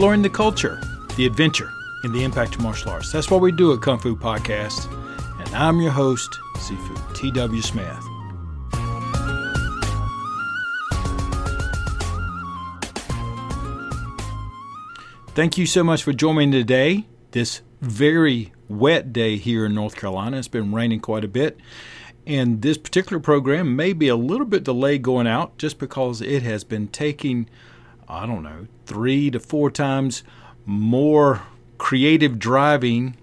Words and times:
exploring 0.00 0.22
the 0.22 0.30
culture, 0.30 0.80
the 1.18 1.26
adventure, 1.26 1.70
and 2.04 2.14
the 2.14 2.24
impact 2.24 2.54
of 2.54 2.62
martial 2.62 2.90
arts. 2.90 3.12
That's 3.12 3.30
what 3.30 3.42
we 3.42 3.52
do 3.52 3.74
at 3.74 3.82
Kung 3.82 3.98
Fu 3.98 4.16
Podcast. 4.16 4.90
And 5.38 5.54
I'm 5.54 5.78
your 5.78 5.90
host, 5.90 6.38
Sifu 6.56 7.14
T.W. 7.14 7.60
Smith. 7.60 8.02
Thank 15.34 15.58
you 15.58 15.66
so 15.66 15.84
much 15.84 16.02
for 16.02 16.14
joining 16.14 16.50
today. 16.50 17.06
This 17.32 17.60
very 17.82 18.54
wet 18.70 19.12
day 19.12 19.36
here 19.36 19.66
in 19.66 19.74
North 19.74 19.96
Carolina. 19.96 20.38
It's 20.38 20.48
been 20.48 20.72
raining 20.72 21.00
quite 21.00 21.24
a 21.24 21.28
bit. 21.28 21.60
And 22.26 22.62
this 22.62 22.78
particular 22.78 23.20
program 23.20 23.76
may 23.76 23.92
be 23.92 24.08
a 24.08 24.16
little 24.16 24.46
bit 24.46 24.64
delayed 24.64 25.02
going 25.02 25.26
out 25.26 25.58
just 25.58 25.78
because 25.78 26.22
it 26.22 26.42
has 26.42 26.64
been 26.64 26.88
taking, 26.88 27.50
I 28.10 28.26
don't 28.26 28.42
know, 28.42 28.66
three 28.86 29.30
to 29.30 29.38
four 29.38 29.70
times 29.70 30.24
more 30.66 31.42
creative 31.78 32.38
driving 32.38 33.16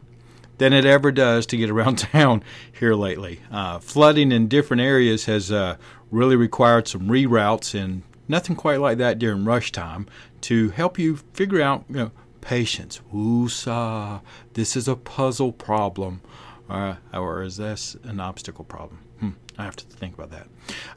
than 0.58 0.74
it 0.74 0.86
ever 0.86 1.12
does 1.12 1.46
to 1.48 1.58
get 1.58 1.70
around 1.70 1.98
town 2.14 2.44
here 2.72 2.96
lately. 2.96 3.42
Uh, 3.52 3.80
flooding 3.80 4.32
in 4.32 4.48
different 4.48 4.82
areas 4.82 5.26
has 5.26 5.52
uh, 5.52 5.76
really 6.10 6.36
required 6.36 6.88
some 6.88 7.08
reroutes, 7.10 7.78
and 7.80 8.04
nothing 8.28 8.56
quite 8.56 8.80
like 8.80 8.98
that 8.98 9.20
during 9.20 9.46
rush 9.46 9.72
time 9.72 10.08
to 10.42 10.70
help 10.70 10.98
you 10.98 11.18
figure 11.34 11.62
out, 11.62 11.84
you 11.90 11.96
know, 11.96 12.12
patience. 12.40 13.02
Woosah, 13.14 14.22
this 14.54 14.76
is 14.76 14.88
a 14.88 14.96
puzzle 14.96 15.52
problem. 15.52 16.22
Uh, 16.70 16.96
or 17.14 17.44
is 17.44 17.58
this 17.58 17.96
an 18.04 18.20
obstacle 18.20 18.66
problem? 18.66 19.00
Hmm, 19.20 19.30
I 19.58 19.64
have 19.64 19.76
to 19.78 19.86
think 19.86 20.16
about 20.16 20.32
that. 20.32 20.48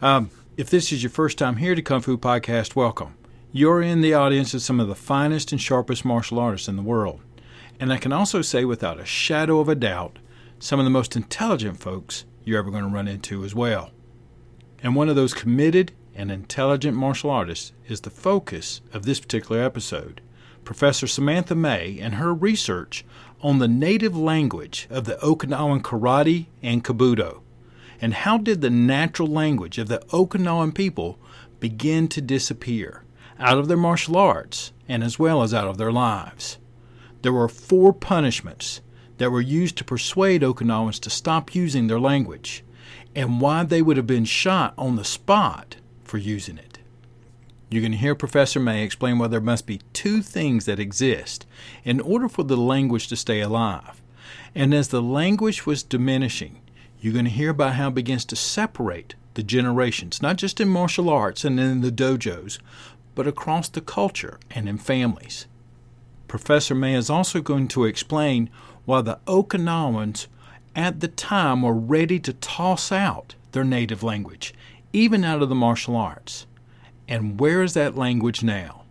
Um, 0.03 0.31
if 0.57 0.69
this 0.69 0.93
is 0.93 1.03
your 1.03 1.11
first 1.11 1.39
time 1.39 1.57
here 1.57 1.75
to 1.75 1.83
Kung 1.83 2.01
Fu 2.01 2.19
Podcast, 2.19 2.75
welcome. 2.75 3.15
You're 3.53 3.83
in 3.83 4.01
the 4.01 4.15
audience 4.15 4.55
of 4.55 4.63
some 4.63 4.79
of 4.79 4.87
the 4.87 4.95
finest 4.95 5.51
and 5.51 5.61
sharpest 5.61 6.05
martial 6.05 6.39
artists 6.39 6.69
in 6.69 6.77
the 6.77 6.85
world. 6.85 7.21
And 7.81 7.93
I 7.93 7.97
can 7.97 8.13
also 8.13 8.43
say 8.43 8.65
without 8.65 9.01
a 9.01 9.05
shadow 9.05 9.59
of 9.59 9.69
a 9.69 9.75
doubt, 9.75 10.21
some 10.61 10.79
of 10.79 10.85
the 10.85 10.91
most 10.91 11.17
intelligent 11.17 11.81
folks 11.81 12.27
you're 12.45 12.61
ever 12.61 12.71
going 12.71 12.85
to 12.85 12.89
run 12.89 13.09
into 13.09 13.43
as 13.43 13.53
well. 13.53 13.91
And 14.85 14.95
one 14.95 15.09
of 15.09 15.17
those 15.17 15.35
committed 15.35 15.91
and 16.15 16.31
intelligent 16.31 16.97
martial 16.97 17.29
artists 17.29 17.73
is 17.89 18.03
the 18.03 18.11
focus 18.11 18.83
of 18.93 19.05
this 19.05 19.19
particular 19.19 19.61
episode. 19.61 20.21
Professor 20.63 21.09
Samantha 21.09 21.57
May 21.57 21.99
and 21.99 22.15
her 22.15 22.33
research 22.33 23.05
on 23.41 23.59
the 23.59 23.67
native 23.67 24.17
language 24.17 24.87
of 24.91 25.07
the 25.07 25.17
Okinawan 25.17 25.83
karate 25.83 26.47
and 26.63 26.85
kobudo. 26.85 27.41
And 28.01 28.15
how 28.15 28.39
did 28.39 28.61
the 28.61 28.71
natural 28.71 29.27
language 29.27 29.77
of 29.79 29.89
the 29.89 30.05
Okinawan 30.11 30.73
people 30.73 31.19
begin 31.59 32.07
to 32.07 32.21
disappear 32.21 33.03
out 33.41 33.59
of 33.59 33.69
their 33.69 33.77
martial 33.77 34.17
arts 34.17 34.73
and 34.89 35.03
as 35.03 35.19
well 35.19 35.43
as 35.43 35.53
out 35.53 35.67
of 35.67 35.79
their 35.79 35.93
lives? 35.93 36.59
There 37.23 37.33
were 37.33 37.49
four 37.49 37.93
punishments 37.93 38.81
that 39.19 39.31
were 39.31 39.41
used 39.41 39.77
to 39.77 39.85
persuade 39.85 40.43
Okinawans 40.43 41.01
to 41.01 41.11
stop 41.11 41.55
using 41.55 41.87
their 41.87 42.01
language 42.01 42.65
and 43.15 43.41
why 43.41 43.65
they 43.65 43.83
would 43.83 43.97
have 43.97 44.07
been 44.07 44.25
shot 44.25 44.73
on 44.79 44.97
the 44.97 45.05
spot 45.05 45.77
for 46.05 46.19
using 46.19 46.59
it. 46.59 46.79
You 47.71 47.81
can 47.83 47.93
hear 47.93 48.15
Professor 48.15 48.59
May 48.59 48.83
explain 48.83 49.19
why 49.19 49.29
there 49.29 49.41
must 49.41 49.67
be 49.67 49.81
two 49.93 50.23
things 50.23 50.65
that 50.65 50.81
exist 50.81 51.47
in 51.85 52.01
order 52.01 52.29
for 52.29 52.43
the 52.43 52.57
language 52.57 53.07
to 53.09 53.17
stay 53.17 53.41
alive. 53.41 54.03
And 54.55 54.75
as 54.75 54.89
the 54.89 55.03
language 55.03 55.67
was 55.67 55.85
diminishing, 55.85 56.61
you're 57.01 57.13
going 57.13 57.27
to 57.27 57.31
hear 57.31 57.51
about 57.51 57.75
how 57.75 57.89
it 57.89 57.95
begins 57.95 58.25
to 58.27 58.37
separate 58.37 59.15
the 59.35 59.43
generations, 59.45 60.21
not 60.21 60.37
just 60.37 60.61
in 60.61 60.69
martial 60.69 61.09
arts 61.09 61.45
and 61.45 61.61
in 61.61 61.81
the 61.81 61.93
dojos, 61.93 62.59
but 63.15 63.27
across 63.27 63.69
the 63.69 63.81
culture 63.81 64.39
and 64.51 64.69
in 64.69 64.79
families. 64.79 65.47
Professor 66.29 66.75
May 66.75 66.95
is 66.95 67.11
also 67.11 67.41
going 67.41 67.69
to 67.69 67.85
explain 67.85 68.51
why 68.85 69.03
the 69.03 69.19
Okinawans 69.27 70.27
at 70.77 71.01
the 71.01 71.09
time 71.09 71.63
were 71.63 71.75
ready 71.75 72.19
to 72.21 72.33
toss 72.33 72.93
out 72.93 73.35
their 73.53 73.65
native 73.65 74.03
language, 74.03 74.55
even 74.93 75.25
out 75.25 75.43
of 75.43 75.49
the 75.49 75.55
martial 75.55 75.97
arts. 75.97 76.47
And 77.09 77.41
where 77.41 77.63
is 77.63 77.75
that 77.75 77.97
language 77.97 78.43
now? 78.43 78.85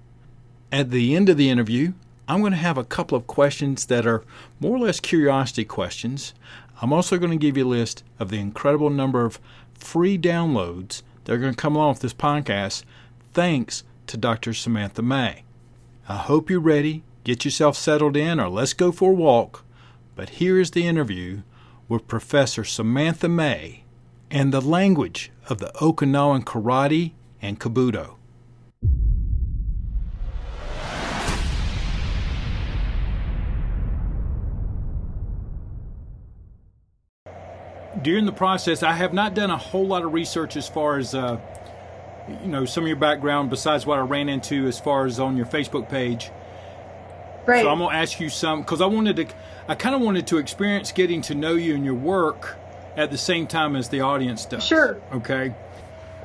At 0.71 0.91
the 0.91 1.15
end 1.15 1.29
of 1.29 1.37
the 1.37 1.49
interview, 1.49 1.93
I'm 2.27 2.41
going 2.41 2.51
to 2.51 2.57
have 2.57 2.77
a 2.77 2.83
couple 2.83 3.17
of 3.17 3.25
questions 3.25 3.85
that 3.85 4.05
are 4.05 4.23
more 4.59 4.75
or 4.75 4.79
less 4.79 4.99
curiosity 4.99 5.65
questions. 5.65 6.33
I'm 6.81 6.93
also 6.93 7.17
going 7.17 7.31
to 7.31 7.37
give 7.37 7.57
you 7.57 7.65
a 7.65 7.67
list 7.67 8.03
of 8.19 8.29
the 8.29 8.39
incredible 8.39 8.89
number 8.89 9.25
of 9.25 9.39
free 9.73 10.17
downloads 10.17 11.01
that 11.23 11.33
are 11.33 11.39
going 11.39 11.53
to 11.53 11.61
come 11.61 11.75
along 11.75 11.93
with 11.93 11.99
this 12.01 12.13
podcast 12.13 12.83
thanks 13.33 13.83
to 14.09 14.17
Dr. 14.17 14.55
Samantha 14.55 15.03
May. 15.03 15.43
I 16.07 16.17
hope 16.17 16.49
you're 16.49 16.59
ready. 16.59 17.03
Get 17.23 17.45
yourself 17.45 17.77
settled 17.77 18.17
in 18.17 18.39
or 18.39 18.49
let's 18.49 18.73
go 18.73 18.91
for 18.91 19.11
a 19.11 19.15
walk. 19.15 19.63
But 20.15 20.29
here 20.29 20.59
is 20.59 20.71
the 20.71 20.87
interview 20.87 21.43
with 21.87 22.07
Professor 22.07 22.63
Samantha 22.63 23.29
May 23.29 23.83
and 24.31 24.51
the 24.51 24.61
language 24.61 25.31
of 25.47 25.59
the 25.59 25.71
Okinawan 25.75 26.43
karate 26.43 27.13
and 27.39 27.59
Kobudo. 27.59 28.15
During 38.01 38.25
the 38.25 38.31
process, 38.31 38.81
I 38.81 38.93
have 38.93 39.13
not 39.13 39.35
done 39.35 39.51
a 39.51 39.57
whole 39.57 39.85
lot 39.85 40.03
of 40.03 40.13
research 40.13 40.55
as 40.55 40.67
far 40.67 40.97
as, 40.97 41.13
uh, 41.13 41.37
you 42.41 42.47
know, 42.47 42.65
some 42.65 42.83
of 42.83 42.87
your 42.87 42.97
background 42.97 43.49
besides 43.49 43.85
what 43.85 43.99
I 43.99 44.01
ran 44.01 44.29
into 44.29 44.67
as 44.67 44.79
far 44.79 45.05
as 45.05 45.19
on 45.19 45.37
your 45.37 45.45
Facebook 45.45 45.89
page. 45.89 46.31
Right. 47.45 47.63
So 47.63 47.69
I'm 47.69 47.79
going 47.79 47.91
to 47.91 47.95
ask 47.95 48.19
you 48.19 48.29
some 48.29 48.61
because 48.61 48.81
I 48.81 48.85
wanted 48.85 49.15
to, 49.17 49.27
I 49.67 49.75
kind 49.75 49.95
of 49.95 50.01
wanted 50.01 50.27
to 50.27 50.37
experience 50.37 50.91
getting 50.91 51.21
to 51.23 51.35
know 51.35 51.53
you 51.53 51.75
and 51.75 51.83
your 51.83 51.95
work 51.95 52.57
at 52.95 53.11
the 53.11 53.17
same 53.17 53.47
time 53.47 53.75
as 53.75 53.89
the 53.89 54.01
audience 54.01 54.45
does. 54.45 54.65
Sure. 54.65 55.01
Okay. 55.13 55.55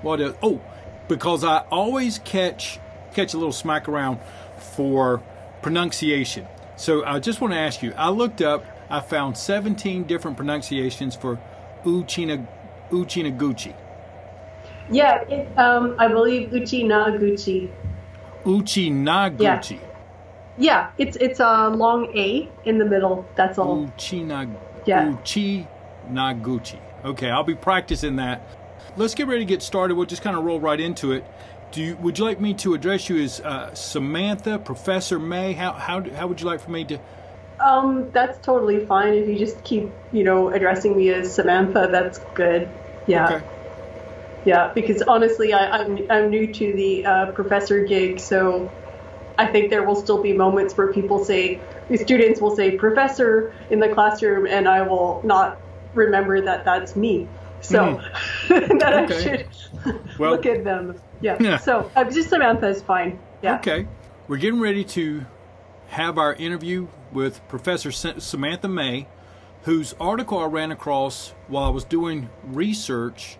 What? 0.03 0.21
Oh, 0.43 0.61
because 1.09 1.45
I 1.45 1.59
always 1.71 2.19
catch 2.19 2.79
catch 3.15 3.33
a 3.33 3.39
little 3.39 3.53
smack 3.53 3.89
around 3.89 4.19
for 4.59 5.23
pronunciation. 5.63 6.47
So 6.77 7.05
I 7.05 7.21
just 7.21 7.41
want 7.41 7.55
to 7.55 7.59
ask 7.59 7.83
you. 7.83 7.95
I 7.97 8.11
looked 8.11 8.43
up. 8.43 8.65
I 8.91 9.01
found 9.01 9.39
17 9.39 10.05
different 10.05 10.37
pronunciations 10.37 11.17
for 11.17 11.41
Uchina 11.85 12.47
Uchinaguchi. 12.91 13.75
Yeah, 14.91 15.23
it, 15.23 15.59
um, 15.59 15.97
I 15.99 16.09
believe 16.09 16.51
Uchinaguchi. 16.51 17.71
Uchinaguchi. 18.45 19.39
Yeah. 19.39 19.79
yeah, 20.59 20.91
it's 20.99 21.17
it's 21.17 21.41
a 21.41 21.69
long 21.69 22.17
A 22.17 22.49
in 22.65 22.79
the 22.79 22.85
middle. 22.85 23.27
That's 23.35 23.59
all. 23.59 23.87
Uchina. 23.87 24.55
Yeah. 24.85 25.13
Uchinaguchi. 25.13 26.79
Okay, 27.05 27.31
I'll 27.31 27.45
be 27.45 27.55
practicing 27.55 28.17
that 28.17 28.47
let's 28.97 29.15
get 29.15 29.27
ready 29.27 29.41
to 29.41 29.45
get 29.45 29.63
started. 29.63 29.97
We'll 29.97 30.07
just 30.07 30.23
kind 30.23 30.37
of 30.37 30.45
roll 30.45 30.61
right 30.61 30.81
into 30.81 31.13
it. 31.13 31.25
Do 31.73 31.83
you, 31.83 31.97
would 31.97 32.19
you 32.19 32.25
like 32.25 32.41
me 32.41 32.55
to 32.55 32.75
address 32.75 33.09
you 33.09 33.23
as 33.23 33.41
uh, 33.41 33.75
Samantha, 33.75 34.59
Professor 34.59 35.19
May? 35.19 35.53
How, 35.55 35.73
how, 35.73 36.09
how 36.11 36.27
would 36.29 36.41
you 36.41 36.47
like 36.47 36.61
for 36.61 36.71
me 36.71 36.85
to? 36.85 36.99
Um, 37.59 38.11
that's 38.13 38.39
totally 38.45 38.85
fine. 38.87 39.15
If 39.15 39.29
you 39.29 39.39
just 39.39 39.63
keep, 39.65 39.91
you 40.13 40.25
know, 40.25 40.51
addressing 40.51 40.97
me 40.97 41.11
as 41.11 41.35
Samantha, 41.35 41.89
that's 41.91 42.19
good. 42.35 42.69
Yeah. 43.07 43.27
Okay. 43.29 43.47
Yeah, 44.45 44.73
because 44.75 45.03
honestly, 45.03 45.53
I, 45.53 45.81
am 45.83 45.97
I'm, 45.97 46.11
I'm 46.11 46.31
new 46.31 46.53
to 46.53 46.73
the 46.73 47.07
uh, 47.07 47.33
professor 47.33 47.85
gig, 47.85 48.21
so 48.21 48.71
I 49.39 49.47
think 49.47 49.71
there 49.71 49.83
will 49.85 49.97
still 49.97 50.23
be 50.23 50.33
moments 50.33 50.77
where 50.77 50.93
people 50.93 51.25
say, 51.25 51.61
the 51.89 51.97
students 51.97 52.41
will 52.41 52.55
say 52.55 52.77
professor 52.77 53.55
in 53.71 53.81
the 53.81 53.89
classroom, 53.89 54.47
and 54.47 54.69
I 54.69 54.83
will 54.83 55.23
not 55.25 55.61
remember 55.95 56.41
that 56.43 56.65
that's 56.65 56.95
me. 56.95 57.29
So 57.61 58.03
mm. 58.49 58.79
that 58.81 59.05
okay. 59.05 59.17
I 59.17 59.23
should 59.23 60.19
well, 60.19 60.33
look 60.33 60.47
at 60.47 60.65
them. 60.65 61.01
Yeah. 61.21 61.37
yeah. 61.41 61.57
So 61.57 61.91
uh, 61.97 62.05
just 62.05 62.29
Samantha 62.29 62.69
is 62.69 62.83
fine. 62.83 63.19
Yeah. 63.43 63.57
Okay. 63.57 63.87
We're 64.29 64.37
getting 64.39 64.61
ready 64.61 64.85
to 64.85 65.25
have 65.89 66.19
our 66.19 66.35
interview 66.35 66.89
with 67.13 67.47
Professor 67.49 67.91
Samantha 67.93 68.69
May, 68.69 69.07
whose 69.63 69.95
article 69.99 70.39
I 70.39 70.47
ran 70.47 70.73
across 70.73 71.35
while 71.49 71.65
I 71.65 71.69
was 71.69 71.85
doing 71.85 72.29
research 72.45 73.39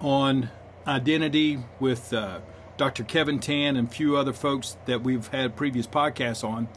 on 0.00 0.50
identity 0.86 1.58
with 1.80 2.12
uh, 2.12 2.40
Dr. 2.76 3.04
Kevin 3.04 3.40
Tan 3.40 3.76
and 3.76 3.88
a 3.88 3.90
few 3.90 4.16
other 4.16 4.32
folks 4.32 4.76
that 4.86 5.02
we've 5.02 5.26
had 5.28 5.56
previous 5.56 5.86
podcasts 5.86 6.44
on. 6.44 6.68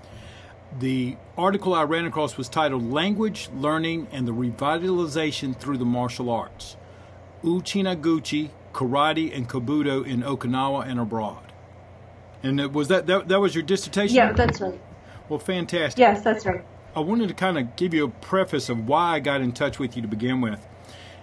The 0.79 1.17
article 1.37 1.73
I 1.73 1.83
ran 1.83 2.05
across 2.05 2.37
was 2.37 2.47
titled 2.47 2.89
Language, 2.91 3.49
Learning, 3.53 4.07
and 4.11 4.27
the 4.27 4.31
Revitalization 4.31 5.57
Through 5.57 5.77
the 5.77 5.85
Martial 5.85 6.29
Arts 6.29 6.77
Uchinaguchi, 7.43 8.51
Karate, 8.73 9.35
and 9.35 9.49
Kobudo 9.49 10.05
in 10.05 10.21
Okinawa 10.21 10.87
and 10.87 10.99
abroad. 10.99 11.51
And 12.43 12.73
was 12.73 12.87
that, 12.87 13.07
that, 13.07 13.27
that 13.27 13.39
was 13.39 13.53
your 13.53 13.63
dissertation? 13.63 14.15
Yeah, 14.15 14.31
that's 14.31 14.61
right. 14.61 14.79
Well, 15.29 15.39
fantastic. 15.39 15.99
Yes, 15.99 16.23
that's 16.23 16.45
right. 16.45 16.63
I 16.95 16.99
wanted 16.99 17.29
to 17.29 17.33
kind 17.33 17.57
of 17.57 17.75
give 17.75 17.93
you 17.93 18.05
a 18.05 18.09
preface 18.09 18.69
of 18.69 18.87
why 18.87 19.15
I 19.15 19.19
got 19.19 19.41
in 19.41 19.51
touch 19.51 19.79
with 19.79 19.95
you 19.95 20.01
to 20.01 20.07
begin 20.07 20.41
with. 20.41 20.65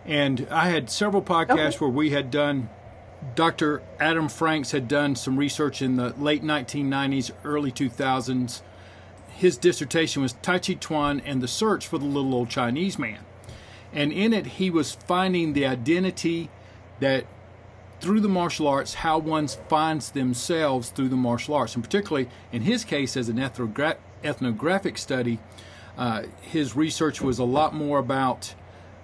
And 0.05 0.47
I 0.50 0.69
had 0.69 0.91
several 0.91 1.23
podcasts 1.23 1.77
okay. 1.77 1.79
where 1.79 1.91
we 1.91 2.11
had 2.11 2.31
done 2.31 2.71
Dr. 3.35 3.83
Adam 3.99 4.29
Franks 4.29 4.71
had 4.71 4.87
done 4.87 5.17
some 5.17 5.37
research 5.37 5.83
in 5.83 5.97
the 5.97 6.11
late 6.19 6.43
1990s, 6.43 7.33
early 7.45 7.73
2000s. 7.73 8.62
His 9.29 9.56
dissertation 9.56 10.23
was 10.23 10.35
Tai 10.35 10.59
Chi 10.61 10.75
Chuan 10.75 11.21
and 11.21 11.43
the 11.43 11.49
Search 11.49 11.87
for 11.87 11.99
the 11.99 12.05
Little 12.05 12.35
Old 12.35 12.49
Chinese 12.49 12.99
Man. 12.99 13.19
And 13.93 14.12
in 14.12 14.33
it, 14.33 14.47
he 14.47 14.71
was 14.71 14.95
finding 14.95 15.53
the 15.53 15.67
identity 15.67 16.50
that 17.00 17.27
through 18.00 18.21
the 18.21 18.29
martial 18.29 18.69
arts, 18.69 18.95
how 18.95 19.19
one 19.19 19.49
finds 19.49 20.11
themselves 20.12 20.91
through 20.91 21.09
the 21.09 21.17
martial 21.17 21.55
arts. 21.55 21.75
And 21.75 21.83
particularly 21.83 22.29
in 22.53 22.62
his 22.62 22.85
case, 22.85 23.17
as 23.17 23.29
an 23.29 23.37
ethnogra- 23.37 23.97
ethnographic 24.23 24.99
study, 24.99 25.41
uh, 25.97 26.25
his 26.41 26.77
research 26.77 27.21
was 27.21 27.41
a 27.41 27.45
lot 27.45 27.75
more 27.75 27.99
about 27.99 28.55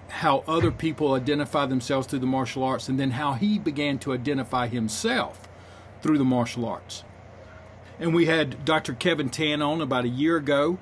how 0.09 0.45
other 0.47 0.71
people 0.71 1.15
identify 1.15 1.67
themselves 1.67 2.07
through 2.07 2.19
the 2.21 2.27
martial 2.27 2.63
arts 2.63 2.89
and 2.89 2.99
then 2.99 3.13
how 3.13 3.33
he 3.33 3.59
began 3.59 3.99
to 3.99 4.13
identify 4.13 4.67
himself 4.67 5.49
through 6.03 6.19
the 6.19 6.25
martial 6.25 6.67
arts. 6.67 7.05
And 7.99 8.15
we 8.15 8.27
had 8.27 8.65
Dr. 8.65 8.93
Kevin 8.95 9.31
Tan 9.31 9.63
on 9.63 9.81
about 9.81 10.05
a 10.05 10.09
year 10.09 10.37
ago, 10.37 10.79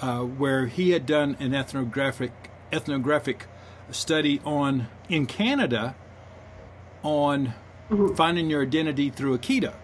uh, 0.00 0.20
where 0.20 0.66
he 0.66 0.90
had 0.90 1.06
done 1.06 1.36
an 1.40 1.54
ethnographic 1.54 2.32
ethnographic 2.72 3.46
study 3.90 4.40
on 4.44 4.88
in 5.08 5.26
Canada 5.26 5.94
on 7.02 7.54
mm-hmm. 7.90 8.14
finding 8.14 8.50
your 8.50 8.62
identity 8.62 9.10
through 9.10 9.38
Aikido. 9.38 9.74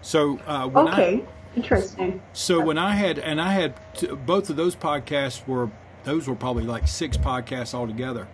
So 0.00 0.38
uh, 0.46 0.68
when 0.68 0.88
okay. 0.88 1.22
I, 1.22 1.56
Interesting. 1.56 2.20
So 2.32 2.60
when 2.60 2.78
I 2.78 2.92
had, 2.92 3.18
and 3.18 3.40
I 3.40 3.52
had 3.52 3.74
t- 3.94 4.08
both 4.08 4.50
of 4.50 4.56
those 4.56 4.74
podcasts 4.74 5.46
were 5.46 5.70
those 6.04 6.28
were 6.28 6.34
probably 6.34 6.64
like 6.64 6.86
six 6.86 7.16
podcasts 7.16 7.74
altogether. 7.74 8.28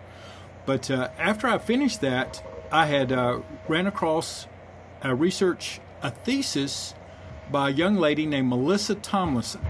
But 0.65 0.91
uh, 0.91 1.09
after 1.17 1.47
I 1.47 1.57
finished 1.57 2.01
that, 2.01 2.43
I 2.71 2.85
had 2.85 3.11
uh, 3.11 3.39
ran 3.67 3.87
across 3.87 4.47
a 5.01 5.15
research 5.15 5.79
a 6.01 6.11
thesis 6.11 6.93
by 7.51 7.69
a 7.69 7.73
young 7.73 7.95
lady 7.95 8.25
named 8.25 8.49
Melissa 8.49 8.95
Tomlinson, 8.95 9.61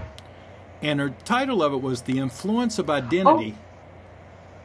and 0.80 1.00
her 1.00 1.10
title 1.24 1.62
of 1.62 1.72
it 1.72 1.82
was 1.82 2.02
"The 2.02 2.18
Influence 2.18 2.78
of 2.78 2.90
Identity 2.90 3.56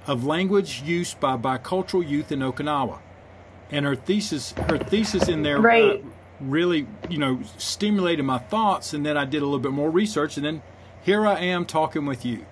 oh. 0.07 0.11
of 0.11 0.25
Language 0.25 0.83
Use 0.83 1.13
by 1.13 1.37
Bicultural 1.37 2.07
Youth 2.07 2.31
in 2.31 2.39
Okinawa." 2.39 2.99
And 3.69 3.85
her 3.85 3.95
thesis, 3.95 4.51
her 4.51 4.77
thesis 4.77 5.27
in 5.27 5.43
there, 5.43 5.57
uh, 5.57 5.61
right. 5.61 5.99
uh, 5.99 6.07
really, 6.39 6.87
you 7.09 7.17
know, 7.17 7.41
stimulated 7.57 8.23
my 8.23 8.37
thoughts. 8.37 8.93
And 8.93 9.05
then 9.05 9.17
I 9.17 9.25
did 9.25 9.41
a 9.41 9.45
little 9.45 9.59
bit 9.59 9.73
more 9.73 9.89
research, 9.89 10.37
and 10.37 10.45
then 10.45 10.61
here 11.03 11.25
I 11.25 11.39
am 11.39 11.65
talking 11.65 12.05
with 12.05 12.25
you. 12.25 12.45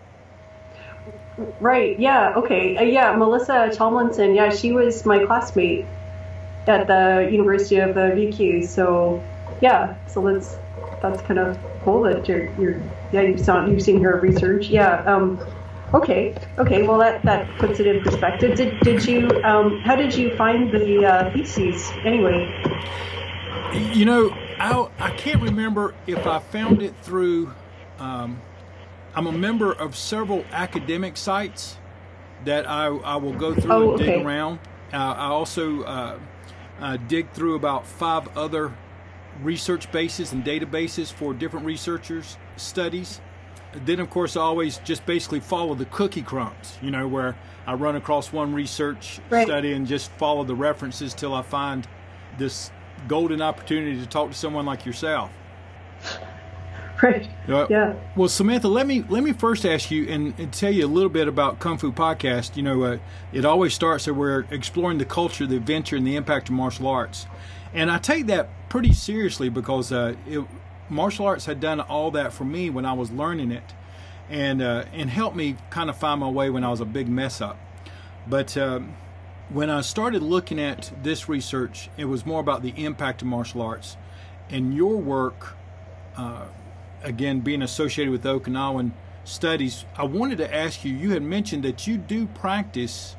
Right. 1.60 2.00
Yeah. 2.00 2.34
Okay. 2.38 2.78
Uh, 2.78 2.84
yeah. 2.84 3.16
Melissa 3.16 3.72
Tomlinson. 3.74 4.36
Yeah, 4.36 4.50
she 4.50 4.72
was 4.72 5.06
my 5.06 5.26
classmate 5.26 5.86
at 6.68 6.88
the 6.88 7.30
University 7.32 7.78
of 7.78 7.96
the 7.96 8.02
Ryukyus. 8.02 8.68
So, 8.68 9.22
yeah. 9.62 9.96
So 10.08 10.22
that's 10.22 10.58
that's 11.02 11.22
kind 11.24 11.40
of 11.40 11.58
cool 11.84 12.02
that 12.04 12.28
you're 12.28 12.50
you're 12.60 12.82
yeah 13.12 13.22
you've 13.22 13.40
seen 13.40 13.70
you've 13.70 13.82
seen 13.82 14.02
her 14.02 14.20
research. 14.20 14.68
Yeah. 14.68 15.04
Um, 15.04 15.40
okay. 15.94 16.36
Okay. 16.58 16.84
Well, 16.84 17.00
that 17.00 17.22
that 17.24 17.50
puts 17.58 17.80
it 17.80 17.88
in 17.88 18.02
perspective. 18.02 18.56
Did 18.56 18.80
did 18.80 19.06
you 19.06 19.30
um, 19.44 19.80
how 19.82 19.96
did 19.96 20.16
you 20.16 20.36
find 20.38 20.72
the 20.72 21.06
uh, 21.06 21.32
theses 21.34 21.92
anyway? 22.04 22.50
You 23.74 24.06
know, 24.06 24.30
I, 24.58 24.88
I 25.00 25.10
can't 25.12 25.42
remember 25.42 25.94
if 26.08 26.26
I 26.26 26.40
found 26.40 26.82
it 26.82 26.94
through. 27.02 27.54
Um, 28.00 28.42
I'm 29.16 29.28
a 29.28 29.32
member 29.32 29.72
of 29.72 29.96
several 29.96 30.44
academic 30.52 31.16
sites 31.16 31.78
that 32.44 32.70
I, 32.70 32.88
I 32.88 33.16
will 33.16 33.34
go 33.34 33.56
through 33.56 33.72
oh, 33.72 33.92
and 33.94 34.02
okay. 34.02 34.18
dig 34.18 34.26
around. 34.26 34.60
Uh, 34.94 34.98
I 34.98 35.28
also 35.28 35.84
uh, 35.84 36.20
uh, 36.80 36.98
dig 37.08 37.32
through 37.32 37.56
about 37.56 37.88
five 37.88 38.28
other 38.38 38.74
research 39.42 39.90
bases 39.92 40.34
and 40.34 40.44
databases 40.44 41.12
for 41.12 41.34
different 41.34 41.66
researchers' 41.66 42.38
studies. 42.58 43.22
Then, 43.86 44.00
of 44.00 44.10
course, 44.10 44.36
I 44.36 44.42
always 44.42 44.78
just 44.80 45.06
basically 45.06 45.40
follow 45.40 45.76
the 45.76 45.86
cookie 45.86 46.22
crumbs, 46.22 46.78
you 46.82 46.92
know, 46.92 47.08
where 47.08 47.38
I 47.66 47.74
run 47.74 47.96
across 47.96 48.32
one 48.32 48.54
research 48.54 49.20
right. 49.30 49.48
study 49.48 49.74
and 49.74 49.88
just 49.88 50.12
follow 50.12 50.44
the 50.44 50.56
references 50.56 51.14
till 51.14 51.34
I 51.34 51.42
find 51.42 51.88
this 52.38 52.72
golden 53.08 53.42
opportunity 53.42 54.00
to 54.00 54.06
talk 54.06 54.30
to 54.30 54.36
someone 54.36 54.66
like 54.66 54.86
yourself. 54.86 55.32
Right. 57.02 57.28
Uh, 57.50 57.68
yeah. 57.70 57.94
Well, 58.16 58.30
Samantha, 58.30 58.70
let 58.70 58.88
me 58.88 59.04
let 59.10 59.22
me 59.22 59.34
first 59.34 59.66
ask 59.66 59.92
you 59.92 60.08
and, 60.08 60.34
and 60.40 60.54
tell 60.54 60.72
you 60.72 60.86
a 60.86 60.88
little 60.88 61.10
bit 61.10 61.28
about 61.28 61.60
Kung 61.60 61.78
Fu 61.78 61.92
Podcast. 61.92 62.56
You 62.56 62.64
know, 62.64 62.84
uh, 62.84 62.98
it 63.34 63.44
always 63.44 63.74
starts 63.74 64.06
that 64.06 64.14
we're 64.14 64.46
exploring 64.50 64.98
the 64.98 65.06
culture, 65.06 65.46
the 65.46 65.58
adventure, 65.58 65.98
and 65.98 66.08
the 66.08 66.16
impact 66.16 66.48
of 66.48 66.56
martial 66.56 66.88
arts, 66.88 67.28
and 67.74 67.92
I 67.92 67.98
take 67.98 68.28
that 68.28 68.48
pretty 68.70 68.94
seriously 68.94 69.50
because 69.50 69.92
uh, 69.92 70.16
it, 70.26 70.46
martial 70.90 71.26
arts 71.26 71.46
had 71.46 71.60
done 71.60 71.82
all 71.82 72.12
that 72.12 72.32
for 72.32 72.46
me 72.46 72.70
when 72.70 72.86
I 72.86 72.94
was 72.94 73.12
learning 73.12 73.52
it, 73.52 73.74
and 74.30 74.62
uh, 74.62 74.86
and 74.94 75.10
helped 75.10 75.36
me 75.36 75.58
kind 75.70 75.90
of 75.90 75.98
find 75.98 76.22
my 76.22 76.30
way 76.30 76.50
when 76.50 76.64
I 76.64 76.70
was 76.70 76.80
a 76.80 76.86
big 76.86 77.10
mess 77.10 77.42
up. 77.42 77.58
But 78.28 78.56
um, 78.58 78.96
when 79.50 79.70
I 79.70 79.82
started 79.82 80.24
looking 80.24 80.60
at 80.60 80.92
this 81.04 81.30
research, 81.30 81.90
it 81.98 82.06
was 82.06 82.26
more 82.26 82.40
about 82.40 82.62
the 82.62 82.74
impact 82.84 83.22
of 83.22 83.28
martial 83.28 83.62
arts. 83.62 83.98
And 84.50 84.74
your 84.74 84.98
work, 84.98 85.56
uh, 86.18 86.46
again, 87.06 87.40
being 87.40 87.62
associated 87.62 88.12
with 88.12 88.24
Okinawan 88.24 88.92
studies, 89.24 89.86
I 89.96 90.04
wanted 90.04 90.40
to 90.40 90.54
ask 90.54 90.84
you 90.84 90.94
you 90.94 91.12
had 91.12 91.24
mentioned 91.24 91.64
that 91.64 91.88
you 91.88 91.98
do 91.98 92.26
practice 92.28 93.16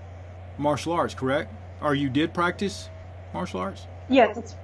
martial 0.59 0.93
arts, 0.93 1.15
correct? 1.15 1.53
Or 1.81 1.95
you 1.95 2.11
did 2.11 2.35
practice 2.35 2.91
martial 3.33 3.61
arts? 3.61 3.87
Yes. 4.09 4.57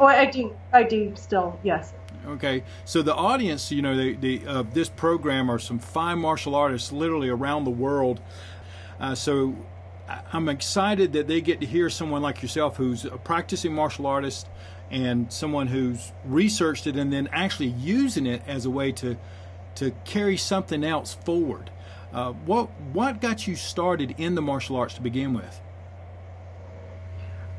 Oh, 0.00 0.06
I 0.06 0.26
do. 0.26 0.56
I 0.72 0.82
do 0.82 1.14
still, 1.16 1.58
yes. 1.62 1.92
Okay, 2.26 2.64
so 2.84 3.02
the 3.02 3.14
audience, 3.14 3.70
you 3.70 3.80
know, 3.80 3.96
the, 3.96 4.14
the 4.14 4.46
of 4.46 4.68
uh, 4.68 4.70
this 4.72 4.88
program 4.88 5.50
are 5.50 5.58
some 5.58 5.78
fine 5.78 6.18
martial 6.18 6.54
artists, 6.54 6.92
literally 6.92 7.28
around 7.28 7.64
the 7.64 7.70
world. 7.70 8.20
Uh, 9.00 9.14
so 9.14 9.54
I'm 10.32 10.48
excited 10.48 11.12
that 11.12 11.28
they 11.28 11.40
get 11.40 11.60
to 11.60 11.66
hear 11.66 11.88
someone 11.90 12.22
like 12.22 12.42
yourself 12.42 12.76
who's 12.76 13.04
a 13.04 13.18
practicing 13.18 13.72
martial 13.72 14.06
artist 14.06 14.48
and 14.90 15.32
someone 15.32 15.66
who's 15.66 16.12
researched 16.24 16.86
it 16.86 16.96
and 16.96 17.12
then 17.12 17.28
actually 17.32 17.68
using 17.68 18.26
it 18.26 18.42
as 18.46 18.64
a 18.64 18.70
way 18.70 18.92
to 18.92 19.16
to 19.76 19.92
carry 20.04 20.36
something 20.36 20.82
else 20.82 21.14
forward. 21.14 21.70
Uh, 22.12 22.32
what 22.32 22.68
what 22.92 23.20
got 23.20 23.46
you 23.46 23.54
started 23.54 24.14
in 24.18 24.34
the 24.34 24.42
martial 24.42 24.76
arts 24.76 24.94
to 24.94 25.00
begin 25.00 25.34
with? 25.34 25.60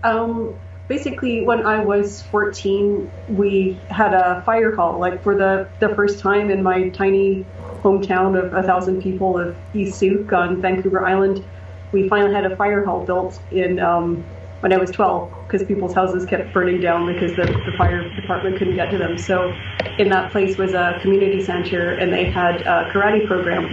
Um, 0.04 0.56
basically, 0.88 1.44
when 1.44 1.66
I 1.66 1.84
was 1.84 2.24
14, 2.24 3.12
we 3.30 3.78
had 3.90 4.14
a 4.14 4.42
fire 4.46 4.76
hall, 4.76 4.98
like 5.00 5.24
for 5.24 5.36
the 5.36 5.70
the 5.80 5.90
first 5.96 6.20
time 6.20 6.50
in 6.50 6.64
my 6.64 6.90
tiny 6.90 7.46
hometown 7.82 8.38
of 8.38 8.54
a 8.54 8.64
thousand 8.64 9.02
people 9.02 9.38
of 9.38 9.56
East 9.74 10.00
Sooke 10.00 10.34
on 10.34 10.62
Vancouver 10.62 11.06
Island 11.06 11.44
we 11.92 12.08
finally 12.08 12.34
had 12.34 12.50
a 12.52 12.56
fire 12.56 12.84
hall 12.86 13.04
built 13.06 13.40
in 13.52 13.80
um, 13.80 14.24
when 14.62 14.74
I 14.74 14.78
was 14.78 14.92
12 14.92 15.32
because 15.48 15.66
people's 15.66 15.94
houses 15.94 16.26
kept 16.26 16.54
burning 16.54 16.82
down 16.82 17.12
because 17.12 17.36
the, 17.36 17.44
the 17.44 17.74
fire 17.78 18.08
department 18.16 18.58
couldn't 18.58 18.76
get 18.76 18.92
to 18.92 18.98
them. 18.98 19.18
So 19.18 19.54
in 19.98 20.10
that 20.10 20.32
place 20.32 20.58
was 20.58 20.74
a 20.74 20.98
community 21.02 21.44
center 21.44 21.92
and 21.92 22.12
they 22.12 22.26
had 22.26 22.62
a 22.62 22.90
karate 22.92 23.26
program. 23.26 23.66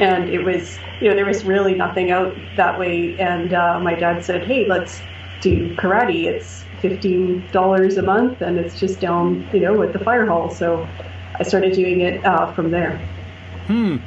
And 0.00 0.30
it 0.30 0.42
was, 0.42 0.78
you 1.00 1.08
know, 1.08 1.14
there 1.14 1.26
was 1.26 1.44
really 1.44 1.74
nothing 1.74 2.10
out 2.10 2.34
that 2.56 2.78
way. 2.78 3.18
And 3.18 3.52
uh, 3.52 3.78
my 3.80 3.94
dad 3.94 4.24
said, 4.24 4.46
hey, 4.46 4.66
let's 4.66 5.00
do 5.42 5.74
karate. 5.76 6.24
It's 6.24 6.64
$15 6.82 7.98
a 7.98 8.02
month 8.02 8.40
and 8.40 8.58
it's 8.58 8.80
just 8.80 9.00
down, 9.00 9.48
you 9.52 9.60
know, 9.60 9.82
at 9.82 9.92
the 9.92 9.98
fire 9.98 10.26
hall. 10.26 10.50
So 10.50 10.88
I 11.38 11.42
started 11.42 11.74
doing 11.74 12.00
it 12.00 12.24
uh, 12.24 12.52
from 12.52 12.70
there. 12.70 12.98
Hmm. 13.66 13.98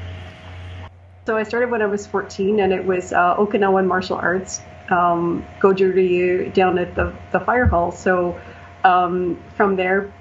So 1.25 1.37
I 1.37 1.43
started 1.43 1.71
when 1.71 1.81
I 1.81 1.85
was 1.85 2.05
14, 2.05 2.59
and 2.59 2.73
it 2.73 2.83
was 2.83 3.13
uh, 3.13 3.37
Okinawan 3.37 3.87
martial 3.87 4.17
arts, 4.17 4.61
um, 4.93 5.45
Goju 5.59 5.93
Ryu 5.93 6.51
down 6.51 6.77
at 6.77 6.95
the, 6.95 7.13
the 7.31 7.39
fire 7.39 7.65
hall. 7.65 7.91
So 7.91 8.39
um, 8.83 9.41
from 9.55 9.75
there, 9.75 10.13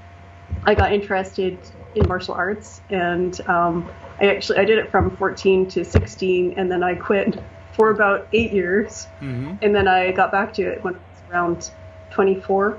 I 0.64 0.74
got 0.74 0.92
interested 0.92 1.58
in 1.94 2.08
martial 2.08 2.34
arts, 2.34 2.80
and 2.88 3.38
um, 3.48 3.90
I 4.20 4.26
actually 4.26 4.58
I 4.58 4.64
did 4.64 4.78
it 4.78 4.90
from 4.90 5.14
14 5.16 5.68
to 5.68 5.84
16, 5.84 6.54
and 6.56 6.70
then 6.70 6.82
I 6.82 6.94
quit 6.94 7.38
for 7.72 7.90
about 7.90 8.28
eight 8.32 8.52
years, 8.52 9.06
mm-hmm. 9.20 9.54
and 9.62 9.74
then 9.74 9.88
I 9.88 10.12
got 10.12 10.32
back 10.32 10.54
to 10.54 10.62
it 10.62 10.82
when 10.82 10.94
I 10.94 10.98
was 10.98 11.30
around 11.30 11.70
24, 12.10 12.78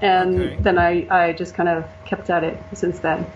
and 0.00 0.40
okay. 0.40 0.56
then 0.60 0.78
I 0.78 1.06
I 1.10 1.32
just 1.32 1.54
kind 1.54 1.68
of 1.68 1.84
kept 2.04 2.30
at 2.30 2.44
it 2.44 2.58
since 2.72 3.00
then. 3.00 3.26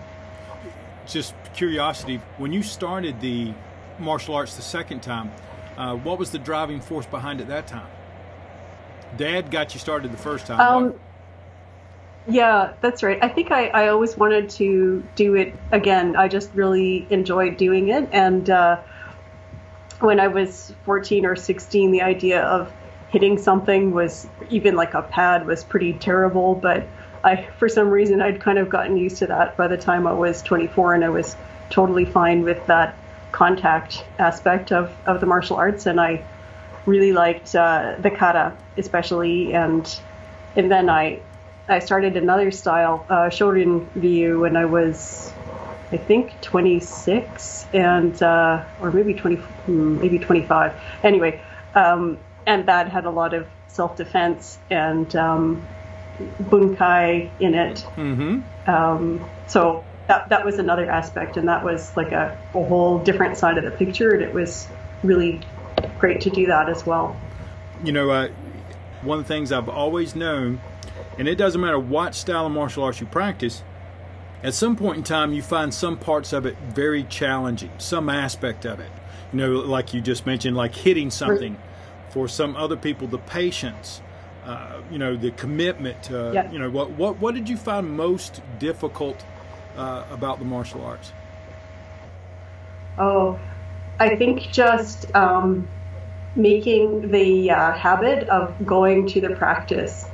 Just 1.05 1.33
curiosity, 1.53 2.21
when 2.37 2.51
you 2.51 2.63
started 2.63 3.21
the 3.21 3.53
martial 3.99 4.35
arts 4.35 4.55
the 4.55 4.61
second 4.61 5.01
time. 5.01 5.31
Uh, 5.77 5.95
what 5.95 6.17
was 6.17 6.31
the 6.31 6.39
driving 6.39 6.81
force 6.81 7.05
behind 7.05 7.39
it 7.39 7.47
that 7.47 7.67
time? 7.67 7.87
Dad 9.15 9.51
got 9.51 9.73
you 9.73 9.79
started 9.79 10.11
the 10.11 10.17
first 10.17 10.47
time. 10.47 10.59
Um, 10.59 10.99
yeah, 12.27 12.73
that's 12.81 13.03
right. 13.03 13.19
I 13.21 13.29
think 13.29 13.51
I, 13.51 13.67
I 13.67 13.87
always 13.87 14.17
wanted 14.17 14.49
to 14.51 15.03
do 15.15 15.35
it 15.35 15.55
again. 15.71 16.15
I 16.15 16.27
just 16.27 16.51
really 16.53 17.07
enjoyed 17.09 17.57
doing 17.57 17.89
it. 17.89 18.09
And 18.11 18.49
uh, 18.49 18.81
when 19.99 20.19
I 20.19 20.27
was 20.27 20.73
14 20.83 21.25
or 21.25 21.35
16, 21.35 21.91
the 21.91 22.01
idea 22.01 22.41
of 22.41 22.71
hitting 23.09 23.37
something 23.37 23.91
was 23.91 24.27
even 24.49 24.75
like 24.75 24.93
a 24.93 25.03
pad 25.03 25.45
was 25.45 25.63
pretty 25.63 25.93
terrible. 25.93 26.55
But 26.55 26.85
I, 27.23 27.47
for 27.59 27.69
some 27.69 27.89
reason, 27.89 28.21
I'd 28.21 28.41
kind 28.41 28.57
of 28.57 28.67
gotten 28.67 28.97
used 28.97 29.17
to 29.17 29.27
that 29.27 29.55
by 29.55 29.67
the 29.67 29.77
time 29.77 30.05
I 30.05 30.13
was 30.13 30.41
24, 30.41 30.95
and 30.95 31.05
I 31.05 31.09
was 31.09 31.35
totally 31.69 32.05
fine 32.05 32.43
with 32.43 32.65
that 32.67 32.97
contact 33.31 34.03
aspect 34.19 34.71
of, 34.71 34.95
of 35.05 35.19
the 35.19 35.25
martial 35.25 35.57
arts. 35.57 35.85
And 35.85 35.99
I 35.99 36.23
really 36.85 37.13
liked 37.13 37.55
uh, 37.55 37.95
the 37.99 38.09
kata, 38.09 38.53
especially, 38.77 39.53
and 39.53 39.99
and 40.55 40.71
then 40.71 40.89
I 40.89 41.21
I 41.69 41.79
started 41.79 42.15
another 42.15 42.49
style, 42.51 43.05
uh, 43.09 43.29
Shorin 43.29 43.87
Ryu, 43.95 44.39
when 44.39 44.55
I 44.55 44.65
was 44.65 45.33
I 45.91 45.97
think 45.97 46.39
26 46.41 47.67
and 47.73 48.21
uh, 48.21 48.63
or 48.81 48.91
maybe 48.91 49.13
20 49.13 49.35
hmm, 49.37 49.99
maybe 49.99 50.19
25 50.19 50.73
anyway 51.03 51.41
um, 51.75 52.17
and 52.45 52.65
that 52.67 52.89
had 52.89 53.05
a 53.05 53.09
lot 53.09 53.33
of 53.33 53.47
self-defense 53.67 54.57
and 54.69 55.15
um, 55.15 55.65
bunkai 56.41 57.29
in 57.39 57.53
it 57.53 57.85
Mm-hmm. 57.95 58.69
um, 58.69 59.29
so 59.47 59.85
that, 60.07 60.29
that 60.29 60.45
was 60.45 60.57
another 60.59 60.89
aspect 60.89 61.37
and 61.37 61.47
that 61.47 61.63
was 61.63 61.95
like 61.97 62.11
a, 62.11 62.37
a 62.53 62.63
whole 62.63 62.99
different 62.99 63.37
side 63.37 63.57
of 63.57 63.63
the 63.63 63.71
picture 63.71 64.11
and 64.11 64.21
it 64.23 64.33
was 64.33 64.67
really 65.03 65.41
great 65.99 66.21
to 66.21 66.29
do 66.29 66.45
that 66.47 66.69
as 66.69 66.85
well 66.85 67.15
You 67.83 67.91
know, 67.91 68.09
uh, 68.09 68.29
one 69.03 69.19
of 69.19 69.27
the 69.27 69.33
things 69.33 69.51
I've 69.51 69.69
always 69.69 70.15
known, 70.15 70.59
and 71.19 71.27
it 71.27 71.35
doesn't 71.35 71.61
matter 71.61 71.77
what 71.77 72.15
style 72.15 72.47
of 72.47 72.51
martial 72.51 72.83
arts 72.83 72.99
you 72.99 73.05
practice, 73.05 73.61
at 74.43 74.53
some 74.55 74.75
point 74.75 74.97
in 74.97 75.03
time 75.03 75.33
you 75.33 75.43
find 75.43 75.71
some 75.73 75.97
parts 75.97 76.33
of 76.33 76.45
it 76.47 76.57
very 76.73 77.03
challenging, 77.03 77.69
some 77.77 78.09
aspect 78.09 78.65
of 78.65 78.79
it. 78.79 78.89
You 79.31 79.39
know, 79.39 79.51
like 79.51 79.93
you 79.93 80.01
just 80.01 80.25
mentioned, 80.25 80.55
like 80.57 80.73
hitting 80.73 81.11
something. 81.11 81.57
For 82.09 82.27
some 82.27 82.55
other 82.55 82.77
people, 82.77 83.07
the 83.07 83.19
patience, 83.19 84.01
uh, 84.45 84.81
you 84.89 84.97
know, 84.97 85.15
the 85.15 85.31
commitment. 85.31 86.09
Uh, 86.09 86.31
Yeah. 86.33 86.51
You 86.51 86.57
know, 86.59 86.69
what 86.69 86.91
what 86.91 87.19
what 87.19 87.35
did 87.35 87.47
you 87.49 87.57
find 87.57 87.91
most 87.91 88.41
difficult 88.59 89.23
uh, 89.77 90.05
about 90.11 90.39
the 90.39 90.45
martial 90.45 90.83
arts? 90.83 91.11
Oh, 92.97 93.39
I 93.99 94.15
think 94.15 94.51
just 94.51 95.13
um, 95.15 95.67
making 96.35 97.11
the 97.11 97.51
uh, 97.51 97.71
habit 97.73 98.27
of 98.29 98.53
going 98.65 99.07
to 99.07 99.21
the 99.21 99.35
practice, 99.35 100.05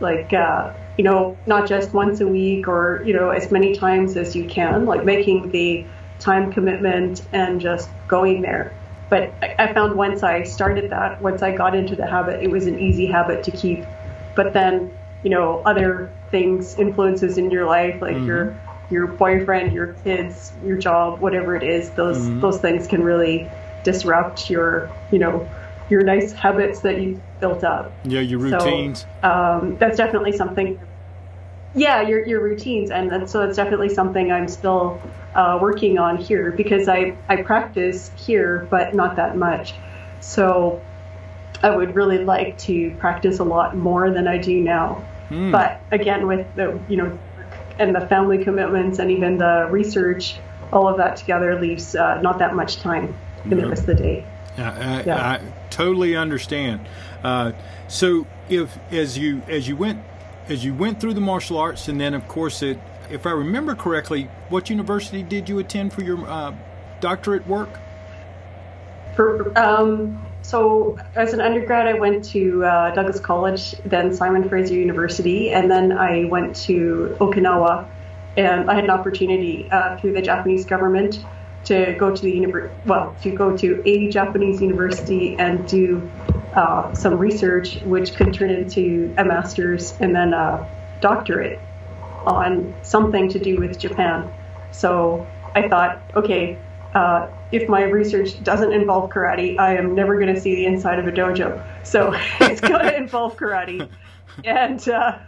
like 0.00 0.32
uh, 0.32 0.72
you 0.96 1.04
know, 1.04 1.36
not 1.46 1.68
just 1.68 1.92
once 1.92 2.20
a 2.20 2.26
week 2.26 2.68
or 2.68 3.02
you 3.04 3.12
know 3.14 3.30
as 3.30 3.50
many 3.50 3.74
times 3.74 4.16
as 4.16 4.34
you 4.34 4.46
can, 4.46 4.86
like 4.86 5.04
making 5.04 5.50
the 5.50 5.84
time 6.18 6.52
commitment 6.52 7.22
and 7.32 7.60
just 7.60 7.88
going 8.08 8.40
there. 8.42 8.72
But 9.08 9.32
I, 9.42 9.54
I 9.58 9.74
found 9.74 9.94
once 9.94 10.22
I 10.22 10.42
started 10.42 10.90
that, 10.90 11.20
once 11.22 11.42
I 11.42 11.54
got 11.54 11.74
into 11.74 11.94
the 11.94 12.06
habit, 12.06 12.42
it 12.42 12.50
was 12.50 12.66
an 12.66 12.80
easy 12.80 13.06
habit 13.06 13.44
to 13.44 13.50
keep. 13.50 13.84
But 14.34 14.52
then, 14.52 14.90
you 15.22 15.30
know, 15.30 15.62
other 15.64 16.10
things, 16.30 16.78
influences 16.78 17.38
in 17.38 17.50
your 17.50 17.66
life, 17.66 18.02
like 18.02 18.16
your 18.26 18.58
your 18.90 19.06
boyfriend, 19.06 19.72
your 19.72 19.94
kids, 20.04 20.52
your 20.64 20.76
job, 20.76 21.20
whatever 21.20 21.56
it 21.56 21.62
is, 21.62 21.90
those 21.90 22.28
those 22.40 22.60
things 22.60 22.86
can 22.86 23.02
really 23.02 23.48
disrupt 23.82 24.50
your, 24.50 24.90
you 25.10 25.18
know, 25.18 25.48
your 25.88 26.02
nice 26.02 26.32
habits 26.32 26.80
that 26.80 27.00
you 27.00 27.20
built 27.40 27.64
up. 27.64 27.92
Yeah, 28.04 28.20
your 28.20 28.40
So, 28.50 28.58
routines. 28.58 29.06
um, 29.22 29.76
that's 29.78 29.96
definitely 29.96 30.32
something. 30.32 30.78
Yeah, 31.74 32.00
your 32.02 32.26
your 32.26 32.42
routines, 32.42 32.90
and, 32.90 33.28
so 33.28 33.42
it's 33.42 33.56
definitely 33.56 33.90
something 33.90 34.32
I'm 34.32 34.48
still 34.48 35.00
uh, 35.34 35.58
working 35.60 35.98
on 35.98 36.16
here 36.16 36.50
because 36.52 36.88
I 36.88 37.14
I 37.28 37.42
practice 37.42 38.10
here, 38.16 38.66
but 38.70 38.94
not 38.94 39.16
that 39.16 39.36
much. 39.36 39.74
So 40.20 40.80
I 41.62 41.70
would 41.70 41.94
really 41.94 42.18
like 42.24 42.56
to 42.58 42.90
practice 42.96 43.38
a 43.40 43.44
lot 43.44 43.76
more 43.76 44.10
than 44.10 44.26
I 44.26 44.38
do 44.38 44.60
now. 44.60 45.04
But 45.28 45.80
again, 45.90 46.26
with 46.28 46.46
the 46.54 46.78
you 46.88 46.96
know, 46.96 47.18
and 47.78 47.94
the 47.94 48.06
family 48.06 48.42
commitments 48.42 48.98
and 48.98 49.10
even 49.10 49.38
the 49.38 49.68
research, 49.70 50.36
all 50.72 50.88
of 50.88 50.96
that 50.98 51.16
together 51.16 51.60
leaves 51.60 51.94
uh, 51.94 52.20
not 52.20 52.38
that 52.38 52.54
much 52.54 52.76
time 52.76 53.16
in 53.44 53.50
the 53.50 53.68
rest 53.68 53.82
of 53.82 53.86
the 53.86 53.94
day. 53.94 54.26
I, 54.56 54.62
I, 54.62 55.02
Yeah. 55.02 55.30
I 55.30 55.40
totally 55.70 56.16
understand. 56.16 56.86
Uh, 57.22 57.52
so, 57.88 58.26
if 58.48 58.78
as 58.90 59.18
you 59.18 59.42
as 59.48 59.68
you 59.68 59.76
went 59.76 60.02
as 60.48 60.64
you 60.64 60.74
went 60.74 61.00
through 61.00 61.14
the 61.14 61.20
martial 61.20 61.58
arts, 61.58 61.88
and 61.88 62.00
then 62.00 62.14
of 62.14 62.26
course, 62.28 62.62
it, 62.62 62.78
if 63.10 63.26
I 63.26 63.30
remember 63.30 63.74
correctly, 63.74 64.28
what 64.48 64.70
university 64.70 65.22
did 65.22 65.48
you 65.48 65.58
attend 65.58 65.92
for 65.92 66.02
your 66.02 66.26
uh, 66.26 66.54
doctorate 67.00 67.46
work? 67.46 67.68
For, 69.14 69.56
um, 69.58 70.25
so, 70.46 70.96
as 71.16 71.32
an 71.32 71.40
undergrad, 71.40 71.88
I 71.88 71.94
went 71.94 72.24
to 72.26 72.64
uh, 72.64 72.94
Douglas 72.94 73.18
College, 73.18 73.72
then 73.84 74.14
Simon 74.14 74.48
Fraser 74.48 74.74
University, 74.74 75.50
and 75.50 75.68
then 75.68 75.90
I 75.90 76.26
went 76.26 76.54
to 76.66 77.16
Okinawa. 77.18 77.88
And 78.36 78.70
I 78.70 78.76
had 78.76 78.84
an 78.84 78.90
opportunity 78.90 79.68
uh, 79.72 79.98
through 79.98 80.12
the 80.12 80.22
Japanese 80.22 80.64
government 80.64 81.18
to 81.64 81.96
go 81.98 82.14
to 82.14 82.22
the 82.22 82.32
univer- 82.32 82.70
well, 82.84 83.16
to 83.22 83.32
go 83.32 83.56
to 83.56 83.82
a 83.84 84.08
Japanese 84.08 84.62
university 84.62 85.36
and 85.36 85.66
do 85.66 86.08
uh, 86.54 86.94
some 86.94 87.18
research, 87.18 87.80
which 87.82 88.14
could 88.14 88.32
turn 88.32 88.50
into 88.50 89.12
a 89.18 89.24
master's 89.24 89.98
and 89.98 90.14
then 90.14 90.32
a 90.32 90.64
doctorate 91.00 91.58
on 92.24 92.72
something 92.82 93.28
to 93.30 93.40
do 93.40 93.56
with 93.56 93.80
Japan. 93.80 94.32
So 94.70 95.26
I 95.56 95.66
thought, 95.68 96.00
okay, 96.14 96.56
uh, 96.94 97.30
if 97.52 97.68
my 97.68 97.82
research 97.82 98.42
doesn't 98.42 98.72
involve 98.72 99.10
karate, 99.10 99.58
I 99.58 99.76
am 99.76 99.94
never 99.94 100.18
going 100.18 100.34
to 100.34 100.40
see 100.40 100.56
the 100.56 100.66
inside 100.66 100.98
of 100.98 101.06
a 101.06 101.12
dojo. 101.12 101.62
So 101.84 102.12
it's 102.40 102.60
going 102.60 102.84
to 102.84 102.96
involve 102.96 103.36
karate, 103.36 103.88
and 104.44 104.88
uh, 104.88 105.18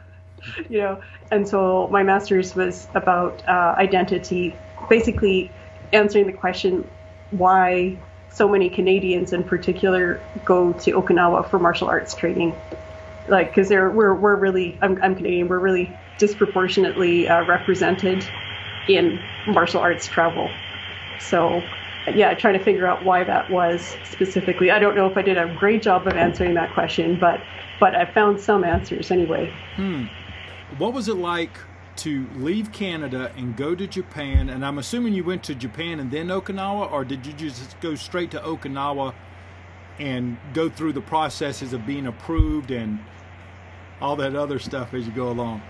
you 0.68 0.78
know, 0.80 1.00
and 1.30 1.46
so 1.46 1.88
my 1.90 2.02
master's 2.02 2.54
was 2.54 2.88
about 2.94 3.46
uh, 3.48 3.75
identity, 3.76 4.56
basically 4.88 5.50
answering 5.92 6.26
the 6.26 6.32
question 6.32 6.88
why 7.30 7.96
so 8.30 8.48
many 8.48 8.68
Canadians 8.68 9.32
in 9.32 9.42
particular 9.42 10.20
go 10.44 10.72
to 10.72 10.92
Okinawa 10.92 11.48
for 11.48 11.58
martial 11.58 11.88
arts 11.88 12.14
training. 12.14 12.54
Like 13.28 13.48
because 13.48 13.68
we're 13.70 14.14
we're 14.14 14.37
really 14.37 14.78
I'm, 14.80 15.00
I'm 15.02 15.14
Canadian 15.14 15.48
we're 15.48 15.58
really 15.58 15.94
disproportionately 16.18 17.28
uh, 17.28 17.44
represented 17.46 18.25
in 18.88 19.20
martial 19.46 19.80
arts 19.80 20.06
travel. 20.06 20.50
So 21.20 21.62
yeah 22.16 22.34
trying 22.34 22.58
to 22.58 22.64
figure 22.64 22.86
out 22.86 23.04
why 23.04 23.24
that 23.24 23.50
was 23.50 23.96
specifically 24.04 24.70
I 24.70 24.78
don't 24.78 24.94
know 24.94 25.06
if 25.06 25.16
I 25.16 25.22
did 25.22 25.38
a 25.38 25.54
great 25.58 25.82
job 25.82 26.06
of 26.06 26.14
answering 26.14 26.54
that 26.54 26.72
question 26.72 27.18
but 27.18 27.40
but 27.80 27.94
I 27.94 28.04
found 28.06 28.40
some 28.40 28.64
answers 28.64 29.10
anyway 29.10 29.52
What 30.76 30.92
was 30.92 31.08
it 31.08 31.16
like 31.16 31.58
to 31.98 32.28
leave 32.36 32.70
Canada 32.72 33.32
and 33.36 33.56
go 33.56 33.74
to 33.74 33.86
Japan? 33.86 34.50
And 34.50 34.64
I'm 34.64 34.78
assuming 34.78 35.14
you 35.14 35.24
went 35.24 35.42
to 35.44 35.54
Japan 35.54 35.98
and 35.98 36.10
then 36.10 36.28
Okinawa, 36.28 36.90
or 36.92 37.04
did 37.04 37.26
you 37.26 37.32
just 37.32 37.78
go 37.80 37.94
straight 37.96 38.30
to 38.32 38.38
Okinawa 38.38 39.14
and 39.98 40.38
go 40.54 40.68
through 40.68 40.92
the 40.92 41.00
processes 41.00 41.72
of 41.72 41.84
being 41.84 42.06
approved 42.06 42.70
and 42.70 43.00
all 44.00 44.14
that 44.16 44.36
other 44.36 44.60
stuff 44.60 44.94
as 44.94 45.06
you 45.06 45.12
go 45.12 45.28
along? 45.28 45.60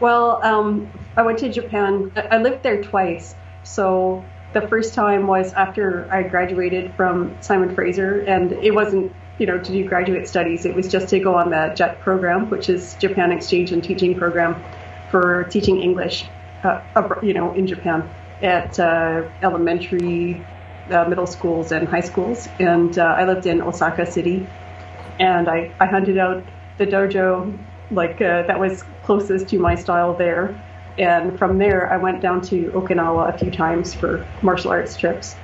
Well, 0.00 0.42
um, 0.42 0.90
I 1.16 1.22
went 1.22 1.38
to 1.40 1.52
Japan. 1.52 2.12
I 2.30 2.38
lived 2.38 2.64
there 2.64 2.82
twice. 2.82 3.34
So 3.62 4.24
the 4.52 4.62
first 4.62 4.94
time 4.94 5.26
was 5.26 5.52
after 5.52 6.08
I 6.10 6.22
graduated 6.22 6.94
from 6.94 7.36
Simon 7.40 7.74
Fraser, 7.74 8.20
and 8.20 8.52
it 8.52 8.74
wasn't, 8.74 9.12
you 9.38 9.46
know, 9.46 9.58
to 9.58 9.72
do 9.72 9.86
graduate 9.86 10.26
studies. 10.26 10.64
It 10.64 10.74
was 10.74 10.88
just 10.88 11.08
to 11.10 11.18
go 11.18 11.34
on 11.34 11.50
the 11.50 11.72
JET 11.76 12.00
program, 12.00 12.48
which 12.50 12.68
is 12.68 12.94
Japan 12.94 13.30
Exchange 13.32 13.72
and 13.72 13.84
Teaching 13.84 14.14
Program 14.16 14.62
for 15.10 15.44
teaching 15.44 15.80
English, 15.82 16.24
uh, 16.64 16.80
you 17.22 17.34
know, 17.34 17.52
in 17.54 17.66
Japan 17.66 18.08
at 18.42 18.78
uh, 18.78 19.22
elementary, 19.42 20.44
uh, 20.90 21.04
middle 21.04 21.26
schools, 21.26 21.72
and 21.72 21.86
high 21.86 22.00
schools. 22.00 22.48
And 22.58 22.98
uh, 22.98 23.02
I 23.02 23.24
lived 23.24 23.46
in 23.46 23.60
Osaka 23.60 24.06
City, 24.06 24.46
and 25.18 25.48
I, 25.48 25.72
I 25.78 25.86
hunted 25.86 26.18
out 26.18 26.42
the 26.78 26.86
dojo 26.86 27.58
like 27.90 28.20
uh, 28.20 28.42
that 28.42 28.58
was 28.60 28.84
closest 29.02 29.48
to 29.48 29.58
my 29.58 29.74
style 29.74 30.14
there 30.14 30.62
and 30.98 31.38
from 31.38 31.58
there 31.58 31.92
i 31.92 31.96
went 31.96 32.20
down 32.20 32.40
to 32.40 32.70
okinawa 32.72 33.34
a 33.34 33.38
few 33.38 33.50
times 33.50 33.94
for 33.94 34.26
martial 34.42 34.70
arts 34.70 34.96
trips. 34.96 35.36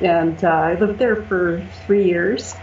And 0.00 0.42
uh, 0.44 0.48
i 0.48 0.74
lived 0.74 0.98
there 0.98 1.16
for 1.16 1.64
three 1.86 2.04
years. 2.04 2.54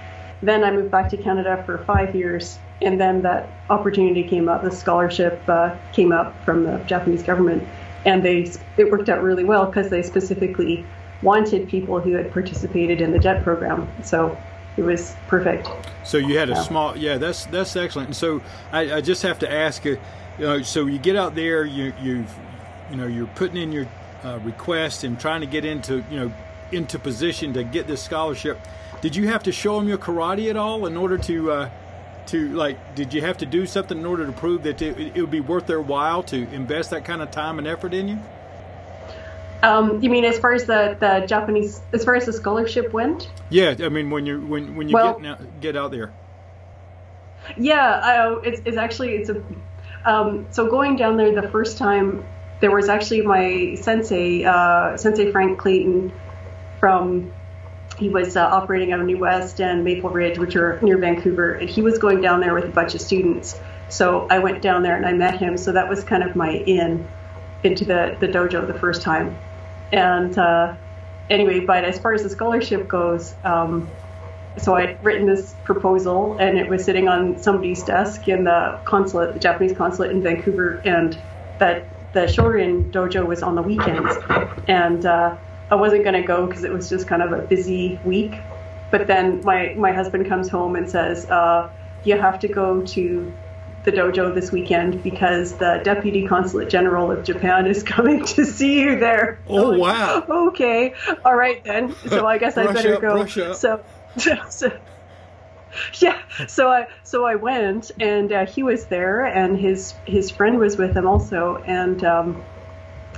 Then 0.41 0.63
i 0.63 0.71
moved 0.71 0.91
back 0.91 1.09
to 1.09 1.17
canada 1.17 1.63
for 1.65 1.79
five 1.79 2.15
years. 2.15 2.59
And 2.81 2.99
then 2.99 3.21
that 3.21 3.47
opportunity 3.69 4.23
came 4.23 4.49
up 4.49 4.63
the 4.63 4.71
scholarship 4.71 5.41
uh, 5.47 5.75
came 5.93 6.11
up 6.11 6.35
from 6.45 6.63
the 6.63 6.77
japanese 6.85 7.23
government. 7.23 7.67
And 8.05 8.23
they 8.23 8.51
it 8.77 8.91
worked 8.91 9.09
out 9.09 9.21
really 9.21 9.43
well 9.43 9.65
because 9.65 9.89
they 9.89 10.01
specifically 10.01 10.85
wanted 11.21 11.69
people 11.69 11.99
who 11.99 12.13
had 12.13 12.31
participated 12.31 12.99
in 13.01 13.11
the 13.11 13.19
jet 13.19 13.43
program. 13.43 13.87
So 14.03 14.35
it 14.77 14.83
was 14.83 15.15
perfect. 15.27 15.69
So 16.03 16.17
you 16.17 16.37
had 16.37 16.49
a 16.49 16.63
small, 16.63 16.97
yeah. 16.97 17.17
That's 17.17 17.45
that's 17.45 17.75
excellent. 17.75 18.09
And 18.09 18.15
so 18.15 18.41
I, 18.71 18.95
I 18.95 19.01
just 19.01 19.21
have 19.23 19.39
to 19.39 19.51
ask 19.51 19.85
you, 19.85 19.99
you 20.41 20.47
know, 20.47 20.61
so 20.63 20.87
you 20.87 20.97
get 20.97 21.15
out 21.15 21.35
there, 21.35 21.63
you 21.63 21.93
you've, 22.01 22.33
you 22.89 22.97
know, 22.97 23.05
you're 23.05 23.27
putting 23.27 23.57
in 23.57 23.71
your 23.71 23.87
uh, 24.23 24.39
request 24.43 25.03
and 25.03 25.19
trying 25.19 25.41
to 25.41 25.45
get 25.45 25.65
into, 25.65 26.03
you 26.09 26.19
know, 26.19 26.33
into 26.71 26.97
position 26.97 27.53
to 27.53 27.63
get 27.63 27.85
this 27.85 28.01
scholarship. 28.01 28.57
did 29.01 29.15
you 29.15 29.27
have 29.27 29.43
to 29.43 29.51
show 29.51 29.77
them 29.77 29.87
your 29.87 29.99
karate 29.99 30.49
at 30.49 30.57
all 30.57 30.87
in 30.87 30.97
order 30.97 31.19
to 31.19 31.51
uh, 31.51 31.69
to 32.25 32.49
like? 32.53 32.95
Did 32.95 33.13
you 33.13 33.21
have 33.21 33.37
to 33.37 33.45
do 33.45 33.67
something 33.67 33.99
in 33.99 34.05
order 34.05 34.25
to 34.25 34.31
prove 34.31 34.63
that 34.63 34.81
it, 34.81 34.97
it 35.15 35.21
would 35.21 35.29
be 35.29 35.41
worth 35.41 35.67
their 35.67 35.79
while 35.79 36.23
to 36.23 36.37
invest 36.51 36.89
that 36.89 37.05
kind 37.05 37.21
of 37.21 37.29
time 37.29 37.59
and 37.59 37.67
effort 37.67 37.93
in 37.93 38.07
you? 38.07 38.19
Um, 39.61 40.01
you 40.01 40.09
mean 40.09 40.25
as 40.25 40.39
far 40.39 40.53
as 40.53 40.65
the, 40.65 40.97
the 40.99 41.23
Japanese, 41.27 41.81
as 41.93 42.03
far 42.03 42.15
as 42.15 42.25
the 42.25 42.33
scholarship 42.33 42.91
went? 42.93 43.29
Yeah, 43.51 43.75
I 43.79 43.89
mean 43.89 44.09
when 44.09 44.25
you 44.25 44.41
when 44.41 44.75
when 44.75 44.89
you 44.89 44.95
well, 44.95 45.19
get 45.19 45.27
out, 45.33 45.61
get 45.61 45.77
out 45.77 45.91
there. 45.91 46.11
Yeah, 47.57 47.99
I, 48.03 48.39
it's 48.43 48.61
it's 48.65 48.77
actually 48.77 49.13
it's 49.17 49.29
a 49.29 49.43
um, 50.05 50.47
so 50.51 50.69
going 50.69 50.95
down 50.95 51.17
there 51.17 51.33
the 51.39 51.47
first 51.49 51.77
time 51.77 52.23
there 52.59 52.71
was 52.71 52.89
actually 52.89 53.21
my 53.21 53.75
sensei 53.75 54.43
uh, 54.43 54.95
Sensei 54.97 55.31
Frank 55.31 55.59
Clayton 55.59 56.13
from 56.79 57.31
he 57.97 58.09
was 58.09 58.35
uh, 58.35 58.41
operating 58.41 58.91
out 58.91 58.99
of 58.99 59.05
New 59.05 59.19
West 59.19 59.59
and 59.61 59.83
Maple 59.83 60.09
Ridge, 60.09 60.39
which 60.39 60.55
are 60.55 60.79
near 60.81 60.97
Vancouver, 60.97 61.53
and 61.53 61.69
he 61.69 61.81
was 61.81 61.99
going 61.99 62.21
down 62.21 62.39
there 62.39 62.53
with 62.53 62.65
a 62.65 62.69
bunch 62.71 62.95
of 62.95 63.01
students. 63.01 63.59
So 63.89 64.25
I 64.29 64.39
went 64.39 64.61
down 64.61 64.83
there 64.83 64.95
and 64.95 65.05
I 65.05 65.13
met 65.13 65.37
him. 65.37 65.57
So 65.57 65.73
that 65.73 65.89
was 65.89 66.03
kind 66.03 66.23
of 66.23 66.35
my 66.35 66.51
in 66.51 67.07
into 67.63 67.85
the 67.85 68.17
the 68.19 68.27
dojo 68.27 68.65
the 68.65 68.79
first 68.79 69.01
time. 69.01 69.37
And 69.91 70.35
uh, 70.37 70.75
anyway, 71.29 71.59
but 71.59 71.83
as 71.83 71.99
far 71.99 72.13
as 72.13 72.23
the 72.23 72.29
scholarship 72.29 72.87
goes, 72.87 73.35
um, 73.43 73.89
so 74.57 74.75
I'd 74.75 75.03
written 75.03 75.27
this 75.27 75.55
proposal 75.63 76.37
and 76.37 76.57
it 76.57 76.69
was 76.69 76.83
sitting 76.83 77.07
on 77.07 77.41
somebody's 77.41 77.83
desk 77.83 78.27
in 78.27 78.43
the 78.43 78.79
consulate, 78.83 79.33
the 79.33 79.39
Japanese 79.39 79.75
consulate 79.75 80.11
in 80.11 80.21
Vancouver, 80.21 80.81
and 80.83 81.17
that 81.59 81.85
the 82.13 82.21
Shorin 82.21 82.91
dojo 82.91 83.25
was 83.25 83.41
on 83.41 83.55
the 83.55 83.61
weekends, 83.61 84.15
and 84.67 85.05
uh, 85.05 85.37
I 85.69 85.75
wasn't 85.75 86.03
going 86.03 86.21
to 86.21 86.27
go 86.27 86.45
because 86.45 86.63
it 86.63 86.71
was 86.71 86.89
just 86.89 87.07
kind 87.07 87.21
of 87.21 87.31
a 87.31 87.41
busy 87.43 87.99
week. 88.03 88.33
But 88.89 89.07
then 89.07 89.41
my 89.45 89.73
my 89.77 89.93
husband 89.93 90.27
comes 90.27 90.49
home 90.49 90.75
and 90.75 90.89
says, 90.89 91.25
uh, 91.29 91.69
"You 92.03 92.19
have 92.19 92.39
to 92.41 92.49
go 92.49 92.81
to 92.87 93.33
the 93.83 93.91
dojo 93.91 94.33
this 94.33 94.51
weekend 94.51 95.01
because 95.01 95.53
the 95.53 95.81
deputy 95.83 96.27
consulate 96.27 96.69
general 96.69 97.11
of 97.11 97.23
Japan 97.23 97.65
is 97.65 97.83
coming 97.95 98.25
to 98.25 98.45
see 98.45 98.81
you 98.81 98.99
there. 98.99 99.39
Oh 99.47 99.77
wow! 99.77 100.25
Okay, 100.51 100.93
all 101.23 101.35
right 101.35 101.63
then. 101.63 101.95
So 102.09 102.27
I 102.27 102.37
guess 102.37 102.57
I 102.57 102.71
better 102.73 102.95
up, 102.95 103.01
go. 103.01 103.53
So, 103.53 103.83
so, 104.49 104.71
yeah. 105.99 106.19
So 106.47 106.69
I 106.69 106.87
so 107.03 107.25
I 107.25 107.35
went 107.35 107.91
and 107.99 108.31
uh, 108.31 108.45
he 108.45 108.63
was 108.63 108.85
there 108.85 109.25
and 109.25 109.57
his 109.57 109.93
his 110.05 110.29
friend 110.29 110.59
was 110.59 110.77
with 110.77 110.95
him 110.95 111.07
also 111.07 111.63
and 111.65 112.03
um, 112.03 112.43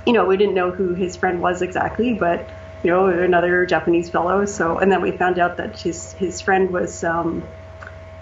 you 0.06 0.12
know 0.12 0.24
we 0.24 0.36
didn't 0.36 0.54
know 0.54 0.70
who 0.70 0.94
his 0.94 1.16
friend 1.16 1.40
was 1.40 1.62
exactly 1.62 2.14
but 2.14 2.48
you 2.82 2.90
know 2.90 3.08
another 3.08 3.66
Japanese 3.66 4.10
fellow. 4.10 4.44
So 4.44 4.78
and 4.78 4.90
then 4.90 5.02
we 5.02 5.10
found 5.12 5.38
out 5.38 5.56
that 5.56 5.78
his 5.78 6.12
his 6.14 6.40
friend 6.40 6.70
was. 6.70 7.04
Um, 7.04 7.42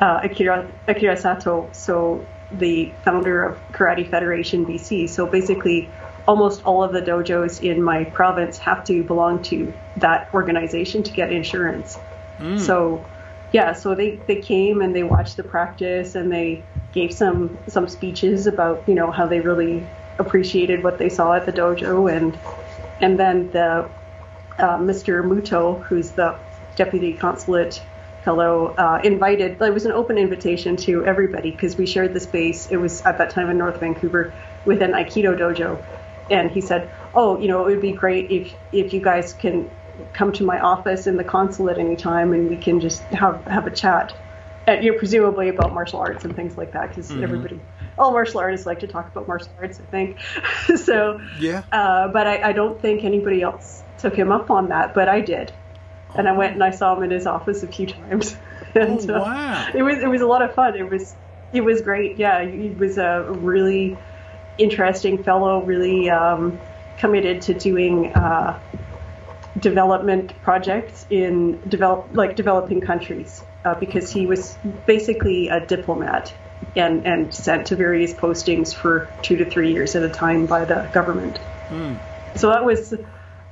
uh, 0.03 0.21
Akira, 0.25 0.67
Akira 0.89 1.17
Sato, 1.17 1.69
so 1.73 2.27
the 2.51 2.91
founder 3.05 3.45
of 3.45 3.59
Karate 3.73 4.09
Federation 4.11 4.67
BC. 4.67 5.09
So 5.09 5.27
basically, 5.27 5.89
almost 6.27 6.65
all 6.65 6.83
of 6.83 6.93
the 6.93 7.01
dojos 7.01 7.63
in 7.63 7.83
my 7.83 8.05
province 8.05 8.59
have 8.59 8.85
to 8.87 9.05
belong 9.05 9.43
to 9.45 9.73
that 9.99 10.29
organization 10.35 11.03
to 11.05 11.13
get 11.13 11.33
insurance. 11.33 11.99
Mm. 12.43 12.61
So, 12.61 13.07
yeah, 13.53 13.73
so 13.73 13.95
they, 13.95 14.17
they 14.27 14.37
came 14.37 14.81
and 14.83 14.95
they 14.95 15.03
watched 15.03 15.37
the 15.37 15.43
practice 15.45 16.15
and 16.15 16.31
they 16.31 16.65
gave 16.93 17.13
some 17.13 17.59
some 17.69 17.89
speeches 17.89 18.47
about 18.47 18.85
you 18.87 18.95
know 18.95 19.11
how 19.11 19.27
they 19.27 19.41
really 19.41 19.87
appreciated 20.19 20.85
what 20.85 20.99
they 20.99 21.09
saw 21.09 21.33
at 21.33 21.47
the 21.47 21.53
dojo 21.53 22.15
and 22.15 22.39
and 23.01 23.19
then 23.19 23.51
the 23.51 23.89
uh, 24.59 24.79
Mr. 24.79 25.25
Muto, 25.25 25.83
who's 25.85 26.13
the 26.13 26.39
deputy 26.77 27.15
consulate 27.15 27.83
fellow 28.23 28.75
uh, 28.79 29.01
invited. 29.03 29.61
It 29.61 29.75
was 29.75 29.87
an 29.87 29.93
open 29.93 30.19
invitation 30.19 30.77
to 30.79 31.05
everybody 31.05 31.51
because 31.51 31.77
we 31.77 31.87
shared 31.87 32.15
the 32.15 32.21
space. 32.21 32.71
It 32.71 32.77
was 32.77 33.03
at 33.03 33.19
that 33.19 33.31
time 33.31 33.51
in 33.51 33.59
North 33.59 33.81
Vancouver 33.81 34.33
with 34.65 34.83
an 34.83 34.93
Aikido 34.93 35.37
dojo, 35.37 35.83
and 36.31 36.51
he 36.51 36.61
said, 36.61 36.89
"Oh, 37.15 37.39
you 37.41 37.49
know, 37.49 37.67
it 37.67 37.71
would 37.71 37.83
be 37.83 37.93
great 37.93 38.31
if 38.31 38.55
if 38.73 38.93
you 38.93 39.01
guys 39.01 39.33
can 39.33 39.69
come 40.13 40.33
to 40.33 40.45
my 40.45 40.61
office 40.61 41.07
in 41.07 41.17
the 41.17 41.25
consulate 41.25 41.79
anytime, 41.79 42.33
and 42.33 42.49
we 42.49 42.57
can 42.57 42.81
just 42.81 43.03
have 43.05 43.45
have 43.45 43.67
a 43.67 43.71
chat." 43.71 44.15
And, 44.65 44.85
you 44.85 44.93
know, 44.93 44.99
presumably 44.99 45.49
about 45.49 45.75
martial 45.75 45.99
arts 45.99 46.25
and 46.25 46.37
things 46.37 46.57
like 46.57 46.73
that, 46.75 46.91
because 46.91 47.11
mm-hmm. 47.11 47.25
everybody, 47.25 47.61
all 47.99 48.13
martial 48.13 48.39
artists 48.39 48.65
like 48.65 48.79
to 48.81 48.87
talk 48.87 49.11
about 49.11 49.27
martial 49.27 49.51
arts, 49.59 49.81
I 49.81 49.91
think. 49.91 50.19
so, 50.79 51.21
yeah. 51.41 51.65
Uh, 51.73 52.07
but 52.07 52.29
I, 52.29 52.51
I 52.51 52.53
don't 52.53 52.81
think 52.81 53.03
anybody 53.03 53.43
else 53.43 53.83
took 53.99 54.15
him 54.15 54.31
up 54.31 54.53
on 54.53 54.69
that, 54.69 54.95
but 54.95 55.09
I 55.09 55.21
did 55.21 55.53
and 56.15 56.29
I 56.29 56.33
went 56.33 56.55
and 56.55 56.65
I 56.65 56.71
saw 56.71 56.97
him 56.97 57.03
in 57.05 57.11
his 57.11 57.27
office 57.27 57.63
a 57.63 57.67
few 57.67 57.87
times. 57.87 58.37
and, 58.75 59.11
oh, 59.11 59.21
wow! 59.21 59.67
Uh, 59.67 59.71
it 59.75 59.83
was 59.83 59.99
it 59.99 60.09
was 60.09 60.21
a 60.21 60.27
lot 60.27 60.43
of 60.43 60.55
fun. 60.55 60.77
It 60.77 60.89
was 60.89 61.15
it 61.53 61.63
was 61.63 61.81
great. 61.83 62.19
Yeah, 62.19 62.45
he 62.45 62.71
was 62.71 62.99
a 62.99 63.27
really 63.29 63.97
interesting 64.59 65.23
fellow, 65.23 65.63
really 65.63 66.11
um, 66.11 66.59
committed 66.99 67.43
to 67.43 67.55
doing 67.55 68.13
uh, 68.13 68.59
development 69.59 70.33
projects 70.43 71.07
in 71.11 71.61
develop 71.69 72.09
like 72.13 72.37
developing 72.37 72.81
countries 72.81 73.43
uh, 73.65 73.75
because 73.75 74.11
he 74.11 74.27
was 74.27 74.57
basically 74.87 75.49
a 75.49 75.65
diplomat 75.65 76.33
and 76.77 77.07
and 77.07 77.35
sent 77.35 77.67
to 77.67 77.77
various 77.77 78.15
postings 78.15 78.75
for 78.75 79.09
two 79.23 79.37
to 79.37 79.45
three 79.45 79.73
years 79.73 79.95
at 79.95 80.03
a 80.03 80.09
time 80.09 80.47
by 80.47 80.65
the 80.65 80.89
government. 80.93 81.39
Mm. 81.69 81.99
So 82.37 82.49
that 82.49 82.65
was 82.65 82.95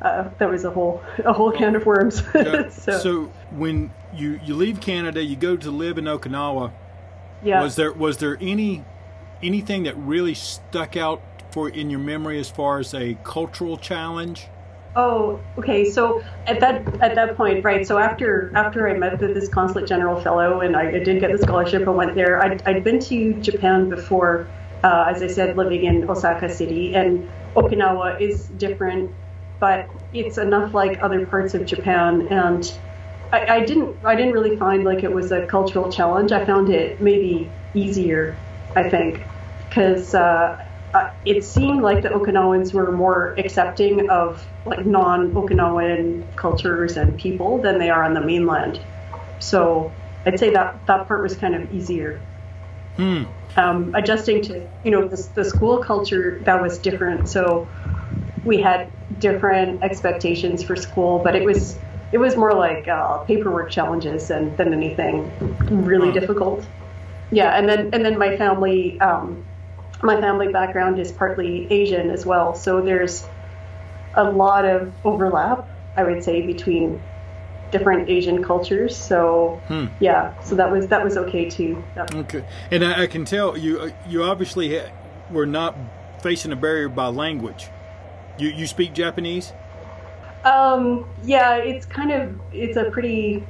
uh, 0.02 0.30
that 0.38 0.48
was 0.48 0.64
a 0.64 0.70
whole 0.70 1.02
a 1.24 1.32
whole 1.32 1.52
can 1.52 1.76
of 1.76 1.84
worms. 1.84 2.22
Yeah. 2.34 2.68
so, 2.70 2.98
so, 2.98 3.24
when 3.50 3.92
you 4.14 4.40
you 4.44 4.54
leave 4.54 4.80
Canada, 4.80 5.22
you 5.22 5.36
go 5.36 5.56
to 5.56 5.70
live 5.70 5.98
in 5.98 6.04
Okinawa. 6.04 6.72
Yeah. 7.42 7.62
Was 7.62 7.76
there 7.76 7.92
was 7.92 8.18
there 8.18 8.38
any 8.40 8.84
anything 9.42 9.82
that 9.84 9.96
really 9.96 10.34
stuck 10.34 10.96
out 10.96 11.22
for 11.50 11.68
in 11.68 11.90
your 11.90 12.00
memory 12.00 12.38
as 12.38 12.48
far 12.48 12.78
as 12.78 12.94
a 12.94 13.18
cultural 13.24 13.76
challenge? 13.76 14.46
Oh, 14.96 15.40
okay. 15.57 15.85
So 15.88 16.22
at 16.46 16.59
that 16.61 17.00
at 17.00 17.14
that 17.14 17.37
point, 17.37 17.64
right? 17.64 17.87
So 17.87 17.98
after 17.98 18.50
after 18.57 18.88
I 18.88 18.98
met 18.98 19.20
this 19.20 19.48
consulate 19.48 19.87
general 19.87 20.20
fellow 20.20 20.61
and 20.61 20.76
I, 20.76 20.88
I 20.88 20.98
did 20.98 21.20
get 21.20 21.31
the 21.31 21.38
scholarship, 21.38 21.87
I 21.87 21.90
went 21.90 22.14
there. 22.16 22.42
I'd, 22.42 22.62
I'd 22.66 22.83
been 22.83 22.98
to 23.00 23.35
Japan 23.35 23.88
before, 23.88 24.48
uh, 24.83 25.07
as 25.09 25.22
I 25.22 25.29
said, 25.29 25.57
living 25.57 25.85
in 25.85 26.11
Osaka 26.11 26.48
City, 26.48 26.94
and 26.94 27.29
Okinawa 27.55 28.20
is 28.20 28.48
different 28.48 29.14
but 29.61 29.88
it's 30.12 30.38
enough 30.38 30.74
like 30.74 30.98
other 31.03 31.26
parts 31.26 31.55
of 31.55 31.66
Japan. 31.66 32.26
And 32.29 32.72
I, 33.31 33.46
I, 33.46 33.64
didn't 33.64 34.05
I 34.05 34.16
didn't 34.16 34.33
really 34.33 34.57
find 34.57 34.83
like 34.85 35.05
it 35.05 35.12
was 35.12 35.31
a 35.31 35.46
cultural 35.46 35.92
challenge. 35.92 36.33
I 36.33 36.44
found 36.44 36.70
it 36.70 37.00
maybe 37.00 37.53
easier, 37.74 38.37
I 38.74 38.88
think, 38.88 39.22
because 39.68 40.14
uh, 40.14 40.64
uh, 40.94 41.11
it 41.24 41.44
seemed 41.44 41.83
like 41.83 42.03
the 42.03 42.09
Okinawans 42.09 42.72
were 42.72 42.90
more 42.90 43.35
accepting 43.38 44.11
of 44.11 44.46
like 44.64 44.85
non-Okinawan 44.85 46.24
cultures 46.37 46.96
and 46.96 47.16
people 47.18 47.59
than 47.59 47.79
they 47.79 47.90
are 47.90 48.05
on 48.05 48.14
the 48.14 48.20
mainland. 48.20 48.81
So 49.38 49.92
I'd 50.26 50.38
say 50.38 50.50
that 50.50 50.87
that 50.87 51.07
part 51.07 51.22
was 51.22 51.37
kind 51.37 51.55
of 51.55 51.72
easier. 51.72 52.20
Hmm. 52.96 53.24
Um, 53.57 53.94
adjusting 53.94 54.42
to 54.42 54.68
you 54.85 54.90
know 54.90 55.09
the, 55.09 55.29
the 55.35 55.44
school 55.44 55.79
culture 55.79 56.40
that 56.44 56.61
was 56.61 56.79
different. 56.79 57.29
So 57.29 57.68
we 58.44 58.61
had 58.61 58.90
different 59.18 59.83
expectations 59.83 60.62
for 60.62 60.76
school, 60.76 61.18
but 61.18 61.35
it 61.35 61.44
was 61.44 61.79
it 62.12 62.18
was 62.18 62.37
more 62.37 62.53
like 62.53 62.88
uh, 62.88 63.18
paperwork 63.18 63.70
challenges 63.70 64.29
than, 64.29 64.55
than 64.57 64.72
anything 64.72 65.31
really 65.70 66.12
difficult. 66.12 66.64
Yeah, 67.31 67.57
and 67.57 67.68
then 67.68 67.90
and 67.92 68.05
then 68.05 68.18
my 68.18 68.37
family 68.37 69.00
um, 69.00 69.44
my 70.02 70.20
family 70.20 70.48
background 70.48 70.98
is 70.98 71.12
partly 71.12 71.70
Asian 71.70 72.10
as 72.10 72.24
well, 72.24 72.54
so 72.54 72.80
there's 72.80 73.26
a 74.14 74.24
lot 74.24 74.64
of 74.64 74.92
overlap, 75.04 75.68
I 75.96 76.04
would 76.04 76.24
say, 76.24 76.42
between 76.42 77.00
different 77.70 78.08
Asian 78.08 78.42
cultures. 78.42 78.96
So 78.96 79.60
hmm. 79.68 79.86
yeah, 80.00 80.38
so 80.42 80.54
that 80.56 80.70
was 80.70 80.88
that 80.88 81.02
was 81.02 81.16
okay 81.16 81.48
too. 81.48 81.82
Okay, 81.96 82.44
and 82.70 82.84
I, 82.84 83.02
I, 83.02 83.06
can 83.06 83.24
tell 83.24 83.56
you 83.56 83.92
you 84.08 84.22
obviously 84.24 84.80
were 85.30 85.46
not 85.46 85.76
facing 86.22 86.52
a 86.52 86.56
barrier 86.56 86.88
by 86.88 87.06
language. 87.06 87.68
You 88.38 88.48
you 88.48 88.66
speak 88.66 88.92
Japanese? 88.94 89.52
Um, 90.44 91.08
yeah, 91.22 91.56
it's 91.56 91.86
kind 91.86 92.10
of 92.10 92.40
it's 92.52 92.76
a 92.76 92.90
pretty 92.90 93.44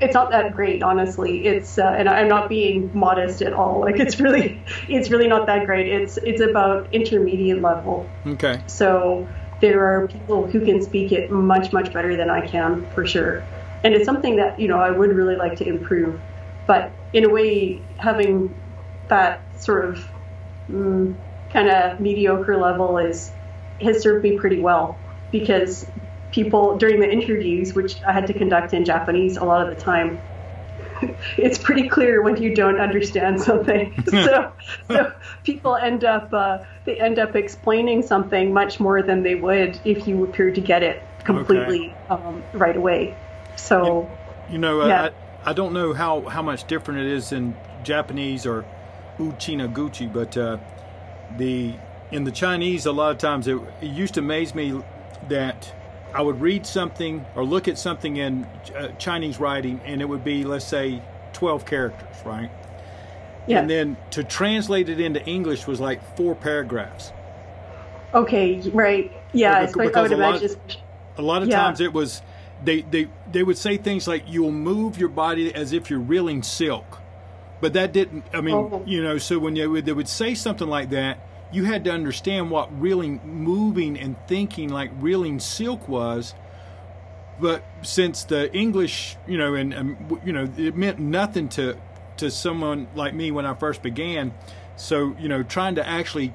it's 0.00 0.14
not 0.14 0.30
that 0.30 0.54
great 0.54 0.82
honestly. 0.82 1.46
It's 1.46 1.78
uh, 1.78 1.94
and 1.98 2.08
i'm 2.08 2.28
not 2.28 2.48
being 2.48 2.90
modest 2.94 3.42
at 3.42 3.52
all. 3.52 3.80
Like 3.88 4.00
it's 4.00 4.20
really 4.20 4.62
it's 4.88 5.10
really 5.10 5.28
not 5.28 5.46
that 5.46 5.66
great. 5.66 5.88
It's 5.88 6.16
it's 6.18 6.40
about 6.40 6.92
intermediate 6.92 7.62
level. 7.62 8.08
Okay. 8.26 8.60
So 8.66 9.28
there 9.60 9.84
are 9.84 10.06
people 10.08 10.46
who 10.46 10.64
can 10.64 10.82
speak 10.82 11.12
it 11.12 11.30
much 11.30 11.72
much 11.72 11.92
better 11.92 12.16
than 12.16 12.30
i 12.30 12.46
can 12.46 12.86
for 12.90 13.06
sure. 13.06 13.42
And 13.82 13.94
it's 13.94 14.04
something 14.04 14.36
that 14.36 14.60
you 14.60 14.68
know 14.68 14.78
i 14.78 14.90
would 14.90 15.10
really 15.10 15.36
like 15.36 15.56
to 15.58 15.66
improve. 15.66 16.20
But 16.66 16.92
in 17.12 17.24
a 17.24 17.28
way 17.28 17.80
having 17.98 18.54
that 19.08 19.40
sort 19.58 19.86
of 19.86 20.06
mm, 20.70 21.14
kind 21.50 21.68
of 21.68 22.00
mediocre 22.00 22.56
level 22.56 22.98
is 22.98 23.32
has 23.80 24.02
served 24.02 24.22
me 24.22 24.38
pretty 24.38 24.60
well. 24.60 24.98
Because 25.30 25.86
people 26.32 26.76
during 26.76 27.00
the 27.00 27.10
interviews, 27.10 27.74
which 27.74 28.02
I 28.02 28.12
had 28.12 28.26
to 28.26 28.32
conduct 28.32 28.74
in 28.74 28.84
Japanese 28.84 29.36
a 29.36 29.44
lot 29.44 29.66
of 29.66 29.74
the 29.74 29.80
time, 29.80 30.20
it's 31.36 31.58
pretty 31.58 31.88
clear 31.88 32.22
when 32.22 32.40
you 32.40 32.54
don't 32.54 32.80
understand 32.80 33.40
something. 33.40 33.94
so, 34.10 34.52
so 34.88 35.12
people 35.44 35.76
end 35.76 36.04
up 36.04 36.32
uh, 36.32 36.58
they 36.84 37.00
end 37.00 37.18
up 37.18 37.36
explaining 37.36 38.02
something 38.02 38.52
much 38.52 38.80
more 38.80 39.02
than 39.02 39.22
they 39.22 39.34
would 39.34 39.78
if 39.84 40.06
you 40.06 40.24
appear 40.24 40.50
to 40.50 40.60
get 40.60 40.82
it 40.82 41.02
completely 41.24 41.94
okay. 42.10 42.22
um, 42.22 42.42
right 42.52 42.76
away. 42.76 43.16
So, 43.56 44.08
you, 44.48 44.54
you 44.54 44.58
know, 44.58 44.86
yeah. 44.86 45.10
I, 45.44 45.50
I 45.50 45.52
don't 45.52 45.72
know 45.72 45.92
how 45.92 46.22
how 46.22 46.42
much 46.42 46.66
different 46.66 47.00
it 47.00 47.06
is 47.06 47.32
in 47.32 47.56
Japanese 47.84 48.46
or 48.46 48.64
Uchina-guchi, 49.18 50.12
but 50.12 50.36
uh, 50.36 50.58
the 51.36 51.74
in 52.10 52.24
the 52.24 52.32
Chinese, 52.32 52.86
a 52.86 52.92
lot 52.92 53.12
of 53.12 53.18
times 53.18 53.46
it, 53.46 53.58
it 53.80 53.88
used 53.88 54.14
to 54.14 54.20
amaze 54.20 54.54
me 54.54 54.80
that 55.28 55.72
I 56.14 56.22
would 56.22 56.40
read 56.40 56.66
something 56.66 57.24
or 57.34 57.44
look 57.44 57.68
at 57.68 57.78
something 57.78 58.16
in 58.16 58.44
uh, 58.74 58.88
Chinese 58.98 59.38
writing, 59.38 59.80
and 59.84 60.00
it 60.00 60.06
would 60.06 60.24
be, 60.24 60.44
let's 60.44 60.64
say, 60.64 61.02
12 61.34 61.66
characters, 61.66 62.16
right? 62.24 62.50
Yeah. 63.46 63.60
And 63.60 63.70
then 63.70 63.96
to 64.10 64.24
translate 64.24 64.88
it 64.88 65.00
into 65.00 65.24
English 65.24 65.66
was 65.66 65.80
like 65.80 66.16
four 66.16 66.34
paragraphs. 66.34 67.12
Okay, 68.14 68.60
right. 68.70 69.12
Yeah, 69.32 69.66
because, 69.66 69.94
I 69.94 70.02
would 70.02 70.12
imagine. 70.12 70.48
Lot, 70.48 70.76
a 71.18 71.22
lot 71.22 71.42
of 71.42 71.48
yeah. 71.48 71.58
times 71.58 71.80
it 71.80 71.92
was, 71.92 72.22
they, 72.64 72.82
they, 72.82 73.08
they 73.30 73.42
would 73.42 73.58
say 73.58 73.76
things 73.76 74.08
like, 74.08 74.24
you'll 74.26 74.52
move 74.52 74.98
your 74.98 75.08
body 75.08 75.54
as 75.54 75.72
if 75.72 75.90
you're 75.90 75.98
reeling 75.98 76.42
silk. 76.42 76.98
But 77.60 77.72
that 77.74 77.92
didn't, 77.92 78.24
I 78.32 78.40
mean, 78.40 78.54
oh. 78.54 78.82
you 78.86 79.02
know, 79.02 79.18
so 79.18 79.38
when 79.38 79.54
they 79.54 79.66
would, 79.66 79.84
they 79.84 79.92
would 79.92 80.08
say 80.08 80.34
something 80.34 80.68
like 80.68 80.90
that, 80.90 81.18
you 81.50 81.64
had 81.64 81.84
to 81.84 81.90
understand 81.90 82.50
what 82.50 82.68
reeling, 82.80 83.20
moving, 83.24 83.98
and 83.98 84.16
thinking 84.26 84.68
like 84.68 84.90
reeling 85.00 85.40
silk 85.40 85.88
was. 85.88 86.34
But 87.40 87.64
since 87.82 88.24
the 88.24 88.52
English, 88.54 89.16
you 89.26 89.38
know, 89.38 89.54
and, 89.54 89.72
and 89.72 90.18
you 90.24 90.32
know, 90.32 90.48
it 90.56 90.76
meant 90.76 90.98
nothing 90.98 91.48
to 91.50 91.76
to 92.18 92.30
someone 92.30 92.88
like 92.96 93.14
me 93.14 93.30
when 93.30 93.46
I 93.46 93.54
first 93.54 93.82
began. 93.82 94.34
So 94.76 95.14
you 95.18 95.28
know, 95.28 95.42
trying 95.42 95.76
to 95.76 95.86
actually 95.86 96.32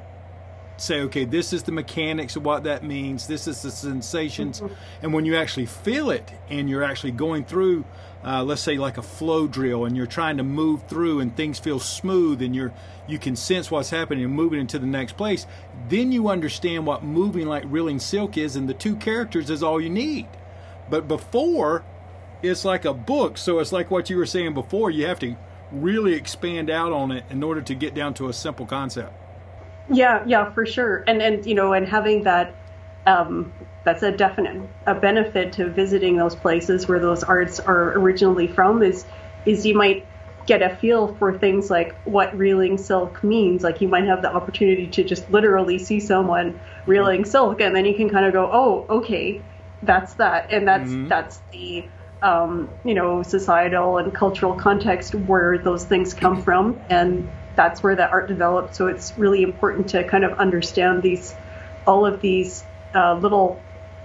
say, 0.78 1.02
okay, 1.02 1.26
this 1.26 1.54
is 1.54 1.64
the 1.64 1.72
mechanics 1.72 2.36
of 2.36 2.46
what 2.46 2.64
that 2.64 2.84
means. 2.84 3.28
This 3.28 3.48
is 3.48 3.62
the 3.62 3.72
sensations, 3.72 4.62
mm-hmm. 4.62 4.74
and 5.02 5.14
when 5.14 5.26
you 5.26 5.36
actually 5.36 5.68
feel 5.68 6.10
it, 6.10 6.32
and 6.50 6.70
you're 6.70 6.84
actually 6.84 7.12
going 7.12 7.46
through, 7.46 7.86
uh, 8.24 8.44
let's 8.44 8.62
say 8.62 8.78
like 8.78 8.98
a 8.98 9.02
flow 9.02 9.48
drill, 9.48 9.86
and 9.86 9.96
you're 9.96 10.06
trying 10.06 10.38
to 10.38 10.44
move 10.44 10.88
through, 10.88 11.20
and 11.20 11.36
things 11.36 11.60
feel 11.60 11.80
smooth, 11.80 12.42
and 12.42 12.56
you're 12.56 12.74
you 13.06 13.20
can 13.20 13.36
sense 13.36 13.70
what's 13.70 13.90
happening 13.90 14.24
and 14.24 14.34
moving 14.34 14.60
into 14.60 14.80
the 14.80 14.88
next 14.88 15.18
place. 15.18 15.46
Then 15.90 16.12
you 16.12 16.30
understand 16.30 16.88
what 16.88 17.04
moving 17.04 17.48
like 17.48 17.64
reeling 17.68 18.00
silk 18.00 18.38
is, 18.38 18.56
and 18.56 18.68
the 18.68 18.74
two 18.74 18.96
characters 18.96 19.50
is 19.50 19.62
all 19.62 19.82
you 19.82 19.90
need. 19.90 20.28
But 20.90 21.08
before, 21.08 21.84
it's 22.42 22.66
like 22.66 22.86
a 22.86 22.94
book, 22.94 23.38
so 23.38 23.60
it's 23.60 23.72
like 23.72 23.92
what 23.92 24.10
you 24.10 24.18
were 24.18 24.26
saying 24.26 24.54
before. 24.54 24.90
You 24.90 25.06
have 25.06 25.20
to 25.20 25.36
really 25.72 26.14
expand 26.14 26.70
out 26.70 26.92
on 26.92 27.12
it 27.12 27.26
in 27.30 27.44
order 27.44 27.62
to 27.62 27.76
get 27.76 27.94
down 27.94 28.14
to 28.16 28.30
a 28.30 28.34
simple 28.34 28.66
concept. 28.66 29.14
Yeah, 29.89 30.24
yeah, 30.26 30.52
for 30.52 30.65
sure. 30.65 31.04
And 31.08 31.22
and 31.22 31.46
you 31.46 31.56
know, 31.56 31.74
and 31.74 31.88
having 31.88 32.24
that 32.24 32.56
um, 33.06 33.54
that's 33.84 34.04
a 34.04 34.12
definite 34.12 34.69
a 34.86 34.96
benefit 34.96 35.54
to 35.54 35.69
visiting 35.69 36.17
those 36.17 36.36
places 36.36 36.88
where 36.88 37.00
those 37.00 37.24
arts 37.24 37.60
are 37.60 37.98
originally 37.98 38.48
from 38.48 38.82
is 38.82 39.06
is 39.46 39.65
you 39.65 39.76
might 39.76 40.06
get 40.46 40.62
a 40.62 40.76
feel 40.76 41.15
for 41.15 41.38
things 41.38 41.69
like 41.69 41.96
what 42.04 42.38
reeling 42.38 42.78
silk 42.78 43.24
means. 43.24 43.63
Like 43.63 43.82
you 43.82 43.88
might 43.88 44.06
have 44.06 44.22
the 44.22 44.34
opportunity 44.34 44.88
to 44.88 45.04
just 45.04 45.30
literally 45.30 45.80
see 45.80 46.00
someone 46.00 46.60
reeling 46.86 47.26
silk, 47.26 47.62
and 47.62 47.76
then 47.76 47.86
you 47.86 47.96
can 47.96 48.10
kind 48.10 48.26
of 48.26 48.34
go, 48.34 48.50
oh, 48.52 48.86
okay, 48.98 49.41
that's 49.82 50.13
that, 50.15 50.52
and 50.52 50.67
that's 50.67 50.89
mm-hmm. 50.89 51.08
that's 51.08 51.41
the 51.52 51.86
um, 52.22 52.69
you 52.86 52.93
know 52.93 53.24
societal 53.24 53.98
and 53.98 54.13
cultural 54.13 54.56
context 54.56 55.13
where 55.13 55.58
those 55.58 55.84
things 55.84 56.13
come 56.13 56.41
from, 56.41 56.80
and 56.89 57.30
that's 57.56 57.84
where 57.84 57.96
the 57.96 58.10
art 58.10 58.28
developed. 58.28 58.76
So 58.76 58.88
it's 58.88 59.18
really 59.18 59.44
important 59.44 59.89
to 59.89 60.04
kind 60.04 60.24
of 60.24 60.39
understand 60.39 61.04
these, 61.04 61.36
all 61.86 62.06
of 62.06 62.22
these 62.22 62.63
uh, 62.96 63.16
little 63.16 63.60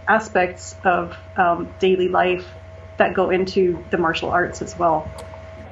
aspects 0.06 0.76
of 0.84 1.16
um, 1.36 1.72
daily 1.78 2.08
life 2.08 2.46
that 2.96 3.14
go 3.14 3.30
into 3.30 3.84
the 3.90 3.98
martial 3.98 4.30
arts 4.30 4.62
as 4.62 4.78
well. 4.78 5.10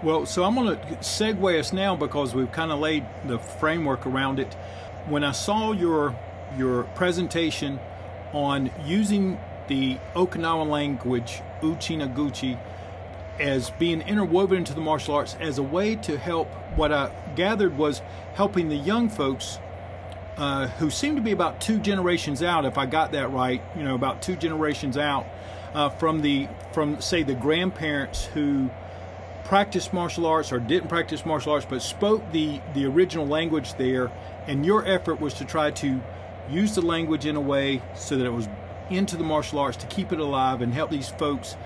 Well, 0.03 0.27
so 0.27 0.45
I'm 0.45 0.55
going 0.55 0.79
to 0.79 0.85
segue 0.97 1.59
us 1.59 1.73
now 1.73 1.97
because 1.97 2.35
we've 2.35 2.53
kind 2.53 2.71
of 2.71 2.79
laid 2.79 3.05
the 3.27 3.39
framework 3.39 4.07
around 4.07 4.39
it. 4.39 4.53
When 5.07 5.25
I 5.25 5.33
saw 5.33 5.73
your 5.73 6.15
your 6.57 6.85
presentation 6.95 7.81
on 8.33 8.71
using 8.85 9.39
the 9.69 9.99
Okinawan 10.15 10.69
language 10.69 11.43
Uchi-no-Guchi 11.63 12.59
as 13.39 13.71
being 13.71 14.03
interwoven 14.03 14.59
into 14.59 14.75
the 14.75 14.81
martial 14.81 15.15
arts 15.15 15.37
as 15.41 15.59
a 15.59 15.63
way 15.63 15.97
to 15.97 16.17
help. 16.19 16.49
What 16.77 16.93
I 16.93 17.11
gathered 17.35 17.77
was 17.77 18.03
helping 18.35 18.69
the 18.69 18.77
young 18.77 19.09
folks 19.09 19.59
uh, 20.37 20.69
who 20.69 20.91
seem 20.91 21.17
to 21.17 21.23
be 21.23 21.33
about 21.33 21.61
two 21.61 21.79
generations 21.79 22.43
out, 22.43 22.65
if 22.65 22.77
I 22.77 22.87
got 22.87 23.13
that 23.13 23.33
right. 23.33 23.63
You 23.77 23.85
know, 23.85 23.95
about 23.95 24.23
two 24.23 24.37
generations 24.37 24.99
out 24.99 25.27
uh, 25.75 25.89
from 25.91 26.21
the 26.21 26.49
from 26.73 27.01
say 27.01 27.23
the 27.23 27.35
grandparents 27.35 28.25
who 28.27 28.71
practiced 29.45 29.93
martial 29.93 30.27
arts 30.27 30.53
or 30.53 30.59
didn't 30.59 30.89
practice 30.89 31.25
martial 31.25 31.53
arts 31.53 31.67
but 31.69 31.81
spoke 31.81 32.33
the 32.33 32.61
the 32.75 32.85
original 32.85 33.27
language 33.27 33.75
there, 33.75 34.11
and 34.47 34.67
your 34.67 34.87
effort 34.87 35.21
was 35.21 35.35
to 35.35 35.45
try 35.45 35.71
to 35.71 36.01
use 36.51 36.75
the 36.75 36.83
language 36.83 37.27
in 37.27 37.37
a 37.37 37.41
way 37.41 37.83
so 37.95 38.17
that 38.17 38.27
it 38.27 38.33
was 38.33 38.49
into 38.91 39.17
the 39.17 39.25
martial 39.25 39.59
arts 39.59 39.77
to 39.77 39.87
keep 39.87 40.13
it 40.13 40.21
alive 40.21 40.63
and 40.63 40.73
help 40.73 40.91
these 40.91 41.09
folks 41.09 41.57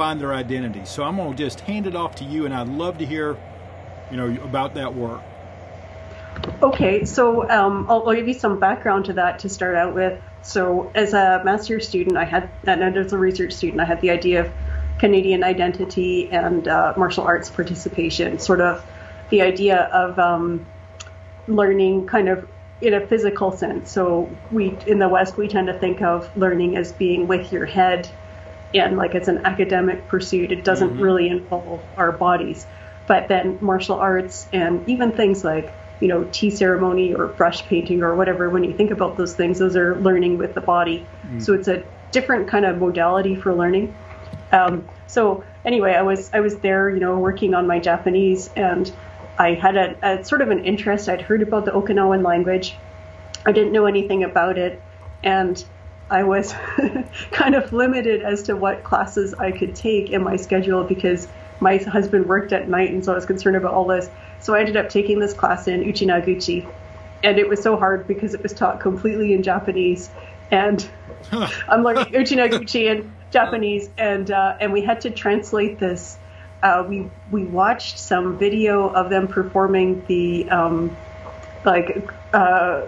find 0.00 0.18
their 0.18 0.32
identity. 0.32 0.80
So 0.86 1.02
I'm 1.02 1.16
going 1.16 1.36
to 1.36 1.44
just 1.44 1.60
hand 1.60 1.86
it 1.86 1.94
off 1.94 2.14
to 2.16 2.24
you, 2.24 2.46
and 2.46 2.54
I'd 2.54 2.68
love 2.68 2.96
to 2.98 3.04
hear, 3.04 3.36
you 4.10 4.16
know, 4.16 4.28
about 4.42 4.72
that 4.76 4.94
work. 4.94 5.20
Okay, 6.62 7.04
so 7.04 7.46
um, 7.50 7.84
I'll, 7.86 8.08
I'll, 8.08 8.14
give 8.14 8.26
you 8.26 8.32
some 8.32 8.58
background 8.58 9.04
to 9.06 9.12
that 9.14 9.40
to 9.40 9.50
start 9.50 9.76
out 9.76 9.94
with. 9.94 10.18
So 10.40 10.90
as 10.94 11.12
a 11.12 11.42
master's 11.44 11.86
student, 11.86 12.16
I 12.16 12.24
had, 12.24 12.48
and 12.66 12.96
as 12.96 13.12
a 13.12 13.18
research 13.18 13.52
student, 13.52 13.82
I 13.82 13.84
had 13.84 14.00
the 14.00 14.08
idea 14.08 14.46
of 14.46 14.52
Canadian 14.98 15.44
identity 15.44 16.30
and 16.32 16.66
uh, 16.66 16.94
martial 16.96 17.24
arts 17.24 17.50
participation, 17.50 18.38
sort 18.38 18.62
of 18.62 18.82
the 19.28 19.42
idea 19.42 19.82
of 19.82 20.18
um, 20.18 20.64
learning 21.46 22.06
kind 22.06 22.30
of 22.30 22.48
in 22.80 22.94
a 22.94 23.06
physical 23.06 23.52
sense. 23.52 23.90
So 23.90 24.34
we 24.50 24.78
in 24.86 24.98
the 24.98 25.10
West 25.10 25.36
we 25.36 25.46
tend 25.46 25.66
to 25.66 25.78
think 25.78 26.00
of 26.00 26.34
learning 26.38 26.78
as 26.78 26.90
being 26.90 27.26
with 27.26 27.52
your 27.52 27.66
head 27.66 28.08
and 28.74 28.96
like 28.96 29.14
it's 29.14 29.28
an 29.28 29.46
academic 29.46 30.08
pursuit. 30.08 30.52
It 30.52 30.64
doesn't 30.64 30.90
mm-hmm. 30.90 31.02
really 31.02 31.28
involve 31.28 31.82
our 31.96 32.12
bodies. 32.12 32.66
But 33.06 33.28
then 33.28 33.58
martial 33.60 33.98
arts 33.98 34.46
and 34.52 34.88
even 34.88 35.12
things 35.12 35.42
like, 35.42 35.72
you 36.00 36.08
know, 36.08 36.28
tea 36.30 36.50
ceremony 36.50 37.14
or 37.14 37.26
brush 37.26 37.64
painting 37.64 38.02
or 38.02 38.14
whatever, 38.14 38.48
when 38.48 38.62
you 38.64 38.76
think 38.76 38.90
about 38.90 39.16
those 39.16 39.34
things, 39.34 39.58
those 39.58 39.76
are 39.76 39.96
learning 39.96 40.38
with 40.38 40.54
the 40.54 40.60
body. 40.60 41.06
Mm. 41.26 41.42
So 41.42 41.54
it's 41.54 41.68
a 41.68 41.82
different 42.12 42.48
kind 42.48 42.64
of 42.64 42.78
modality 42.78 43.34
for 43.34 43.54
learning. 43.54 43.94
Um, 44.52 44.88
so 45.06 45.44
anyway, 45.64 45.94
I 45.94 46.02
was 46.02 46.30
I 46.32 46.40
was 46.40 46.56
there, 46.56 46.90
you 46.90 47.00
know, 47.00 47.18
working 47.18 47.54
on 47.54 47.66
my 47.66 47.78
Japanese, 47.78 48.50
and 48.56 48.90
I 49.38 49.54
had 49.54 49.76
a, 49.76 50.20
a 50.20 50.24
sort 50.24 50.42
of 50.42 50.50
an 50.50 50.64
interest. 50.64 51.08
I'd 51.08 51.22
heard 51.22 51.42
about 51.42 51.64
the 51.64 51.72
Okinawan 51.72 52.24
language. 52.24 52.76
I 53.44 53.52
didn't 53.52 53.72
know 53.72 53.86
anything 53.86 54.24
about 54.24 54.58
it, 54.58 54.80
and 55.22 55.62
I 56.10 56.24
was 56.24 56.52
kind 57.30 57.54
of 57.54 57.72
limited 57.72 58.22
as 58.22 58.42
to 58.44 58.56
what 58.56 58.82
classes 58.82 59.32
I 59.34 59.52
could 59.52 59.76
take 59.76 60.10
in 60.10 60.22
my 60.22 60.36
schedule 60.36 60.84
because 60.84 61.28
my 61.60 61.76
husband 61.76 62.26
worked 62.26 62.52
at 62.52 62.68
night, 62.68 62.90
and 62.90 63.04
so 63.04 63.12
I 63.12 63.14
was 63.14 63.26
concerned 63.26 63.56
about 63.56 63.74
all 63.74 63.86
this. 63.86 64.10
So 64.40 64.54
I 64.54 64.60
ended 64.60 64.76
up 64.76 64.88
taking 64.88 65.20
this 65.20 65.34
class 65.34 65.68
in 65.68 65.82
Uchi-no-Guchi, 65.82 66.66
and 67.22 67.38
it 67.38 67.48
was 67.48 67.62
so 67.62 67.76
hard 67.76 68.08
because 68.08 68.34
it 68.34 68.42
was 68.42 68.52
taught 68.52 68.80
completely 68.80 69.32
in 69.34 69.42
Japanese, 69.42 70.10
and 70.50 70.88
I'm 71.68 71.82
like 71.82 72.12
Uchi-no-Guchi 72.12 72.90
in 72.90 73.12
Japanese, 73.30 73.88
and 73.96 74.30
uh, 74.30 74.56
and 74.60 74.72
we 74.72 74.82
had 74.82 75.02
to 75.02 75.10
translate 75.10 75.78
this. 75.78 76.18
Uh, 76.62 76.84
we 76.88 77.08
we 77.30 77.44
watched 77.44 77.98
some 77.98 78.36
video 78.36 78.88
of 78.88 79.10
them 79.10 79.28
performing 79.28 80.04
the 80.06 80.50
um, 80.50 80.96
like. 81.64 82.10
Uh, 82.32 82.86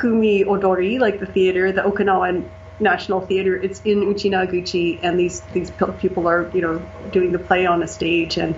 Kumi 0.00 0.44
Odori, 0.44 0.98
like 0.98 1.20
the 1.20 1.26
theater, 1.26 1.72
the 1.72 1.82
Okinawan 1.82 2.48
National 2.80 3.20
Theater. 3.20 3.56
It's 3.56 3.80
in 3.84 4.02
Uchi-no-Guchi, 4.02 5.00
and 5.02 5.18
these 5.18 5.40
these 5.52 5.70
people 5.98 6.28
are 6.28 6.50
you 6.54 6.62
know 6.62 6.82
doing 7.12 7.32
the 7.32 7.38
play 7.38 7.66
on 7.66 7.82
a 7.82 7.88
stage, 7.88 8.36
and 8.36 8.54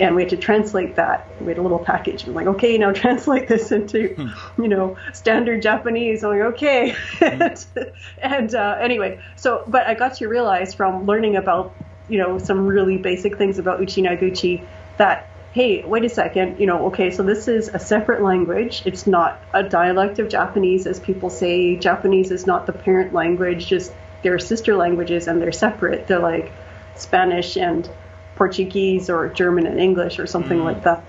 and 0.00 0.14
we 0.14 0.22
had 0.22 0.30
to 0.30 0.36
translate 0.36 0.96
that. 0.96 1.28
We 1.40 1.48
had 1.48 1.58
a 1.58 1.62
little 1.62 1.78
package. 1.78 2.26
I'm 2.26 2.34
like, 2.34 2.46
okay, 2.46 2.78
now 2.78 2.92
translate 3.04 3.48
this 3.48 3.72
into 3.72 4.14
hmm. 4.14 4.62
you 4.62 4.68
know 4.68 4.96
standard 5.12 5.62
Japanese. 5.62 6.24
I'm 6.24 6.30
like, 6.30 6.54
okay, 6.54 6.90
hmm. 7.18 7.24
and, 7.24 7.66
and 8.18 8.54
uh, 8.54 8.76
anyway, 8.80 9.20
so 9.36 9.64
but 9.66 9.86
I 9.86 9.94
got 9.94 10.14
to 10.14 10.28
realize 10.28 10.74
from 10.74 11.06
learning 11.06 11.36
about 11.36 11.74
you 12.08 12.18
know 12.18 12.38
some 12.38 12.66
really 12.66 12.98
basic 12.98 13.38
things 13.38 13.58
about 13.58 13.80
Uchi-no-Guchi 13.80 14.66
that 14.96 15.28
hey, 15.52 15.82
wait 15.84 16.04
a 16.04 16.08
second, 16.08 16.58
you 16.58 16.66
know, 16.66 16.86
okay, 16.86 17.10
so 17.10 17.22
this 17.22 17.46
is 17.46 17.68
a 17.68 17.78
separate 17.78 18.22
language. 18.22 18.82
It's 18.86 19.06
not 19.06 19.40
a 19.52 19.62
dialect 19.62 20.18
of 20.18 20.28
Japanese, 20.28 20.86
as 20.86 20.98
people 20.98 21.28
say. 21.28 21.76
Japanese 21.76 22.30
is 22.30 22.46
not 22.46 22.64
the 22.66 22.72
parent 22.72 23.12
language, 23.12 23.66
just 23.66 23.92
they're 24.22 24.38
sister 24.38 24.76
languages 24.76 25.28
and 25.28 25.42
they're 25.42 25.52
separate. 25.52 26.06
They're 26.06 26.20
like 26.20 26.52
Spanish 26.96 27.56
and 27.56 27.88
Portuguese 28.34 29.10
or 29.10 29.28
German 29.28 29.66
and 29.66 29.78
English 29.78 30.18
or 30.18 30.26
something 30.26 30.58
mm. 30.58 30.64
like 30.64 30.84
that. 30.84 31.04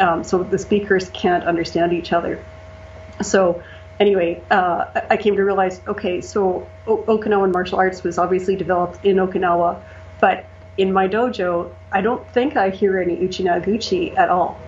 Um, 0.00 0.24
so 0.24 0.42
the 0.42 0.58
speakers 0.58 1.08
can't 1.10 1.44
understand 1.44 1.92
each 1.92 2.12
other. 2.12 2.44
So 3.22 3.62
anyway, 4.00 4.42
uh, 4.50 4.86
I 5.08 5.16
came 5.16 5.36
to 5.36 5.44
realize, 5.44 5.80
okay, 5.86 6.20
so 6.20 6.68
o- 6.86 7.04
Okinawan 7.06 7.52
martial 7.52 7.78
arts 7.78 8.02
was 8.02 8.18
obviously 8.18 8.56
developed 8.56 9.04
in 9.04 9.16
Okinawa, 9.16 9.80
but 10.20 10.46
in 10.76 10.92
my 10.92 11.08
dojo, 11.08 11.70
I 11.92 12.00
don't 12.00 12.26
think 12.30 12.56
I 12.56 12.70
hear 12.70 12.98
any 12.98 13.16
uchinaguchi 13.16 14.16
at 14.18 14.28
all. 14.28 14.58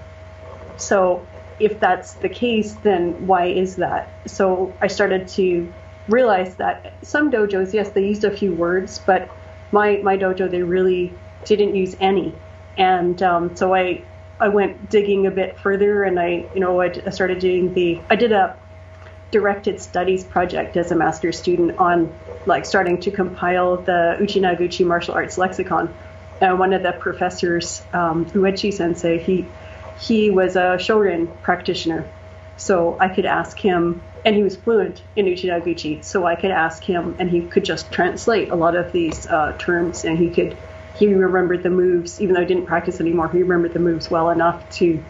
So 0.77 1.27
if 1.59 1.81
that's 1.81 2.15
the 2.15 2.29
case, 2.29 2.75
then 2.75 3.27
why 3.27 3.47
is 3.47 3.77
that? 3.77 4.09
So 4.27 4.73
I 4.81 4.87
started 4.87 5.29
to 5.29 5.73
realize 6.09 6.57
that 6.57 6.93
some 7.03 7.31
dojos, 7.31 7.73
yes, 7.73 7.91
they 7.91 8.07
used 8.07 8.25
a 8.25 8.31
few 8.31 8.53
words, 8.53 9.01
but 9.05 9.29
my 9.73 9.97
my 10.03 10.17
dojo 10.17 10.51
they 10.51 10.63
really 10.63 11.13
didn't 11.45 11.75
use 11.75 11.97
any, 12.01 12.35
and 12.77 13.21
um, 13.23 13.57
so 13.57 13.75
I 13.75 14.03
I 14.39 14.49
went 14.49 14.91
digging 14.91 15.27
a 15.27 15.31
bit 15.31 15.59
further, 15.59 16.05
and 16.05 16.21
I 16.21 16.45
you 16.55 16.61
know 16.61 16.81
I, 16.81 16.93
started 17.11 17.41
doing 17.41 17.75
the 17.75 17.99
I 18.11 18.17
did 18.17 18.33
a 18.33 18.57
directed 19.31 19.81
studies 19.81 20.25
project 20.25 20.77
as 20.77 20.91
a 20.91 20.95
master's 20.95 21.39
student 21.39 21.79
on 21.79 22.13
like 22.47 22.65
starting 22.65 23.01
to 23.01 23.11
compile 23.11 23.77
the 23.77 24.17
Uchinaguchi 24.21 24.87
martial 24.87 25.15
arts 25.15 25.37
lexicon. 25.37 25.93
And 26.41 26.59
one 26.59 26.73
of 26.73 26.83
the 26.83 26.93
professors, 26.93 27.83
um, 27.93 28.27
Uechi 28.27 28.73
sensei, 28.73 29.19
he 29.19 29.47
he 29.99 30.31
was 30.31 30.57
a 30.57 30.77
Shorin 30.79 31.29
practitioner. 31.43 32.07
So 32.59 32.97
I 32.99 33.09
could 33.09 33.27
ask 33.27 33.59
him, 33.59 34.03
and 34.25 34.35
he 34.35 34.43
was 34.43 34.57
fluent 34.57 35.03
in 35.15 35.27
Uchinaguchi, 35.27 36.03
so 36.03 36.25
I 36.25 36.37
could 36.37 36.51
ask 36.51 36.83
him, 36.83 37.17
and 37.19 37.31
he 37.31 37.43
could 37.43 37.65
just 37.65 37.93
translate 37.93 38.51
a 38.51 38.55
lot 38.55 38.77
of 38.77 38.93
these 38.93 39.27
uh, 39.27 39.55
terms, 39.59 40.05
and 40.05 40.19
he 40.19 40.31
could, 40.31 40.57
he 40.99 41.13
remembered 41.15 41.63
the 41.63 41.71
moves, 41.71 42.21
even 42.21 42.35
though 42.35 42.41
I 42.41 42.45
didn't 42.45 42.67
practice 42.67 43.01
anymore, 43.01 43.29
he 43.29 43.43
remembered 43.43 43.75
the 43.75 43.79
moves 43.79 44.11
well 44.11 44.31
enough 44.31 44.69
to, 44.77 45.03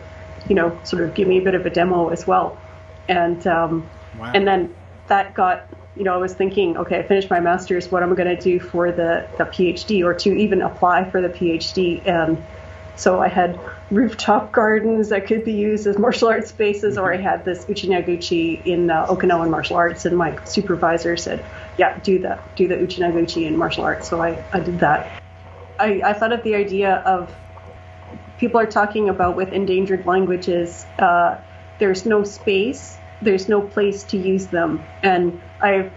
you 0.48 0.54
know, 0.54 0.76
sort 0.82 1.02
of 1.02 1.14
give 1.14 1.28
me 1.28 1.38
a 1.38 1.42
bit 1.42 1.54
of 1.54 1.66
a 1.66 1.70
demo 1.70 2.08
as 2.08 2.26
well. 2.26 2.58
And, 3.08 3.46
um, 3.46 3.88
wow. 4.18 4.32
and 4.34 4.46
then 4.46 4.74
that 5.08 5.34
got, 5.34 5.68
you 5.96 6.04
know, 6.04 6.14
I 6.14 6.16
was 6.16 6.34
thinking, 6.34 6.76
okay, 6.76 6.98
I 6.98 7.02
finished 7.02 7.30
my 7.30 7.40
master's, 7.40 7.90
what 7.90 8.02
am 8.02 8.12
I 8.12 8.16
going 8.16 8.36
to 8.36 8.42
do 8.42 8.58
for 8.58 8.90
the, 8.90 9.28
the 9.38 9.44
PhD 9.44 10.04
or 10.04 10.14
to 10.14 10.32
even 10.32 10.62
apply 10.62 11.10
for 11.10 11.20
the 11.20 11.28
PhD? 11.28 12.06
And 12.06 12.42
so 12.96 13.20
I 13.20 13.28
had 13.28 13.58
rooftop 13.90 14.52
gardens 14.60 15.10
that 15.10 15.26
could 15.26 15.44
be 15.44 15.52
used 15.52 15.86
as 15.86 15.98
martial 15.98 16.28
arts 16.28 16.48
spaces, 16.48 16.98
or 16.98 17.12
I 17.12 17.18
had 17.18 17.44
this 17.44 17.64
Uchinaguchi 17.66 18.64
in 18.66 18.90
uh, 18.90 19.06
Okinawan 19.06 19.50
martial 19.50 19.76
arts, 19.76 20.04
and 20.04 20.16
my 20.16 20.36
supervisor 20.44 21.16
said, 21.16 21.44
"Yeah, 21.76 21.98
do 21.98 22.18
that, 22.20 22.56
do 22.56 22.66
the 22.66 22.74
Uchinaguchi 22.74 23.46
in 23.46 23.56
martial 23.56 23.84
arts." 23.84 24.08
So 24.08 24.22
I, 24.22 24.42
I 24.52 24.60
did 24.60 24.80
that. 24.80 25.10
I, 25.78 26.00
I 26.02 26.12
thought 26.14 26.32
of 26.32 26.42
the 26.42 26.54
idea 26.54 26.94
of 26.94 27.30
people 28.38 28.60
are 28.60 28.66
talking 28.66 29.08
about 29.08 29.36
with 29.36 29.52
endangered 29.52 30.06
languages, 30.06 30.86
uh, 30.98 31.38
there's 31.78 32.06
no 32.06 32.24
space, 32.24 32.98
there's 33.22 33.48
no 33.48 33.60
place 33.60 34.02
to 34.04 34.16
use 34.16 34.46
them, 34.46 34.82
and 35.02 35.40
I've 35.60 35.92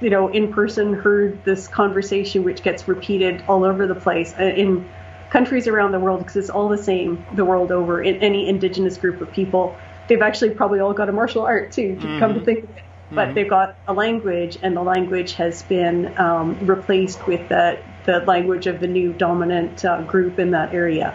you 0.00 0.10
know 0.10 0.28
in 0.28 0.52
person 0.52 0.94
heard 0.94 1.44
this 1.44 1.68
conversation 1.68 2.44
which 2.44 2.62
gets 2.62 2.88
repeated 2.88 3.42
all 3.48 3.64
over 3.64 3.86
the 3.86 3.94
place 3.94 4.34
uh, 4.38 4.44
in 4.44 4.88
countries 5.30 5.66
around 5.66 5.92
the 5.92 6.00
world, 6.00 6.20
because 6.20 6.36
it's 6.36 6.50
all 6.50 6.68
the 6.68 6.82
same 6.82 7.24
the 7.34 7.44
world 7.44 7.72
over, 7.72 8.02
in 8.02 8.16
any 8.16 8.48
indigenous 8.48 8.96
group 8.96 9.20
of 9.20 9.32
people, 9.32 9.76
they've 10.06 10.22
actually 10.22 10.50
probably 10.50 10.80
all 10.80 10.92
got 10.92 11.08
a 11.08 11.12
martial 11.12 11.42
art 11.42 11.72
too, 11.72 11.96
to 11.96 12.00
mm-hmm. 12.00 12.18
come 12.20 12.34
to 12.34 12.36
mm-hmm. 12.36 12.44
think 12.44 12.64
of 12.64 12.76
it. 12.76 12.82
But 13.10 13.26
mm-hmm. 13.26 13.34
they've 13.34 13.50
got 13.50 13.76
a 13.86 13.92
language, 13.92 14.58
and 14.62 14.76
the 14.76 14.82
language 14.82 15.34
has 15.34 15.62
been 15.64 16.16
um, 16.18 16.58
replaced 16.66 17.26
with 17.26 17.48
the, 17.48 17.78
the 18.04 18.20
language 18.20 18.66
of 18.66 18.80
the 18.80 18.86
new 18.86 19.12
dominant 19.12 19.84
uh, 19.84 20.02
group 20.02 20.38
in 20.38 20.52
that 20.52 20.72
area. 20.72 21.12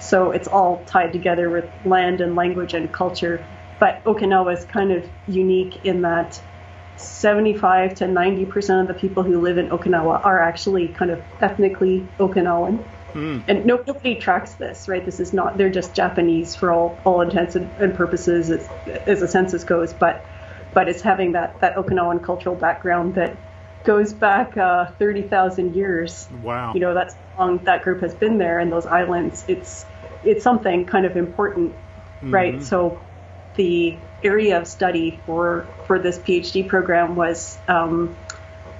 So 0.00 0.30
it's 0.30 0.48
all 0.48 0.82
tied 0.86 1.12
together 1.12 1.50
with 1.50 1.68
land 1.84 2.20
and 2.20 2.36
language 2.36 2.72
and 2.72 2.90
culture. 2.90 3.44
But 3.78 4.02
Okinawa 4.04 4.56
is 4.56 4.64
kind 4.64 4.92
of 4.92 5.08
unique 5.28 5.84
in 5.84 6.02
that 6.02 6.40
75 6.96 7.94
to 7.96 8.08
90 8.08 8.46
percent 8.46 8.80
of 8.80 8.88
the 8.88 8.98
people 8.98 9.22
who 9.22 9.40
live 9.40 9.58
in 9.58 9.68
Okinawa 9.68 10.24
are 10.24 10.40
actually 10.40 10.88
kind 10.88 11.10
of 11.10 11.22
ethnically 11.40 12.06
Okinawan. 12.18 12.82
Mm. 13.12 13.44
And 13.48 13.66
no, 13.66 13.82
nobody 13.86 14.16
tracks 14.16 14.54
this, 14.54 14.88
right? 14.88 15.04
This 15.04 15.20
is 15.20 15.32
not, 15.32 15.56
they're 15.56 15.70
just 15.70 15.94
Japanese 15.94 16.54
for 16.54 16.72
all, 16.72 16.98
all 17.04 17.22
intents 17.22 17.54
and, 17.56 17.70
and 17.78 17.94
purposes 17.94 18.50
as, 18.50 18.68
as 19.06 19.20
the 19.20 19.28
census 19.28 19.64
goes, 19.64 19.92
but 19.92 20.24
but 20.74 20.90
it's 20.90 21.00
having 21.00 21.32
that, 21.32 21.58
that 21.60 21.74
Okinawan 21.76 22.22
cultural 22.22 22.54
background 22.54 23.14
that 23.14 23.34
goes 23.84 24.12
back 24.12 24.58
uh, 24.58 24.90
30,000 24.98 25.74
years. 25.74 26.28
Wow. 26.42 26.74
You 26.74 26.80
know, 26.80 26.92
that's 26.92 27.14
how 27.14 27.46
long 27.46 27.58
that 27.64 27.82
group 27.82 28.02
has 28.02 28.14
been 28.14 28.36
there 28.36 28.58
and 28.58 28.70
those 28.70 28.84
islands. 28.84 29.42
It's 29.48 29.86
it's 30.22 30.44
something 30.44 30.84
kind 30.84 31.06
of 31.06 31.16
important, 31.16 31.72
mm-hmm. 31.72 32.34
right? 32.34 32.62
So 32.62 33.00
the 33.56 33.96
area 34.22 34.58
of 34.58 34.66
study 34.66 35.20
for 35.26 35.66
for 35.86 35.98
this 35.98 36.18
PhD 36.18 36.66
program 36.66 37.16
was 37.16 37.58
um, 37.68 38.16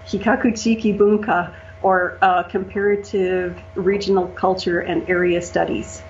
Hikaku 0.07 0.53
Chiki 0.53 0.97
Bunka, 0.97 1.55
or 1.83 2.19
uh, 2.23 2.43
comparative 2.45 3.59
regional 3.75 4.29
culture 4.29 4.81
and 4.81 5.09
area 5.09 5.43
studies. 5.43 6.03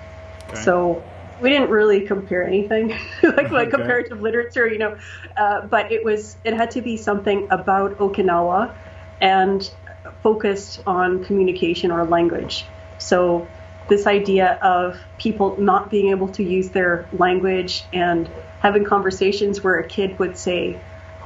Okay. 0.49 0.61
So 0.61 1.03
we 1.41 1.49
didn't 1.49 1.69
really 1.69 2.01
compare 2.01 2.45
anything 2.45 2.89
like 3.23 3.51
like 3.51 3.67
okay. 3.67 3.69
comparative 3.69 4.21
literature, 4.21 4.67
you 4.67 4.79
know, 4.79 4.97
uh, 5.35 5.61
but 5.67 5.91
it 5.91 6.03
was 6.03 6.37
it 6.43 6.53
had 6.53 6.71
to 6.71 6.81
be 6.81 6.97
something 6.97 7.47
about 7.51 7.97
Okinawa 7.97 8.73
and 9.21 9.69
focused 10.23 10.81
on 10.85 11.23
communication 11.23 11.91
or 11.91 12.05
language. 12.05 12.65
So 12.97 13.47
this 13.87 14.05
idea 14.07 14.59
of 14.61 14.99
people 15.17 15.57
not 15.57 15.89
being 15.89 16.09
able 16.09 16.27
to 16.29 16.43
use 16.43 16.69
their 16.69 17.07
language 17.13 17.85
and 17.93 18.29
having 18.59 18.83
conversations 18.83 19.63
where 19.63 19.79
a 19.79 19.87
kid 19.87 20.17
would 20.19 20.37
say 20.37 20.79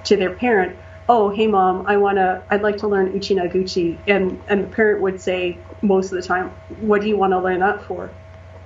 to 0.06 0.17
their 0.17 0.32
parent, 0.32 0.76
oh, 1.08 1.30
hey 1.30 1.48
mom, 1.48 1.86
I 1.88 1.98
wanna, 1.98 2.44
I'd 2.50 2.62
like 2.62 2.78
to 2.78 2.88
learn 2.88 3.13
Uchinaguchi, 3.13 3.98
and 4.08 4.41
and 4.48 4.63
the 4.63 4.67
parent 4.67 5.02
would 5.02 5.20
say 5.22 5.58
most 5.82 6.12
of 6.12 6.22
the 6.22 6.28
time, 6.28 6.50
what 6.80 7.02
do 7.02 7.08
you 7.08 7.17
want 7.17 7.34
to 7.34 7.39
learn 7.39 7.60
that 7.60 7.84
for? 7.84 8.10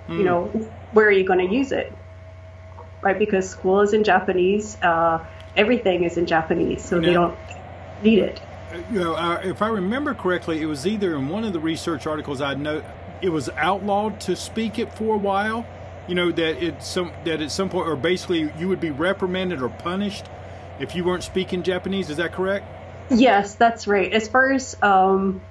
Mm. 0.08 0.12
You 0.12 0.18
hmm. 0.18 0.24
know, 0.26 0.46
where 0.92 1.08
are 1.08 1.12
you 1.12 1.26
going 1.26 1.48
to 1.48 1.54
use 1.54 1.72
it? 1.72 1.92
Right, 3.02 3.18
because 3.18 3.50
school 3.50 3.82
is 3.82 3.94
in 3.94 4.04
Japanese, 4.04 4.78
uh, 4.82 5.24
everything 5.56 6.04
is 6.04 6.18
in 6.18 6.26
Japanese, 6.26 6.84
so 6.84 7.00
now, 7.00 7.06
they 7.06 7.14
don't 7.14 7.38
need 8.04 8.20
it. 8.20 8.42
You 8.92 9.00
know, 9.00 9.16
uh, 9.16 9.42
if 9.44 9.62
I 9.62 9.68
remember 9.68 10.14
correctly, 10.14 10.62
it 10.62 10.66
was 10.66 10.88
either 10.88 11.16
in 11.16 11.30
one 11.30 11.44
of 11.44 11.54
the 11.54 11.60
research 11.60 12.08
articles 12.08 12.42
I 12.42 12.56
know 12.56 12.84
it 13.22 13.30
was 13.30 13.50
outlawed 13.50 14.20
to 14.22 14.36
speak 14.36 14.80
it 14.80 14.94
for 14.94 15.16
a 15.16 15.18
while. 15.18 15.66
You 16.08 16.16
know 16.16 16.32
that 16.32 16.64
it 16.64 16.84
some 16.84 17.12
that 17.24 17.42
at 17.42 17.52
some 17.52 17.70
point, 17.70 17.88
or 17.88 17.96
basically, 17.96 18.52
you 18.60 18.68
would 18.68 18.80
be 18.80 18.92
reprimanded 18.92 19.62
or 19.62 19.70
punished 19.70 20.26
if 20.80 20.96
you 20.96 21.04
weren't 21.04 21.24
speaking 21.24 21.64
Japanese. 21.64 22.10
Is 22.10 22.18
that 22.18 22.34
correct? 22.34 22.66
Yes, 23.10 23.56
that's 23.56 23.88
right. 23.88 24.12
As 24.12 24.28
far 24.28 24.52
as 24.52 24.76
um, 24.82 25.42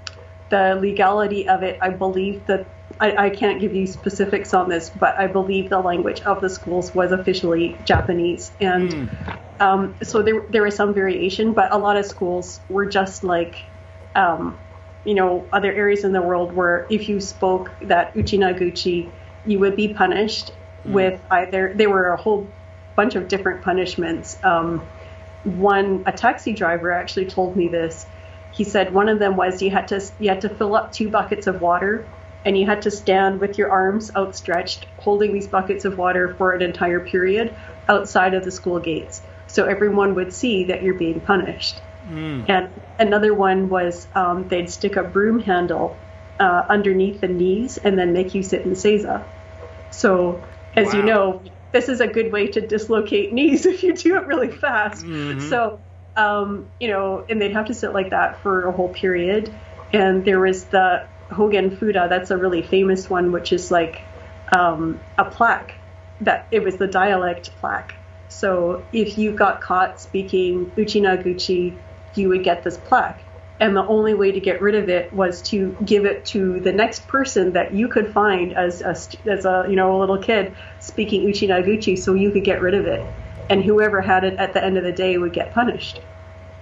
the 0.51 0.77
legality 0.81 1.49
of 1.49 1.63
it, 1.63 1.79
I 1.81 1.91
believe 1.91 2.47
that 2.47 2.67
I, 3.01 3.27
I, 3.27 3.31
can't 3.31 3.61
give 3.61 3.75
you 3.75 3.87
specifics 3.87 4.55
on 4.55 4.69
this, 4.69 4.91
but 4.91 5.17
I 5.17 5.27
believe 5.27 5.71
the 5.71 5.81
language 5.81 6.21
of 6.23 6.41
the 6.41 6.51
schools 6.51 6.95
was 6.95 7.13
officially 7.13 7.77
Japanese, 7.85 8.51
and 8.61 8.91
mm. 8.91 9.39
um, 9.61 9.95
so 10.03 10.23
there 10.23 10.41
there 10.51 10.63
was 10.63 10.77
some 10.77 10.95
variation, 10.95 11.53
but 11.53 11.73
a 11.73 11.79
lot 11.79 11.97
of 11.97 12.07
schools 12.07 12.61
were 12.69 12.87
just 12.87 13.25
like. 13.25 13.57
Um, 14.15 14.59
you 15.05 15.13
know, 15.13 15.47
other 15.53 15.71
areas 15.71 16.05
in 16.05 16.13
the 16.13 16.23
world 16.23 16.55
where 16.55 16.87
if 16.89 17.11
you 17.11 17.21
spoke 17.21 17.71
that 17.83 18.15
Uchinaguchi, 18.15 19.11
you 19.47 19.59
would 19.61 19.77
be 19.77 19.93
punished 19.93 20.53
mm. 20.87 20.93
with 20.93 21.21
either, 21.31 21.73
there 21.75 21.91
were 21.91 22.09
a 22.09 22.17
whole 22.17 22.47
bunch 22.97 23.15
of 23.15 23.29
different 23.29 23.63
punishments. 23.63 24.39
Um, 24.43 24.87
one 25.45 26.05
a 26.07 26.13
taxi 26.13 26.53
driver 26.53 26.91
actually 26.93 27.27
told 27.27 27.57
me 27.57 27.69
this. 27.69 28.07
He 28.53 28.65
said 28.65 28.95
one 28.95 29.09
of 29.09 29.19
them 29.19 29.37
was 29.37 29.61
you 29.61 29.71
had 29.71 29.89
to 29.89 30.03
you 30.19 30.29
had 30.29 30.41
to 30.43 30.49
fill 30.49 30.75
up 30.75 30.93
two 30.93 31.11
buckets 31.11 31.47
of 31.47 31.61
water 31.61 32.07
and 32.45 32.57
you 32.57 32.67
had 32.67 32.83
to 32.83 32.91
stand 32.91 33.41
with 33.41 33.59
your 33.59 33.71
arms 33.71 34.11
outstretched 34.15 34.87
holding 34.99 35.33
these 35.33 35.47
buckets 35.47 35.85
of 35.85 35.99
water 35.99 36.35
for 36.35 36.53
an 36.53 36.63
entire 36.63 37.01
period 37.01 37.55
outside 37.89 38.35
of 38.35 38.45
the 38.45 38.51
school 38.51 38.79
gates 38.79 39.23
so 39.47 39.65
everyone 39.65 40.15
would 40.15 40.33
see 40.33 40.65
that 40.65 40.83
you're 40.83 40.95
being 40.95 41.21
punished. 41.21 41.81
Mm. 42.09 42.49
And 42.49 42.81
another 42.99 43.33
one 43.35 43.69
was 43.69 44.07
um, 44.15 44.49
they'd 44.49 44.69
stick 44.71 44.97
a 44.97 45.03
broom 45.03 45.41
handle 45.41 45.97
uh, 46.39 46.63
underneath 46.69 47.21
the 47.21 47.29
knees 47.29 47.79
and 47.79 47.99
then 47.99 48.13
make 48.13 48.35
you 48.35 48.43
sit 48.43 48.63
in 48.63 48.73
seiza. 48.73 49.25
So, 49.91 50.43
as 50.75 50.89
wow. 50.89 50.93
you 50.93 51.03
know, 51.03 51.43
this 51.73 51.89
is 51.89 52.01
a 52.01 52.07
good 52.07 52.33
way 52.33 52.49
to 52.49 52.61
dislocate 52.61 53.33
knees 53.33 53.67
if 53.73 53.83
you 53.83 53.95
do 53.95 54.17
it 54.17 54.27
really 54.27 54.51
fast. 54.51 55.05
Mm-hmm. 55.05 55.49
So, 55.49 55.81
um, 56.17 56.69
you 56.81 56.89
know, 56.89 57.25
and 57.29 57.41
they'd 57.41 57.53
have 57.53 57.67
to 57.67 57.75
sit 57.75 57.93
like 57.93 58.11
that 58.11 58.41
for 58.41 58.67
a 58.67 58.73
whole 58.73 58.89
period. 58.89 59.53
And 59.93 60.25
there 60.25 60.41
was 60.41 60.65
the 60.65 61.07
Hogen 61.31 61.79
Fuda, 61.79 62.09
that's 62.09 62.31
a 62.31 62.37
really 62.37 62.63
famous 62.63 63.09
one, 63.09 63.33
which 63.33 63.53
is 63.53 63.71
like 63.71 64.03
um, 64.57 65.01
a 65.19 65.25
plaque 65.25 65.75
that 66.21 66.47
it 66.51 66.63
was 66.63 66.77
the 66.77 66.87
dialect 66.87 67.51
plaque. 67.61 67.95
So 68.29 68.85
if 68.93 69.19
you 69.19 69.33
got 69.33 69.61
caught 69.61 70.01
speaking 70.01 70.71
Uchinaguchi, 70.77 71.77
you 72.15 72.29
would 72.29 72.45
get 72.45 72.63
this 72.63 72.77
plaque. 72.77 73.24
And 73.61 73.77
the 73.77 73.87
only 73.87 74.15
way 74.15 74.33
to 74.33 74.41
get 74.41 74.61
rid 74.61 74.75
of 74.75 74.89
it 74.89 75.13
was 75.13 75.41
to 75.43 75.77
give 75.85 76.05
it 76.05 76.25
to 76.27 76.61
the 76.61 76.73
next 76.73 77.07
person 77.07 77.53
that 77.53 77.73
you 77.73 77.89
could 77.89 78.13
find 78.13 78.53
as 78.53 78.83
a, 78.83 78.97
as 79.31 79.45
a 79.45 79.67
you 79.69 79.77
know 79.77 79.97
a 79.97 79.99
little 80.01 80.19
kid 80.19 80.55
speaking 80.81 81.27
Uchinaguchi, 81.27 81.99
so 81.99 82.15
you 82.15 82.31
could 82.31 82.45
get 82.45 82.61
rid 82.61 82.75
of 82.75 82.87
it, 82.87 83.05
and 83.49 83.63
whoever 83.63 84.01
had 84.01 84.25
it 84.25 84.35
at 84.35 84.55
the 84.55 84.65
end 84.65 84.77
of 84.77 84.85
the 84.85 84.93
day 84.93 85.17
would 85.17 85.33
get 85.33 85.53
punished. 85.53 86.01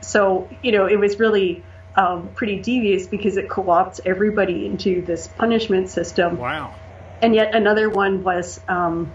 So 0.01 0.49
you 0.63 0.73
know 0.73 0.87
it 0.87 0.99
was 0.99 1.19
really 1.19 1.65
um, 1.97 2.31
pretty 2.35 2.61
devious 2.61 3.07
because 3.07 3.37
it 3.37 3.49
co-opts 3.49 4.01
everybody 4.05 4.67
into 4.67 5.03
this 5.03 5.29
punishment 5.29 5.89
system. 5.89 6.39
Wow. 6.39 6.75
And 7.21 7.35
yet 7.35 7.55
another 7.55 7.89
one 7.89 8.23
was 8.23 8.61
um, 8.69 9.15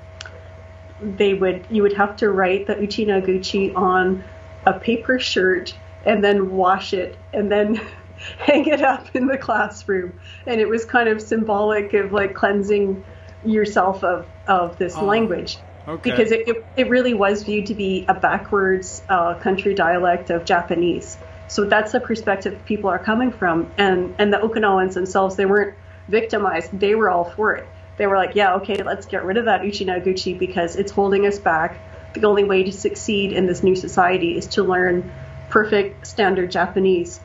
they 1.01 1.33
would 1.33 1.67
you 1.69 1.83
would 1.83 1.93
have 1.93 2.17
to 2.17 2.29
write 2.29 2.67
the 2.67 2.75
Uchinaguchi 2.75 3.75
on 3.75 4.23
a 4.65 4.79
paper 4.79 5.19
shirt 5.19 5.73
and 6.07 6.23
then 6.23 6.51
wash 6.51 6.93
it 6.93 7.17
and 7.33 7.51
then 7.51 7.75
hang 8.39 8.65
it 8.65 8.81
up 8.81 9.15
in 9.15 9.27
the 9.27 9.37
classroom. 9.37 10.19
And 10.47 10.59
it 10.59 10.67
was 10.67 10.85
kind 10.85 11.09
of 11.09 11.21
symbolic 11.21 11.93
of 11.93 12.13
like 12.13 12.33
cleansing 12.33 13.03
yourself 13.45 14.03
of, 14.03 14.25
of 14.47 14.77
this 14.77 14.95
oh, 14.95 15.05
language. 15.05 15.57
Okay. 15.87 16.09
Because 16.09 16.31
it, 16.31 16.47
it, 16.47 16.65
it, 16.75 16.89
really 16.89 17.13
was 17.13 17.43
viewed 17.43 17.67
to 17.67 17.75
be 17.75 18.05
a 18.09 18.13
backwards 18.13 19.01
uh, 19.07 19.35
country 19.35 19.73
dialect 19.73 20.29
of 20.29 20.43
Japanese. 20.43 21.17
So 21.47 21.65
that's 21.65 21.93
the 21.93 22.01
perspective 22.01 22.59
people 22.65 22.89
are 22.89 22.99
coming 22.99 23.31
from. 23.31 23.71
And, 23.77 24.15
and 24.17 24.33
the 24.33 24.37
Okinawans 24.37 24.95
themselves, 24.95 25.35
they 25.35 25.45
weren't 25.45 25.77
victimized. 26.09 26.77
They 26.77 26.95
were 26.95 27.09
all 27.09 27.23
for 27.23 27.55
it. 27.55 27.67
They 27.97 28.07
were 28.07 28.17
like, 28.17 28.35
yeah, 28.35 28.55
okay, 28.55 28.83
let's 28.83 29.05
get 29.05 29.23
rid 29.23 29.37
of 29.37 29.45
that 29.45 29.61
Uchinaguchi 29.61 30.37
because 30.37 30.75
it's 30.75 30.91
holding 30.91 31.25
us 31.25 31.39
back. 31.39 31.79
The 32.13 32.27
only 32.27 32.43
way 32.43 32.63
to 32.63 32.71
succeed 32.71 33.31
in 33.31 33.45
this 33.45 33.63
new 33.63 33.75
society 33.75 34.37
is 34.37 34.47
to 34.47 34.63
learn 34.63 35.11
perfect 35.49 36.07
standard 36.07 36.51
Japanese. 36.51 37.19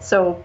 So 0.00 0.44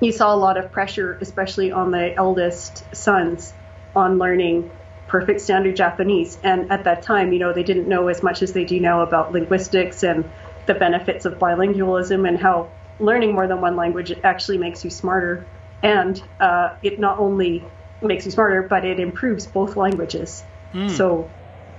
you 0.00 0.12
saw 0.12 0.34
a 0.34 0.36
lot 0.36 0.56
of 0.56 0.72
pressure, 0.72 1.18
especially 1.20 1.72
on 1.72 1.90
the 1.90 2.14
eldest 2.14 2.94
sons, 2.94 3.52
on 3.94 4.18
learning 4.18 4.70
perfect 5.06 5.40
standard 5.40 5.76
Japanese. 5.76 6.38
And 6.42 6.70
at 6.72 6.84
that 6.84 7.02
time, 7.02 7.32
you 7.32 7.38
know, 7.38 7.52
they 7.52 7.62
didn't 7.62 7.88
know 7.88 8.08
as 8.08 8.22
much 8.22 8.42
as 8.42 8.52
they 8.52 8.64
do 8.64 8.80
now 8.80 9.02
about 9.02 9.32
linguistics 9.32 10.02
and 10.02 10.24
the 10.66 10.74
benefits 10.74 11.24
of 11.24 11.34
bilingualism 11.34 12.26
and 12.26 12.38
how 12.38 12.70
learning 12.98 13.34
more 13.34 13.46
than 13.46 13.60
one 13.60 13.76
language 13.76 14.12
actually 14.22 14.58
makes 14.58 14.84
you 14.84 14.90
smarter. 14.90 15.46
And 15.82 16.20
uh, 16.40 16.70
it 16.82 16.98
not 16.98 17.18
only 17.18 17.62
makes 18.00 18.24
you 18.24 18.30
smarter, 18.30 18.62
but 18.62 18.84
it 18.84 18.98
improves 18.98 19.46
both 19.46 19.76
languages. 19.76 20.42
Mm. 20.72 20.90
So, 20.90 21.30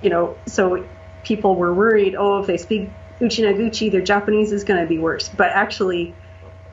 you 0.01 0.09
know, 0.09 0.37
so 0.47 0.85
people 1.23 1.55
were 1.55 1.73
worried, 1.73 2.15
oh, 2.17 2.41
if 2.41 2.47
they 2.47 2.57
speak 2.57 2.89
Uchinaguchi, 3.19 3.91
their 3.91 4.01
Japanese 4.01 4.51
is 4.51 4.63
going 4.63 4.81
to 4.81 4.87
be 4.87 4.97
worse. 4.97 5.29
But 5.29 5.51
actually, 5.51 6.13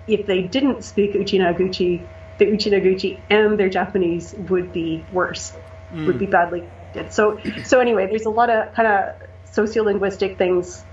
if 0.07 0.27
they 0.27 0.43
didn't 0.43 0.83
speak 0.83 1.15
Uchinaguchi, 1.15 2.07
the 2.39 2.47
Uchinaguchi 2.47 3.21
and 3.31 3.59
their 3.59 3.69
Japanese 3.69 4.35
would 4.35 4.73
be 4.73 5.05
worse, 5.13 5.53
mm. 5.93 6.07
would 6.07 6.19
be 6.19 6.27
badly. 6.27 6.69
So, 7.11 7.41
so 7.65 7.81
anyway, 7.81 8.07
there's 8.07 8.27
a 8.27 8.31
lot 8.31 8.51
of 8.51 8.75
kind 8.75 8.89
of 8.89 9.15
sociolinguistic 9.53 10.37
things 10.37 10.85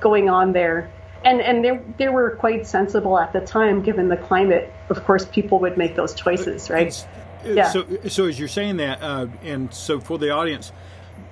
going 0.00 0.28
on 0.28 0.52
there. 0.52 0.90
And, 1.24 1.40
and 1.40 1.64
they, 1.64 1.80
they 1.96 2.08
were 2.08 2.36
quite 2.36 2.66
sensible 2.66 3.18
at 3.18 3.32
the 3.32 3.40
time, 3.40 3.82
given 3.82 4.08
the 4.08 4.16
climate. 4.16 4.72
Of 4.90 5.04
course, 5.04 5.24
people 5.24 5.58
would 5.60 5.78
make 5.78 5.96
those 5.96 6.14
choices, 6.14 6.68
right? 6.68 7.06
yeah. 7.44 7.70
So, 7.70 7.86
so 8.08 8.26
as 8.26 8.38
you're 8.38 8.48
saying 8.48 8.78
that, 8.78 9.02
uh, 9.02 9.26
and 9.42 9.72
so 9.72 10.00
for 10.00 10.18
the 10.18 10.30
audience, 10.30 10.72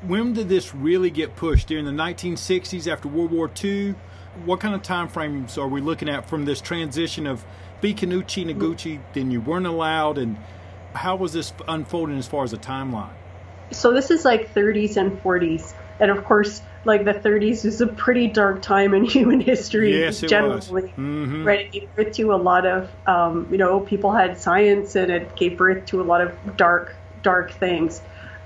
when 0.07 0.33
did 0.33 0.49
this 0.49 0.75
really 0.75 1.11
get 1.11 1.37
pushed? 1.37 1.69
During 1.69 1.85
the 1.85 1.93
1960s, 1.93 2.91
after 2.91 3.09
World 3.09 3.31
War 3.31 3.51
II? 3.63 3.95
What 4.45 4.61
kind 4.61 4.75
of 4.75 4.83
time 4.83 5.09
frames 5.09 5.59
are 5.59 5.69
we 5.69 5.81
looking 5.81 6.09
at 6.09 6.29
from 6.29 6.45
this 6.45 6.61
transition 6.61 7.27
of 7.27 7.45
Bikanuchi 7.83 8.47
Noguchi, 8.47 9.01
then 9.13 9.31
you 9.31 9.41
weren't 9.41 9.67
allowed, 9.67 10.17
and 10.17 10.39
how 10.95 11.17
was 11.17 11.33
this 11.33 11.53
unfolding 11.67 12.17
as 12.17 12.29
far 12.29 12.45
as 12.45 12.53
a 12.53 12.57
timeline? 12.57 13.11
So 13.73 13.93
this 13.93 14.11
is 14.11 14.25
like 14.25 14.55
30s 14.55 14.97
and 14.97 15.21
40s, 15.23 15.75
and 15.99 16.11
of 16.11 16.25
course, 16.25 16.63
like 16.85 17.05
the 17.05 17.15
30s 17.15 17.65
is 17.65 17.81
a 17.81 17.87
pretty 17.87 18.29
dark 18.29 18.63
time 18.63 18.95
in 18.95 19.05
human 19.17 19.41
history 19.41 19.99
yes, 19.99 20.21
generally. 20.21 20.63
Mm-hmm. 20.83 21.45
Right, 21.45 21.67
it 21.67 21.73
gave 21.73 21.97
birth 21.97 22.13
to 22.15 22.33
a 22.33 22.37
lot 22.37 22.67
of, 22.67 22.91
um, 23.07 23.49
you 23.51 23.59
know, 23.59 23.81
people 23.81 24.13
had 24.13 24.39
science, 24.39 24.95
and 24.95 25.11
it 25.11 25.35
gave 25.35 25.59
birth 25.59 25.87
to 25.87 26.01
a 26.01 26.05
lot 26.05 26.21
of 26.21 26.57
dark, 26.57 26.95
dark 27.23 27.53
things. 27.53 28.01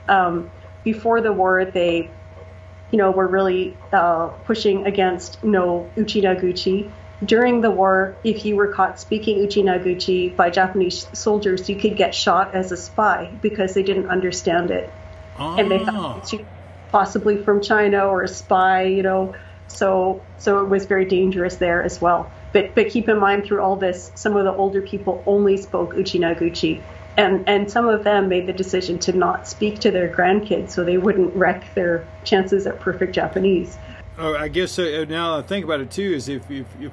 Um, 0.08 0.50
before 0.86 1.20
the 1.20 1.32
war, 1.32 1.64
they, 1.64 2.08
you 2.92 2.98
know, 2.98 3.10
were 3.10 3.26
really 3.26 3.76
uh, 3.92 4.28
pushing 4.46 4.86
against 4.86 5.42
no 5.42 5.90
Uchinaguchi. 5.96 6.88
During 7.24 7.60
the 7.60 7.72
war, 7.72 8.14
if 8.22 8.44
you 8.44 8.54
were 8.54 8.68
caught 8.68 9.00
speaking 9.00 9.38
Uchinaguchi 9.38 10.36
by 10.36 10.48
Japanese 10.48 11.08
soldiers, 11.12 11.68
you 11.68 11.74
could 11.74 11.96
get 11.96 12.14
shot 12.14 12.54
as 12.54 12.70
a 12.70 12.76
spy 12.76 13.32
because 13.42 13.74
they 13.74 13.82
didn't 13.82 14.08
understand 14.08 14.70
it, 14.70 14.88
oh. 15.40 15.56
and 15.58 15.68
they 15.68 15.84
thought 15.84 16.32
you 16.32 16.46
possibly 16.92 17.36
from 17.42 17.60
China 17.60 18.06
or 18.06 18.22
a 18.22 18.28
spy, 18.28 18.84
you 18.84 19.02
know. 19.02 19.34
So, 19.66 20.22
so 20.38 20.60
it 20.60 20.68
was 20.68 20.86
very 20.86 21.06
dangerous 21.06 21.56
there 21.56 21.82
as 21.82 22.00
well. 22.00 22.30
But, 22.52 22.76
but 22.76 22.90
keep 22.90 23.08
in 23.08 23.18
mind, 23.18 23.44
through 23.44 23.60
all 23.60 23.74
this, 23.74 24.12
some 24.14 24.36
of 24.36 24.44
the 24.44 24.54
older 24.54 24.80
people 24.80 25.24
only 25.26 25.56
spoke 25.56 25.94
Uchinaguchi 25.94 26.80
and 27.16 27.48
and 27.48 27.70
some 27.70 27.88
of 27.88 28.04
them 28.04 28.28
made 28.28 28.46
the 28.46 28.52
decision 28.52 28.98
to 29.00 29.12
not 29.12 29.48
speak 29.48 29.78
to 29.80 29.90
their 29.90 30.08
grandkids 30.12 30.70
so 30.70 30.84
they 30.84 30.98
wouldn't 30.98 31.34
wreck 31.34 31.74
their 31.74 32.06
chances 32.24 32.66
at 32.66 32.80
perfect 32.80 33.14
Japanese. 33.14 33.78
Oh, 34.18 34.34
I 34.34 34.48
guess 34.48 34.78
uh, 34.78 35.04
now 35.08 35.38
I 35.38 35.42
think 35.42 35.64
about 35.64 35.80
it 35.80 35.90
too 35.90 36.12
is 36.14 36.28
if 36.28 36.50
if 36.50 36.66
if 36.80 36.92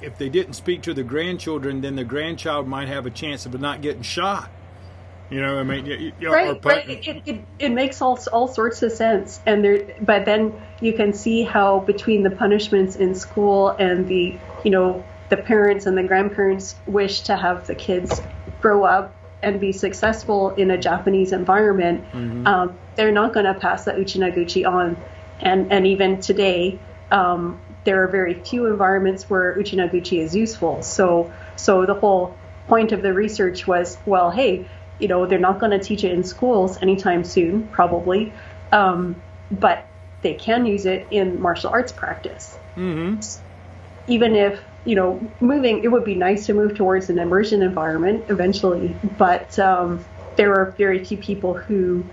if 0.00 0.18
they 0.18 0.28
didn't 0.28 0.54
speak 0.54 0.82
to 0.82 0.94
the 0.94 1.02
grandchildren, 1.02 1.80
then 1.80 1.96
the 1.96 2.04
grandchild 2.04 2.68
might 2.68 2.88
have 2.88 3.06
a 3.06 3.10
chance 3.10 3.46
of 3.46 3.58
not 3.60 3.80
getting 3.80 4.02
shot. 4.02 4.50
You 5.30 5.40
know, 5.40 5.58
I 5.58 5.64
mean, 5.64 5.86
you, 5.86 6.12
you, 6.20 6.32
right, 6.32 6.64
right. 6.64 6.88
It, 6.88 7.22
it, 7.26 7.44
it 7.58 7.68
makes 7.70 8.00
all 8.00 8.16
all 8.32 8.46
sorts 8.46 8.82
of 8.82 8.92
sense, 8.92 9.40
and 9.44 9.64
there. 9.64 9.96
But 10.00 10.24
then 10.24 10.52
you 10.80 10.92
can 10.92 11.12
see 11.12 11.42
how 11.42 11.80
between 11.80 12.22
the 12.22 12.30
punishments 12.30 12.94
in 12.94 13.16
school 13.16 13.70
and 13.70 14.06
the, 14.06 14.38
you 14.62 14.70
know, 14.70 15.04
the 15.28 15.36
parents 15.36 15.86
and 15.86 15.98
the 15.98 16.04
grandparents 16.04 16.76
wish 16.86 17.22
to 17.22 17.36
have 17.36 17.66
the 17.66 17.74
kids 17.74 18.22
grow 18.60 18.84
up 18.84 19.15
and 19.42 19.60
be 19.60 19.72
successful 19.72 20.50
in 20.50 20.70
a 20.70 20.78
Japanese 20.78 21.32
environment, 21.32 22.04
mm-hmm. 22.12 22.46
um, 22.46 22.78
they're 22.94 23.12
not 23.12 23.32
going 23.32 23.46
to 23.46 23.54
pass 23.54 23.84
the 23.84 23.92
Uchinaguchi 23.92 24.66
on. 24.66 24.96
And 25.40 25.70
and 25.72 25.86
even 25.86 26.20
today, 26.20 26.78
um, 27.10 27.60
there 27.84 28.02
are 28.02 28.08
very 28.08 28.34
few 28.34 28.66
environments 28.66 29.28
where 29.28 29.54
Uchinaguchi 29.54 30.18
is 30.20 30.34
useful. 30.34 30.82
So 30.82 31.32
so 31.56 31.86
the 31.86 31.94
whole 31.94 32.36
point 32.68 32.92
of 32.92 33.02
the 33.02 33.12
research 33.12 33.66
was, 33.66 33.98
well, 34.06 34.30
hey, 34.30 34.66
you 34.98 35.08
know, 35.08 35.26
they're 35.26 35.38
not 35.38 35.60
going 35.60 35.72
to 35.72 35.78
teach 35.78 36.04
it 36.04 36.12
in 36.12 36.24
schools 36.24 36.80
anytime 36.82 37.22
soon, 37.22 37.68
probably, 37.68 38.32
um, 38.72 39.14
but 39.50 39.86
they 40.22 40.34
can 40.34 40.66
use 40.66 40.86
it 40.86 41.06
in 41.10 41.40
martial 41.40 41.70
arts 41.70 41.92
practice. 41.92 42.58
Mm-hmm. 42.76 43.20
Even 44.08 44.34
if 44.34 44.60
you 44.86 44.94
know, 44.94 45.20
moving, 45.40 45.82
it 45.82 45.88
would 45.88 46.04
be 46.04 46.14
nice 46.14 46.46
to 46.46 46.54
move 46.54 46.76
towards 46.76 47.10
an 47.10 47.18
immersion 47.18 47.62
environment 47.62 48.26
eventually, 48.28 48.94
but 49.18 49.58
um, 49.58 50.04
there 50.36 50.54
are 50.54 50.70
very 50.78 51.04
few 51.04 51.18
people 51.18 51.54
who 51.54 52.04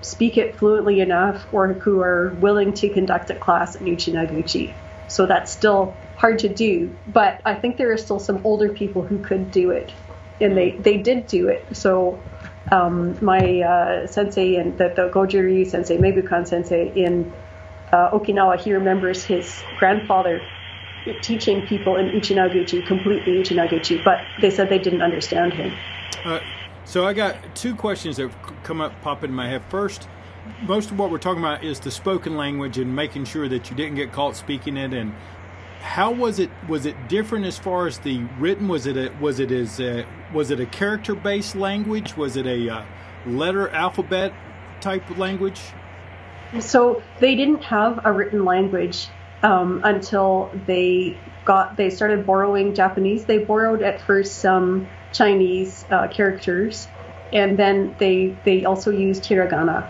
speak 0.00 0.38
it 0.38 0.56
fluently 0.56 1.00
enough 1.00 1.46
or 1.52 1.74
who 1.74 2.00
are 2.00 2.30
willing 2.40 2.72
to 2.72 2.88
conduct 2.88 3.30
a 3.30 3.34
class 3.34 3.76
in 3.76 3.86
Uchinaguchi. 3.86 4.72
So 5.08 5.26
that's 5.26 5.52
still 5.52 5.94
hard 6.16 6.38
to 6.40 6.48
do, 6.48 6.96
but 7.06 7.40
I 7.44 7.54
think 7.54 7.76
there 7.76 7.92
are 7.92 7.98
still 7.98 8.18
some 8.18 8.40
older 8.44 8.70
people 8.70 9.02
who 9.02 9.18
could 9.18 9.50
do 9.50 9.70
it, 9.70 9.92
and 10.40 10.56
they, 10.56 10.70
they 10.70 10.96
did 10.96 11.26
do 11.26 11.48
it. 11.48 11.76
So 11.76 12.20
um, 12.72 13.18
my 13.22 13.60
uh, 13.60 14.06
sensei 14.06 14.56
and 14.56 14.76
the, 14.78 14.88
the 14.88 15.10
Goju-ryu 15.10 15.66
sensei, 15.66 15.98
Megukan 15.98 16.46
sensei 16.48 16.92
in 16.94 17.32
uh, 17.92 18.10
Okinawa, 18.10 18.58
he 18.58 18.72
remembers 18.72 19.22
his 19.22 19.62
grandfather 19.78 20.40
teaching 21.22 21.66
people 21.66 21.96
in 21.96 22.10
Uchinaguchi, 22.10 22.86
completely 22.86 23.34
Uchinaguchi, 23.34 24.02
but 24.04 24.20
they 24.40 24.50
said 24.50 24.68
they 24.68 24.78
didn't 24.78 25.02
understand 25.02 25.52
him. 25.52 25.72
Uh, 26.24 26.40
so 26.84 27.06
I 27.06 27.12
got 27.12 27.36
two 27.54 27.74
questions 27.74 28.16
that 28.16 28.30
come 28.62 28.80
up, 28.80 29.00
pop 29.02 29.24
in 29.24 29.32
my 29.32 29.48
head. 29.48 29.62
First, 29.68 30.08
most 30.62 30.90
of 30.90 30.98
what 30.98 31.10
we're 31.10 31.18
talking 31.18 31.42
about 31.42 31.64
is 31.64 31.80
the 31.80 31.90
spoken 31.90 32.36
language 32.36 32.78
and 32.78 32.94
making 32.94 33.24
sure 33.24 33.48
that 33.48 33.70
you 33.70 33.76
didn't 33.76 33.96
get 33.96 34.12
caught 34.12 34.36
speaking 34.36 34.76
it. 34.76 34.92
And 34.92 35.14
how 35.80 36.12
was 36.12 36.38
it? 36.38 36.50
Was 36.68 36.86
it 36.86 37.08
different 37.08 37.44
as 37.44 37.58
far 37.58 37.86
as 37.86 37.98
the 37.98 38.20
written? 38.38 38.68
Was 38.68 38.86
it 38.86 38.96
a, 38.96 39.12
was 39.20 39.40
it 39.40 39.50
as 39.50 39.80
a, 39.80 40.06
was 40.32 40.50
it 40.50 40.60
a 40.60 40.66
character 40.66 41.14
based 41.14 41.56
language? 41.56 42.16
Was 42.16 42.36
it 42.36 42.46
a 42.46 42.68
uh, 42.68 42.84
letter 43.26 43.68
alphabet 43.70 44.32
type 44.80 45.18
language? 45.18 45.60
So 46.60 47.02
they 47.20 47.34
didn't 47.34 47.64
have 47.64 48.00
a 48.04 48.12
written 48.12 48.44
language 48.44 49.08
um, 49.46 49.80
until 49.84 50.50
they 50.66 51.16
got 51.44 51.76
they 51.76 51.88
started 51.90 52.26
borrowing 52.26 52.74
Japanese. 52.74 53.24
They 53.24 53.38
borrowed 53.38 53.82
at 53.82 54.00
first 54.00 54.38
some 54.38 54.88
Chinese 55.12 55.84
uh, 55.90 56.08
characters, 56.08 56.88
and 57.32 57.56
then 57.56 57.94
they 57.98 58.36
they 58.44 58.64
also 58.64 58.90
used 58.90 59.22
hiragana 59.22 59.88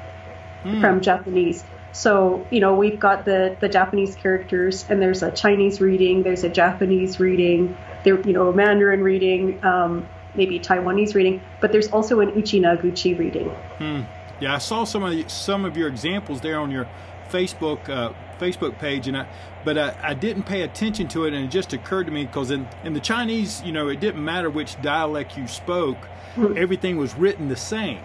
mm. 0.63 0.81
from 0.81 1.01
Japanese. 1.01 1.65
So 1.93 2.47
you 2.51 2.61
know 2.61 2.75
we've 2.75 3.01
got 3.01 3.25
the 3.25 3.57
the 3.59 3.69
Japanese 3.69 4.15
characters, 4.15 4.85
and 4.91 5.01
there's 5.01 5.23
a 5.23 5.31
Chinese 5.31 5.81
reading, 5.81 6.23
there's 6.23 6.45
a 6.45 6.51
Japanese 6.51 7.19
reading, 7.19 7.75
there, 8.05 8.21
you 8.21 8.35
know, 8.35 8.49
a 8.49 8.53
Mandarin 8.53 9.03
reading, 9.03 9.65
um, 9.65 10.07
maybe 10.35 10.61
Taiwanese 10.61 11.15
reading, 11.15 11.41
but 11.63 11.73
there's 11.73 11.89
also 11.89 12.21
an 12.21 12.37
Uchi-no-Guchi 12.37 13.19
reading. 13.19 13.49
Hmm. 13.79 14.03
Yeah, 14.39 14.57
I 14.57 14.59
saw 14.59 14.85
some 14.85 15.03
of 15.03 15.13
the, 15.13 15.27
some 15.31 15.65
of 15.65 15.79
your 15.79 15.89
examples 15.89 16.43
there 16.43 16.61
on 16.61 16.71
your 16.71 16.87
Facebook 17.31 17.89
uh, 17.89 18.13
Facebook 18.39 18.79
page, 18.79 19.09
and 19.09 19.17
I, 19.17 19.27
but 19.65 19.79
I, 19.79 19.97
I, 20.03 20.15
didn't 20.15 20.45
pay 20.45 20.63
attention 20.63 21.09
to 21.09 21.25
it, 21.25 21.35
and 21.35 21.45
it 21.45 21.51
just 21.51 21.73
occurred 21.73 22.05
to 22.05 22.13
me 22.13 22.25
because 22.25 22.51
in 22.51 22.69
in 22.85 22.93
the 22.93 23.01
Chinese, 23.01 23.63
you 23.63 23.73
know, 23.73 23.89
it 23.89 24.01
didn't 24.01 24.25
matter 24.25 24.51
which 24.51 24.81
dialect 24.83 25.37
you 25.37 25.47
spoke, 25.47 25.99
mm-hmm. 26.35 26.57
everything 26.57 26.97
was 26.97 27.15
written 27.15 27.49
the 27.49 27.57
same 27.57 28.01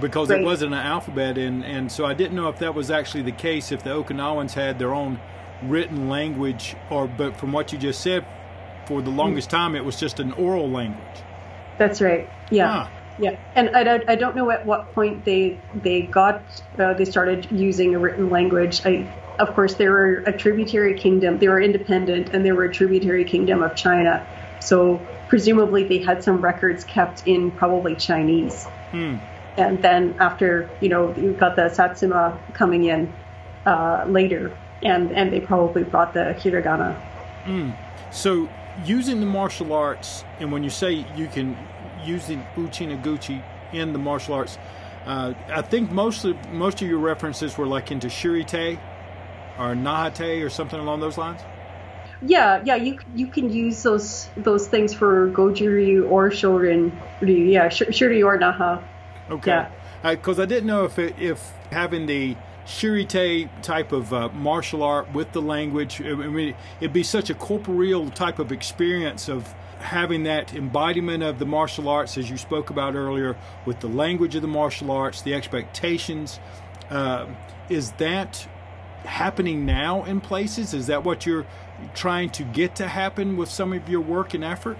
because 0.00 0.30
right. 0.30 0.40
it 0.40 0.44
wasn't 0.44 0.72
an 0.72 0.80
alphabet, 0.80 1.38
and 1.38 1.64
and 1.64 1.90
so 1.90 2.04
I 2.04 2.14
didn't 2.14 2.36
know 2.36 2.48
if 2.48 2.58
that 2.58 2.74
was 2.74 2.90
actually 2.90 3.22
the 3.22 3.32
case 3.32 3.72
if 3.72 3.82
the 3.82 3.90
Okinawans 3.90 4.52
had 4.52 4.78
their 4.78 4.94
own 4.94 5.20
written 5.62 6.08
language, 6.08 6.76
or 6.90 7.06
but 7.06 7.36
from 7.36 7.52
what 7.52 7.72
you 7.72 7.78
just 7.78 8.00
said, 8.00 8.24
for 8.86 9.02
the 9.02 9.10
longest 9.10 9.48
mm-hmm. 9.48 9.56
time 9.56 9.76
it 9.76 9.84
was 9.84 9.98
just 9.98 10.20
an 10.20 10.32
oral 10.32 10.70
language. 10.70 11.02
That's 11.78 12.00
right. 12.00 12.28
Yeah. 12.50 12.84
Huh. 12.84 12.88
Yeah, 13.16 13.38
and 13.54 13.76
I, 13.76 14.02
I 14.08 14.16
don't 14.16 14.34
know 14.34 14.50
at 14.50 14.66
what 14.66 14.92
point 14.92 15.24
they 15.24 15.60
they 15.72 16.02
got 16.02 16.42
uh, 16.78 16.94
they 16.94 17.04
started 17.04 17.46
using 17.52 17.94
a 17.94 17.98
written 17.98 18.28
language. 18.28 18.84
I 18.84 19.06
of 19.38 19.54
course 19.54 19.74
they 19.74 19.88
were 19.88 20.22
a 20.26 20.32
tributary 20.32 20.98
kingdom. 20.98 21.38
They 21.38 21.48
were 21.48 21.60
independent 21.60 22.30
and 22.34 22.44
they 22.44 22.52
were 22.52 22.64
a 22.64 22.72
tributary 22.72 23.24
kingdom 23.24 23.62
of 23.62 23.74
China. 23.74 24.26
So 24.60 25.00
presumably 25.28 25.84
they 25.84 25.98
had 25.98 26.22
some 26.22 26.40
records 26.40 26.84
kept 26.84 27.26
in 27.26 27.50
probably 27.50 27.94
Chinese. 27.96 28.64
Hmm. 28.90 29.16
And 29.56 29.82
then 29.82 30.16
after 30.18 30.68
you 30.80 30.88
know 30.88 31.14
you 31.16 31.32
got 31.32 31.56
the 31.56 31.68
Satsuma 31.68 32.38
coming 32.54 32.84
in 32.84 33.12
uh, 33.66 34.04
later, 34.08 34.56
and 34.82 35.12
and 35.12 35.32
they 35.32 35.40
probably 35.40 35.84
brought 35.84 36.14
the 36.14 36.34
hiragana. 36.38 36.94
Hmm. 37.44 37.70
So 38.10 38.48
using 38.84 39.20
the 39.20 39.26
martial 39.26 39.72
arts, 39.72 40.24
and 40.40 40.50
when 40.50 40.64
you 40.64 40.70
say 40.70 41.06
you 41.16 41.28
can 41.28 41.56
using 42.04 42.44
Uchi-no-Guchi 42.56 43.42
in 43.72 43.92
the 43.92 43.98
martial 43.98 44.34
arts. 44.34 44.58
Uh, 45.06 45.34
I 45.48 45.62
think 45.62 45.90
most 45.90 46.24
of, 46.24 46.36
most 46.50 46.80
of 46.80 46.88
your 46.88 46.98
references 46.98 47.58
were 47.58 47.66
like 47.66 47.90
into 47.90 48.08
Shurite 48.08 48.78
or 49.58 49.74
Nahate 49.74 50.44
or 50.44 50.50
something 50.50 50.78
along 50.78 51.00
those 51.00 51.18
lines. 51.18 51.40
Yeah, 52.22 52.62
yeah, 52.64 52.76
you 52.76 52.98
you 53.14 53.26
can 53.26 53.52
use 53.52 53.82
those 53.82 54.28
those 54.36 54.66
things 54.66 54.94
for 54.94 55.30
Goju 55.30 56.10
or 56.10 56.30
Shorin 56.30 56.92
Ryu. 57.20 57.44
Yeah, 57.44 57.68
Shuri 57.68 58.22
or 58.22 58.38
Naha. 58.38 58.82
Okay. 59.30 59.66
Because 60.02 60.38
yeah. 60.38 60.44
I 60.44 60.46
didn't 60.46 60.66
know 60.66 60.84
if 60.84 60.98
it, 60.98 61.18
if 61.18 61.52
having 61.70 62.06
the 62.06 62.36
Shurite 62.66 63.48
type 63.62 63.92
of 63.92 64.12
uh, 64.12 64.28
martial 64.30 64.82
art 64.82 65.12
with 65.12 65.32
the 65.32 65.42
language, 65.42 66.00
I 66.00 66.14
mean, 66.14 66.54
it'd 66.80 66.92
be 66.92 67.02
such 67.02 67.30
a 67.30 67.34
corporeal 67.34 68.10
type 68.10 68.38
of 68.38 68.52
experience 68.52 69.28
of 69.28 69.54
having 69.78 70.22
that 70.22 70.54
embodiment 70.54 71.22
of 71.22 71.38
the 71.38 71.44
martial 71.44 71.88
arts, 71.88 72.16
as 72.16 72.30
you 72.30 72.38
spoke 72.38 72.70
about 72.70 72.94
earlier, 72.94 73.36
with 73.66 73.80
the 73.80 73.88
language 73.88 74.34
of 74.34 74.40
the 74.40 74.48
martial 74.48 74.90
arts, 74.90 75.20
the 75.20 75.34
expectations, 75.34 76.40
uh, 76.90 77.26
is 77.68 77.92
that 77.92 78.48
happening 79.04 79.66
now 79.66 80.04
in 80.04 80.20
places? 80.20 80.74
Is 80.74 80.86
that 80.88 81.04
what 81.04 81.26
you're 81.26 81.46
trying 81.94 82.30
to 82.30 82.44
get 82.44 82.76
to 82.76 82.88
happen 82.88 83.36
with 83.36 83.50
some 83.50 83.72
of 83.72 83.88
your 83.88 84.00
work 84.00 84.34
and 84.34 84.44
effort? 84.44 84.78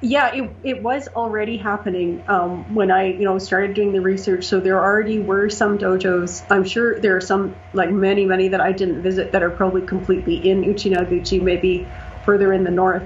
Yeah, 0.00 0.34
it, 0.34 0.50
it 0.64 0.82
was 0.82 1.06
already 1.08 1.56
happening 1.56 2.24
um, 2.26 2.74
when 2.74 2.90
I, 2.90 3.12
you 3.12 3.24
know, 3.24 3.38
started 3.38 3.74
doing 3.74 3.92
the 3.92 4.00
research. 4.00 4.44
So 4.44 4.58
there 4.58 4.82
already 4.82 5.20
were 5.20 5.48
some 5.48 5.78
dojos. 5.78 6.44
I'm 6.50 6.64
sure 6.64 6.98
there 6.98 7.16
are 7.16 7.20
some, 7.20 7.54
like 7.72 7.90
many, 7.90 8.26
many 8.26 8.48
that 8.48 8.60
I 8.60 8.72
didn't 8.72 9.02
visit 9.02 9.30
that 9.30 9.44
are 9.44 9.50
probably 9.50 9.82
completely 9.82 10.50
in 10.50 10.64
Uchi-no-Guchi, 10.64 11.40
maybe 11.40 11.86
further 12.24 12.52
in 12.52 12.64
the 12.64 12.70
north. 12.72 13.04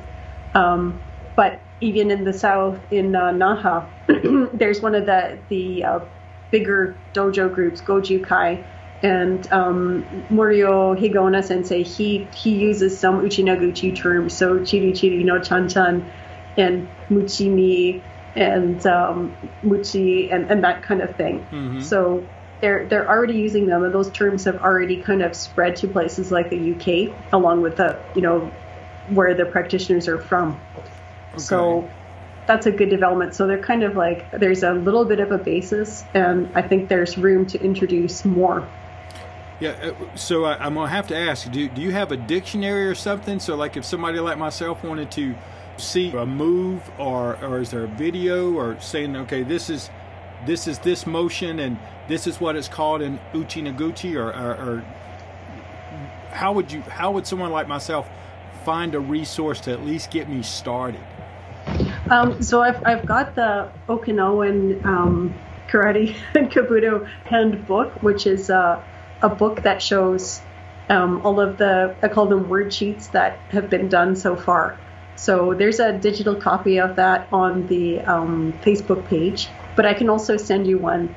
Um, 0.55 1.03
but 1.37 1.61
even 1.83 2.11
in 2.11 2.25
the 2.25 2.33
south, 2.33 2.79
in 2.91 3.15
uh, 3.15 3.31
Naha, 3.31 3.87
there's 4.59 4.81
one 4.81 4.95
of 4.95 5.05
the 5.05 5.39
the 5.51 5.85
uh, 5.85 6.01
bigger 6.51 6.97
dojo 7.13 7.53
groups, 7.53 7.83
Goju 7.83 8.25
Kai, 8.25 8.65
and 9.03 9.51
um, 9.53 10.25
Morio 10.31 10.95
Higaonna 10.95 11.45
Sensei. 11.45 11.83
He 11.83 12.27
he 12.35 12.57
uses 12.57 12.99
some 12.99 13.25
Uchi-no-Guchi 13.25 13.95
terms, 13.95 14.35
so 14.35 14.59
Chiri 14.59 14.93
Chiri 14.93 15.25
no 15.25 15.41
Chan 15.41 15.69
Chan, 15.69 16.11
and 16.57 16.89
muchi 17.11 17.51
Muchimi, 17.51 18.03
and 18.35 18.87
um, 18.87 19.37
Muchi, 19.63 20.33
and, 20.33 20.51
and 20.51 20.65
that 20.65 20.83
kind 20.83 21.03
of 21.03 21.15
thing. 21.17 21.41
Mm-hmm. 21.41 21.81
So 21.81 22.27
they're 22.61 22.87
they're 22.87 23.09
already 23.09 23.35
using 23.35 23.67
them, 23.67 23.85
and 23.85 23.93
those 23.93 24.11
terms 24.11 24.45
have 24.45 24.63
already 24.63 25.03
kind 25.03 25.23
of 25.23 25.35
spread 25.35 25.77
to 25.77 25.89
places 25.89 26.31
like 26.31 26.51
the 26.51 26.73
UK, 26.73 27.15
along 27.33 27.63
with 27.63 27.77
the 27.77 28.01
you 28.15 28.23
know 28.23 28.51
where 29.09 29.35
the 29.35 29.45
practitioners 29.45 30.09
are 30.09 30.19
from. 30.19 30.59
Okay. 31.33 31.39
So 31.39 31.91
that's 32.47 32.67
a 32.67 32.73
good 32.73 32.91
development. 32.91 33.35
So 33.35 33.47
they're 33.47 33.63
kind 33.63 33.83
of 33.83 33.97
like 33.97 34.31
there's 34.31 34.63
a 34.63 34.73
little 34.73 35.05
bit 35.05 35.21
of 35.21 35.33
a 35.33 35.39
basis, 35.39 36.05
and 36.15 36.51
I 36.55 36.63
think 36.63 36.89
there's 36.89 37.19
room 37.19 37.47
to 37.47 37.63
introduce 37.63 38.25
more. 38.25 38.67
Yeah, 39.59 39.71
uh, 39.71 40.17
so 40.17 40.45
I, 40.45 40.67
am 40.67 40.75
gonna 40.75 40.89
have 40.89 41.07
to 41.09 41.17
ask: 41.17 41.51
do 41.51 41.69
do 41.69 41.81
you 41.81 41.93
have 41.93 42.13
a 42.13 42.17
dictionary 42.17 42.87
or 42.87 42.95
something? 42.95 43.41
So 43.41 43.57
like 43.57 43.77
if 43.77 43.85
somebody 43.85 44.19
like 44.21 44.39
myself 44.39 44.85
wanted 44.85 45.11
to 45.13 45.35
see 45.79 46.13
a 46.13 46.27
move, 46.27 46.83
or 46.99 47.43
or 47.43 47.61
is 47.61 47.71
there 47.71 47.85
a 47.85 47.89
video, 47.89 48.53
or 48.53 48.79
saying 48.81 49.17
okay, 49.17 49.43
this 49.43 49.71
is 49.71 49.91
this 50.45 50.69
is 50.69 50.79
this 50.81 51.07
motion, 51.07 51.59
and 51.59 51.79
this 52.07 52.27
is 52.27 52.39
what 52.39 52.55
it's 52.55 52.69
called 52.69 53.01
in 53.01 53.19
Uchi-no-Guchi, 53.35 54.15
or, 54.15 54.29
or, 54.29 54.55
or 54.55 54.85
how 56.31 56.53
would 56.53 56.71
you 56.71 56.83
how 56.83 57.13
would 57.13 57.27
someone 57.27 57.51
like 57.51 57.67
myself 57.67 58.09
find 58.65 58.95
a 58.95 59.01
resource 59.01 59.61
to 59.61 59.73
at 59.73 59.87
least 59.87 60.11
get 60.11 60.29
me 60.29 60.43
started? 60.43 61.01
Um, 62.11 62.43
so 62.43 62.63
I've, 62.63 62.85
I've 62.85 63.07
got 63.07 63.35
the 63.35 63.71
Okinawan 63.89 64.85
um, 64.85 65.35
Karate 65.69 66.15
and 66.35 66.51
kobudo 66.51 67.09
handbook, 67.25 68.03
which 68.03 68.27
is 68.27 68.51
uh, 68.51 68.83
a 69.23 69.29
book 69.29 69.63
that 69.63 69.83
shows 69.83 70.41
um, 70.89 71.25
all 71.25 71.41
of 71.41 71.59
the, 71.59 71.97
I 72.03 72.09
call 72.09 72.27
them 72.27 72.49
word 72.49 72.73
sheets 72.73 73.09
that 73.09 73.39
have 73.51 73.71
been 73.71 73.89
done 73.89 74.17
so 74.17 74.37
far. 74.37 74.79
So 75.17 75.55
there's 75.55 75.81
a 75.81 75.93
digital 75.99 76.37
copy 76.37 76.79
of 76.79 76.97
that 76.97 77.29
on 77.33 77.67
the 77.67 78.01
um, 78.01 78.53
Facebook 78.63 79.07
page, 79.09 79.49
but 79.75 79.87
I 79.87 79.95
can 79.95 80.09
also 80.11 80.37
send 80.37 80.67
you 80.67 80.79
one. 80.79 81.15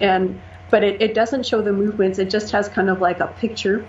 And 0.00 0.40
but 0.68 0.82
it, 0.82 1.00
it 1.00 1.14
doesn't 1.14 1.46
show 1.46 1.62
the 1.62 1.72
movements. 1.72 2.18
It 2.18 2.28
just 2.28 2.50
has 2.50 2.68
kind 2.68 2.90
of 2.90 3.00
like 3.00 3.20
a 3.20 3.28
picture. 3.28 3.86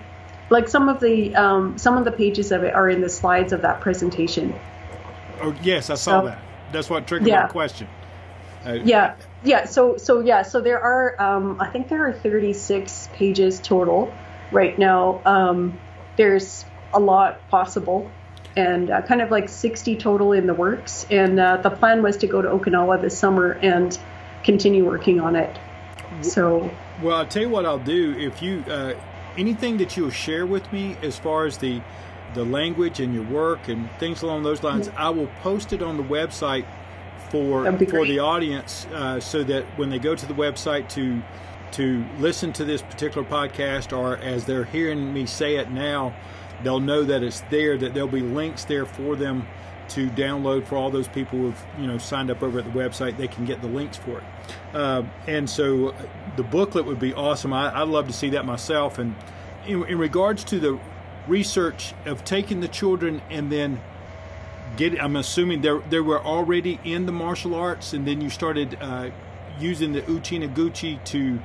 Like 0.50 0.70
some 0.70 0.90
of 0.90 1.00
the 1.00 1.36
um, 1.36 1.78
some 1.78 1.98
of 1.98 2.06
the 2.06 2.12
pages 2.12 2.52
of 2.52 2.64
it 2.64 2.74
are 2.74 2.88
in 2.88 3.02
the 3.02 3.10
slides 3.10 3.52
of 3.52 3.64
that 3.64 3.82
presentation. 3.82 4.54
Oh 5.42 5.56
yes, 5.64 5.90
I 5.90 5.96
saw 5.96 6.22
so, 6.22 6.26
that. 6.28 6.40
That's 6.72 6.90
what 6.90 7.08
triggered 7.08 7.28
yeah. 7.28 7.44
my 7.44 7.48
question. 7.48 7.88
Yeah, 8.76 9.16
yeah. 9.44 9.66
So 9.66 9.98
so 9.98 10.20
yeah. 10.20 10.42
So 10.44 10.62
there 10.62 10.82
are 10.82 11.22
um, 11.22 11.60
I 11.60 11.70
think 11.70 11.90
there 11.90 12.08
are 12.08 12.14
36 12.14 13.10
pages 13.14 13.60
total 13.60 14.14
right 14.52 14.78
now. 14.78 15.22
Um, 15.26 15.80
there's 16.16 16.66
a 16.94 17.00
lot 17.00 17.48
possible, 17.50 18.10
and 18.56 18.90
uh, 18.90 19.02
kind 19.04 19.22
of 19.22 19.32
like 19.32 19.50
60 19.50 19.98
total 19.98 20.34
in 20.34 20.48
the 20.48 20.54
works. 20.54 21.06
And 21.10 21.40
uh, 21.40 21.58
the 21.58 21.70
plan 21.70 22.02
was 22.02 22.18
to 22.18 22.28
go 22.28 22.42
to 22.42 22.50
Okinawa 22.50 23.02
this 23.02 23.18
summer 23.18 23.52
and 23.62 23.98
continue 24.44 24.86
working 24.86 25.20
on 25.20 25.36
it. 25.36 25.58
So. 26.22 26.72
Well, 27.02 27.18
I'll 27.18 27.28
tell 27.28 27.44
you 27.44 27.50
what 27.50 27.66
I'll 27.66 27.78
do. 27.78 28.16
If 28.18 28.42
you 28.42 28.64
uh, 28.68 28.94
anything 29.38 29.78
that 29.78 29.96
you'll 29.96 30.10
share 30.10 30.46
with 30.46 30.72
me 30.74 30.98
as 31.02 31.18
far 31.18 31.46
as 31.46 31.58
the 31.58 31.82
the 32.34 32.44
language 32.44 33.00
and 33.00 33.14
your 33.14 33.24
work 33.24 33.68
and 33.68 33.90
things 34.00 34.22
along 34.22 34.44
those 34.44 34.62
lines, 34.62 34.90
I 34.98 35.10
will 35.10 35.30
post 35.42 35.74
it 35.74 35.82
on 35.82 35.98
the 35.98 36.04
website 36.04 36.66
for 37.30 37.72
for 37.88 38.06
the 38.06 38.20
audience 38.20 38.86
uh, 38.94 39.20
so 39.20 39.44
that 39.44 39.64
when 39.78 39.90
they 39.90 40.00
go 40.00 40.16
to 40.16 40.26
the 40.26 40.34
website 40.34 40.90
to 40.90 41.22
to 41.72 42.06
listen 42.20 42.54
to 42.54 42.66
this 42.66 42.82
particular 42.82 43.28
podcast 43.28 43.96
or 43.96 44.18
as 44.18 44.46
they're 44.46 44.64
hearing 44.64 45.14
me 45.14 45.26
say 45.26 45.58
it 45.58 45.70
now, 45.70 46.16
they'll 46.64 46.80
know 46.80 47.04
that 47.04 47.24
it's 47.24 47.42
there. 47.50 47.78
That 47.78 47.94
there'll 47.94 48.08
be 48.10 48.22
links 48.22 48.66
there 48.66 48.86
for 48.86 49.16
them 49.16 49.48
to 49.90 50.10
download 50.10 50.66
for 50.66 50.76
all 50.76 50.90
those 50.90 51.08
people 51.08 51.40
who've 51.40 51.66
you 51.80 51.88
know 51.88 51.98
signed 51.98 52.32
up 52.32 52.44
over 52.44 52.60
at 52.60 52.66
the 52.66 52.72
website. 52.72 53.18
They 53.18 53.28
can 53.28 53.46
get 53.46 53.62
the 53.62 53.68
links 53.68 53.98
for 53.98 54.20
it. 54.20 54.24
Uh, 54.74 55.04
and 55.28 55.50
so 55.50 55.94
the 56.36 56.44
booklet 56.44 56.86
would 56.86 57.00
be 57.00 57.14
awesome. 57.14 57.54
I, 57.54 57.84
would 57.84 57.92
love 57.92 58.08
to 58.08 58.14
see 58.14 58.30
that 58.32 58.46
myself. 58.46 59.00
And 59.00 59.16
in, 59.66 59.84
in 59.86 59.98
regards 59.98 60.44
to 60.46 60.60
the 60.60 60.80
research 61.28 61.94
of 62.06 62.24
taking 62.24 62.62
the 62.62 62.68
children 62.68 63.22
and 63.30 63.52
then 63.52 63.82
get 64.78 65.02
I'm 65.02 65.16
assuming 65.16 65.62
they 65.62 65.78
they 65.90 66.00
were 66.00 66.24
already 66.24 66.80
in 66.84 67.06
the 67.06 67.12
martial 67.12 67.56
arts 67.56 67.94
and 67.94 68.08
then 68.08 68.22
you 68.22 68.30
started 68.30 68.78
uh, 68.80 69.10
using 69.60 69.92
the 69.94 70.10
Uchi-no-Guchi 70.10 71.04
to 71.06 71.40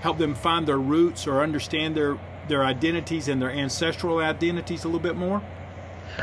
help 0.00 0.18
them 0.18 0.34
find 0.34 0.66
their 0.66 0.78
roots 0.78 1.26
or 1.26 1.42
understand 1.42 1.94
their 1.94 2.18
their 2.48 2.64
identities 2.64 3.28
and 3.28 3.40
their 3.40 3.50
ancestral 3.50 4.18
identities 4.18 4.84
a 4.84 4.88
little 4.88 5.00
bit 5.00 5.16
more? 5.16 5.42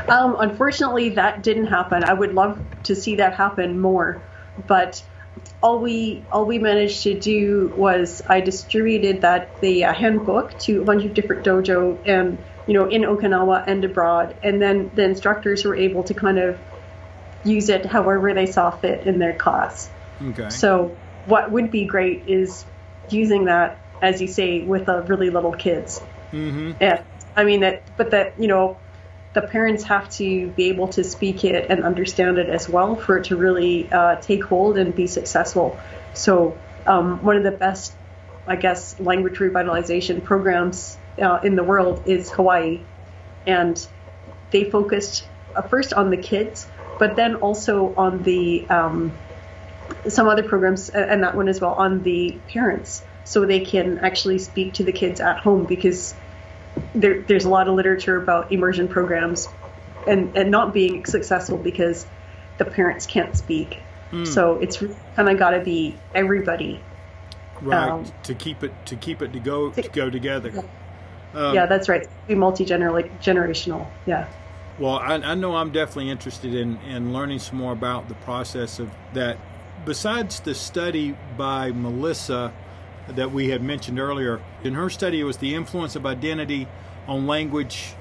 Um, 0.08 0.36
unfortunately, 0.40 1.10
that 1.10 1.44
didn't 1.44 1.68
happen. 1.68 2.04
I 2.04 2.14
would 2.14 2.34
love 2.34 2.60
to 2.84 2.96
see 2.96 3.16
that 3.16 3.36
happen 3.36 3.80
more, 3.80 4.22
but 4.68 5.02
all 5.62 5.80
we 5.80 6.24
all 6.32 6.46
we 6.46 6.60
managed 6.60 7.04
to 7.04 7.18
do 7.20 7.74
was 7.76 8.22
I 8.28 8.42
distributed 8.42 9.22
that 9.22 9.62
the 9.62 9.86
uh, 9.86 9.94
handbook 9.94 10.58
to 10.60 10.82
a 10.82 10.86
bunch 10.86 11.06
of 11.06 11.14
different 11.14 11.46
dojo 11.46 11.98
and 12.06 12.38
you 12.68 12.74
know, 12.74 12.90
in 12.90 13.02
Okinawa 13.02 13.64
and 13.66 13.84
abroad. 13.84 14.36
And 14.44 14.62
then 14.62 14.92
the 14.94 15.04
instructors 15.04 15.66
were 15.66 15.76
able 15.76 16.04
to 16.04 16.14
kind 16.14 16.38
of 16.38 16.60
use 17.44 17.70
it 17.70 17.86
however 17.86 18.34
they 18.34 18.46
saw 18.46 18.72
fit 18.72 19.08
in 19.08 19.20
their 19.20 19.34
class. 19.34 19.90
Okay. 20.22 20.50
So 20.50 20.96
what 21.26 21.52
would 21.52 21.72
be 21.72 21.86
great 21.86 22.28
is 22.28 22.66
using 23.10 23.46
that, 23.46 23.80
as 24.02 24.22
you 24.22 24.28
say, 24.28 24.62
with 24.62 24.86
the 24.86 25.02
really 25.04 25.30
little 25.30 25.54
kids. 25.54 26.02
Mm-hmm. 26.32 26.74
Yeah, 26.82 27.04
I 27.36 27.46
mean 27.46 27.62
that, 27.62 27.84
but 27.96 28.12
that 28.12 28.40
you 28.40 28.48
know, 28.48 28.78
the 29.34 29.42
parents 29.42 29.84
have 29.84 30.10
to 30.10 30.48
be 30.48 30.70
able 30.70 30.90
to 30.90 31.04
speak 31.04 31.46
it 31.46 31.70
and 31.70 31.84
understand 31.84 32.38
it 32.38 32.50
as 32.50 32.68
well 32.68 32.96
for 32.96 33.18
it 33.20 33.26
to 33.26 33.38
really 33.38 33.90
uh, 33.92 34.16
take 34.16 34.44
hold 34.44 34.78
and 34.78 34.94
be 34.96 35.08
successful. 35.08 35.80
So 36.14 36.58
um, 36.86 37.24
one 37.24 37.38
of 37.38 37.44
the 37.44 37.52
best, 37.52 37.94
I 38.46 38.56
guess, 38.56 39.00
language 39.00 39.38
revitalization 39.38 40.24
programs 40.24 40.98
uh, 41.22 41.40
in 41.44 41.56
the 41.56 41.64
world 41.64 42.04
is 42.06 42.32
Hawaii, 42.32 42.82
and 43.46 43.88
they 44.52 44.64
focused 44.64 45.28
uh, 45.56 45.62
first 45.62 45.94
on 45.94 46.10
the 46.10 46.18
kids, 46.18 46.68
but 47.00 47.16
then 47.16 47.36
also 47.36 47.94
on 47.96 48.24
the 48.24 48.68
um, 48.70 49.12
some 50.08 50.28
other 50.28 50.44
programs 50.44 50.90
and 50.90 51.24
that 51.24 51.36
one 51.36 51.48
as 51.48 51.62
well 51.62 51.74
on 51.74 52.04
the 52.04 52.38
parents 52.50 53.04
so 53.24 53.46
they 53.46 53.60
can 53.60 54.00
actually 54.00 54.40
speak 54.40 54.74
to 54.74 54.84
the 54.84 54.92
kids 54.92 55.20
at 55.20 55.38
home 55.40 55.66
because 55.66 56.14
there, 56.96 57.22
there's 57.22 57.46
a 57.46 57.50
lot 57.50 57.68
of 57.68 57.76
literature 57.76 58.16
about 58.22 58.52
immersion 58.52 58.88
programs 58.88 59.50
and, 60.08 60.36
and 60.38 60.50
not 60.50 60.74
being 60.74 61.06
successful 61.06 61.58
because 61.58 62.06
the 62.58 62.66
parents 62.66 63.06
can't 63.06 63.36
speak. 63.36 63.80
Mm. 64.12 64.26
So 64.26 64.60
it's 64.60 64.78
kind 65.16 65.30
of 65.30 65.38
got 65.38 65.50
to 65.52 65.60
be 65.60 65.96
everybody. 66.16 66.82
Right 67.62 67.90
um, 67.90 68.06
to 68.24 68.34
keep 68.34 68.64
it 68.64 68.72
to 68.86 68.96
keep 68.96 69.22
it 69.22 69.34
to 69.34 69.40
go 69.40 69.72
to, 69.72 69.82
to 69.82 69.90
go 69.90 70.10
together. 70.10 70.52
Yeah, 70.54 70.62
um, 71.38 71.56
yeah 71.56 71.66
that's 71.66 71.88
right. 71.88 72.08
Be 72.28 72.36
multi 72.36 72.66
generational. 72.66 73.88
Yeah. 74.06 74.28
Well, 74.80 75.00
I, 75.00 75.16
I, 75.16 75.34
know 75.34 75.56
I'm 75.56 75.72
definitely 75.72 76.12
interested 76.12 76.54
in, 76.54 76.78
in 76.82 77.12
learning 77.12 77.40
some 77.40 77.58
more 77.58 77.74
about 77.74 78.10
the 78.10 78.16
process 78.16 78.78
of 78.78 78.92
that. 79.14 79.38
Besides 79.86 80.40
the 80.42 80.54
study 80.54 81.16
by 81.36 81.72
Melissa 81.72 82.54
that 83.10 83.32
we 83.32 83.50
had 83.50 83.64
mentioned 83.64 84.00
earlier, 84.00 84.40
in 84.64 84.76
her 84.76 84.90
study 84.90 85.22
it 85.22 85.24
was 85.24 85.38
the 85.38 85.56
influence 85.56 85.96
of 85.96 86.06
identity 86.06 86.68
on 87.08 87.26
language. 87.26 87.94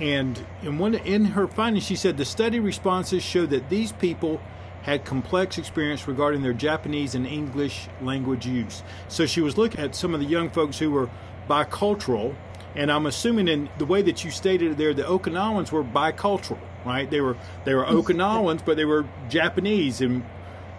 And 0.00 0.42
in 0.62 0.78
one 0.78 0.94
in 0.94 1.24
her 1.26 1.46
findings, 1.46 1.84
she 1.84 1.96
said 1.96 2.16
the 2.16 2.24
study 2.24 2.60
responses 2.60 3.22
showed 3.22 3.50
that 3.50 3.68
these 3.68 3.92
people 3.92 4.40
had 4.82 5.04
complex 5.04 5.58
experience 5.58 6.08
regarding 6.08 6.40
their 6.40 6.52
Japanese 6.52 7.14
and 7.14 7.26
English 7.26 7.88
language 8.00 8.46
use. 8.46 8.82
So 9.08 9.26
she 9.26 9.40
was 9.40 9.58
looking 9.58 9.80
at 9.80 9.94
some 9.94 10.14
of 10.14 10.20
the 10.20 10.26
young 10.26 10.48
folks 10.48 10.78
who 10.78 10.90
were 10.90 11.10
bicultural 11.50 12.34
and 12.74 12.92
I'm 12.92 13.06
assuming 13.06 13.48
in 13.48 13.68
the 13.78 13.86
way 13.86 14.02
that 14.02 14.24
you 14.24 14.30
stated 14.30 14.72
it 14.72 14.76
there, 14.76 14.94
the 14.94 15.02
Okinawans 15.02 15.72
were 15.72 15.82
bicultural, 15.82 16.58
right? 16.84 17.10
They 17.10 17.20
were 17.20 17.36
they 17.64 17.74
were 17.74 17.84
Okinawans, 17.84 18.64
but 18.64 18.76
they 18.76 18.84
were 18.84 19.06
Japanese, 19.28 20.00
and 20.00 20.24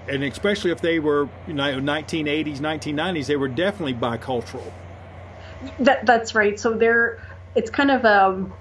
and 0.07 0.23
especially 0.23 0.71
if 0.71 0.81
they 0.81 0.99
were 0.99 1.29
you 1.47 1.53
know 1.53 1.63
1980s, 1.63 2.59
1990s, 2.59 3.25
they 3.25 3.35
were 3.35 3.47
definitely 3.47 3.93
bicultural. 3.93 4.71
That 5.79 6.05
that's 6.05 6.35
right. 6.35 6.59
So 6.59 6.73
they're 6.73 7.21
it's 7.55 7.69
kind 7.69 7.91
of 7.91 8.05
um, 8.05 8.53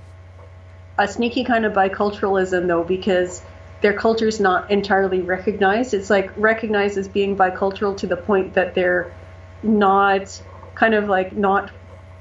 a 0.98 1.06
sneaky 1.06 1.44
kind 1.44 1.64
of 1.64 1.72
biculturalism 1.72 2.66
though, 2.66 2.84
because 2.84 3.42
their 3.80 3.92
culture 3.92 4.26
is 4.26 4.40
not 4.40 4.70
entirely 4.70 5.20
recognized. 5.20 5.94
It's 5.94 6.10
like 6.10 6.32
recognized 6.36 6.98
as 6.98 7.06
being 7.08 7.36
bicultural 7.36 7.96
to 7.98 8.06
the 8.06 8.16
point 8.16 8.54
that 8.54 8.74
they're 8.74 9.14
not 9.62 10.42
kind 10.74 10.94
of 10.94 11.08
like 11.08 11.36
not 11.36 11.70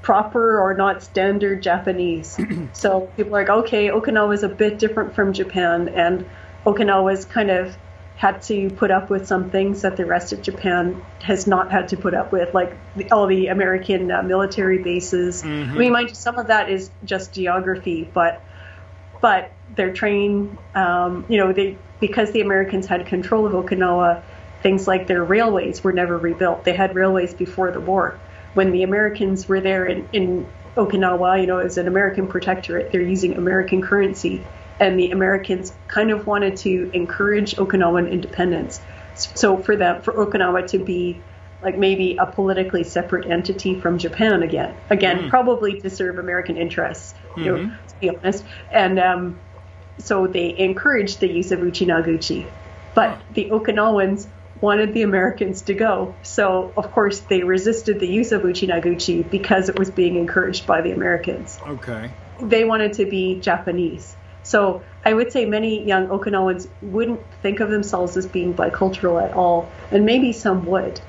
proper 0.02 0.60
or 0.60 0.74
not 0.74 1.02
standard 1.02 1.62
Japanese. 1.62 2.38
so 2.72 3.02
people 3.16 3.36
are 3.36 3.40
like, 3.40 3.50
okay, 3.50 3.88
Okinawa 3.88 4.34
is 4.34 4.42
a 4.42 4.48
bit 4.48 4.78
different 4.78 5.14
from 5.14 5.32
Japan, 5.32 5.88
and 5.88 6.26
Okinawa's 6.64 7.24
kind 7.24 7.50
of 7.50 7.76
had 8.16 8.42
to 8.42 8.68
put 8.70 8.90
up 8.90 9.10
with 9.10 9.28
some 9.28 9.48
things 9.48 9.82
that 9.82 9.96
the 9.96 10.04
rest 10.04 10.32
of 10.32 10.42
Japan 10.42 11.00
has 11.20 11.46
not 11.46 11.70
had 11.70 11.88
to 11.88 11.96
put 11.96 12.14
up 12.14 12.32
with, 12.32 12.52
like 12.52 12.76
the, 12.96 13.08
all 13.12 13.28
the 13.28 13.46
American 13.46 14.10
uh, 14.10 14.22
military 14.22 14.82
bases. 14.82 15.42
Mm-hmm. 15.42 15.70
I 15.70 15.78
mean, 15.78 15.92
mind 15.92 16.08
you, 16.08 16.14
some 16.16 16.36
of 16.36 16.48
that 16.48 16.68
is 16.68 16.90
just 17.04 17.32
geography, 17.32 18.08
but 18.12 18.42
but 19.20 19.50
their 19.74 19.92
train, 19.92 20.58
um, 20.74 21.26
you 21.28 21.38
know, 21.38 21.52
they 21.52 21.78
because 22.00 22.32
the 22.32 22.40
Americans 22.40 22.86
had 22.86 23.06
control 23.06 23.46
of 23.46 23.52
Okinawa, 23.52 24.22
things 24.62 24.88
like 24.88 25.06
their 25.06 25.22
railways 25.22 25.84
were 25.84 25.92
never 25.92 26.16
rebuilt. 26.18 26.64
They 26.64 26.74
had 26.74 26.96
railways 26.96 27.34
before 27.34 27.70
the 27.70 27.80
war 27.80 28.18
when 28.54 28.72
the 28.72 28.82
Americans 28.82 29.48
were 29.48 29.60
there 29.60 29.86
in, 29.86 30.08
in 30.12 30.46
Okinawa, 30.76 31.40
you 31.40 31.46
know, 31.46 31.58
as 31.58 31.78
an 31.78 31.88
American 31.88 32.28
protectorate, 32.28 32.92
they're 32.92 33.02
using 33.02 33.36
American 33.36 33.82
currency. 33.82 34.44
And 34.80 34.98
the 34.98 35.10
Americans 35.10 35.72
kind 35.88 36.10
of 36.10 36.26
wanted 36.26 36.56
to 36.58 36.90
encourage 36.92 37.56
Okinawan 37.56 38.10
independence. 38.10 38.80
So 39.14 39.56
for 39.56 39.76
them, 39.76 40.02
for 40.02 40.12
Okinawa 40.12 40.68
to 40.68 40.78
be 40.78 41.20
like 41.62 41.76
maybe 41.76 42.16
a 42.16 42.26
politically 42.26 42.84
separate 42.84 43.26
entity 43.26 43.80
from 43.80 43.98
Japan 43.98 44.44
again, 44.44 44.76
again, 44.90 45.24
mm. 45.24 45.28
probably 45.30 45.80
to 45.80 45.90
serve 45.90 46.18
American 46.18 46.56
interests, 46.56 47.14
you 47.36 47.42
mm-hmm. 47.44 47.68
know, 47.68 47.76
to 47.88 47.94
be 48.00 48.10
honest. 48.10 48.44
And 48.70 49.00
um, 49.00 49.40
so 49.98 50.28
they 50.28 50.56
encouraged 50.56 51.18
the 51.18 51.28
use 51.28 51.50
of 51.50 51.58
Uchinaguchi. 51.58 52.48
But 52.94 53.20
the 53.34 53.50
Okinawans 53.50 54.28
wanted 54.60 54.94
the 54.94 55.02
Americans 55.02 55.62
to 55.62 55.74
go. 55.74 56.14
So, 56.22 56.72
of 56.76 56.90
course, 56.92 57.20
they 57.20 57.42
resisted 57.42 58.00
the 58.00 58.08
use 58.08 58.32
of 58.32 58.42
Uchinaguchi 58.42 59.28
because 59.28 59.68
it 59.68 59.78
was 59.78 59.90
being 59.90 60.16
encouraged 60.16 60.66
by 60.66 60.80
the 60.80 60.92
Americans. 60.92 61.58
Okay. 61.66 62.10
They 62.40 62.64
wanted 62.64 62.94
to 62.94 63.06
be 63.06 63.40
Japanese. 63.40 64.16
So, 64.42 64.82
I 65.04 65.14
would 65.14 65.32
say 65.32 65.44
many 65.44 65.84
young 65.84 66.08
Okinawans 66.08 66.68
wouldn't 66.82 67.20
think 67.42 67.60
of 67.60 67.70
themselves 67.70 68.16
as 68.16 68.26
being 68.26 68.54
bicultural 68.54 69.22
at 69.22 69.34
all, 69.34 69.70
and 69.90 70.04
maybe 70.04 70.32
some 70.32 70.66
would. 70.66 71.00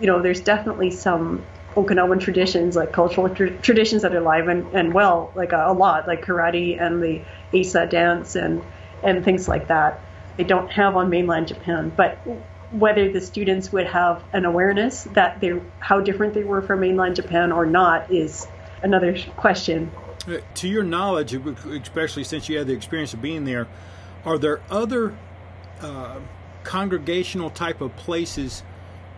You 0.00 0.06
know, 0.06 0.22
there's 0.22 0.40
definitely 0.40 0.90
some 0.90 1.44
Okinawan 1.74 2.20
traditions, 2.20 2.76
like 2.76 2.92
cultural 2.92 3.28
tra- 3.28 3.56
traditions 3.58 4.02
that 4.02 4.14
are 4.14 4.18
alive 4.18 4.48
and, 4.48 4.66
and 4.74 4.92
well, 4.92 5.30
like 5.34 5.52
a, 5.52 5.66
a 5.68 5.72
lot, 5.72 6.06
like 6.08 6.24
karate 6.24 6.80
and 6.80 7.02
the 7.02 7.22
Asa 7.58 7.86
dance 7.86 8.34
and, 8.34 8.62
and 9.02 9.24
things 9.24 9.46
like 9.46 9.68
that. 9.68 10.00
They 10.36 10.44
don't 10.44 10.70
have 10.72 10.96
on 10.96 11.10
mainland 11.10 11.48
Japan. 11.48 11.92
But 11.94 12.18
whether 12.72 13.10
the 13.10 13.20
students 13.20 13.72
would 13.72 13.86
have 13.86 14.22
an 14.32 14.44
awareness 14.44 15.04
that 15.12 15.40
they 15.40 15.60
how 15.80 16.00
different 16.00 16.34
they 16.34 16.44
were 16.44 16.62
from 16.62 16.80
mainland 16.80 17.16
Japan 17.16 17.50
or 17.50 17.66
not 17.66 18.10
is 18.10 18.46
another 18.82 19.18
question. 19.36 19.90
Uh, 20.28 20.38
to 20.54 20.68
your 20.68 20.82
knowledge, 20.82 21.34
especially 21.34 22.24
since 22.24 22.48
you 22.48 22.58
had 22.58 22.66
the 22.66 22.72
experience 22.72 23.12
of 23.12 23.22
being 23.22 23.44
there, 23.44 23.66
are 24.24 24.38
there 24.38 24.60
other 24.70 25.16
uh, 25.80 26.20
congregational 26.62 27.50
type 27.50 27.80
of 27.80 27.94
places 27.96 28.62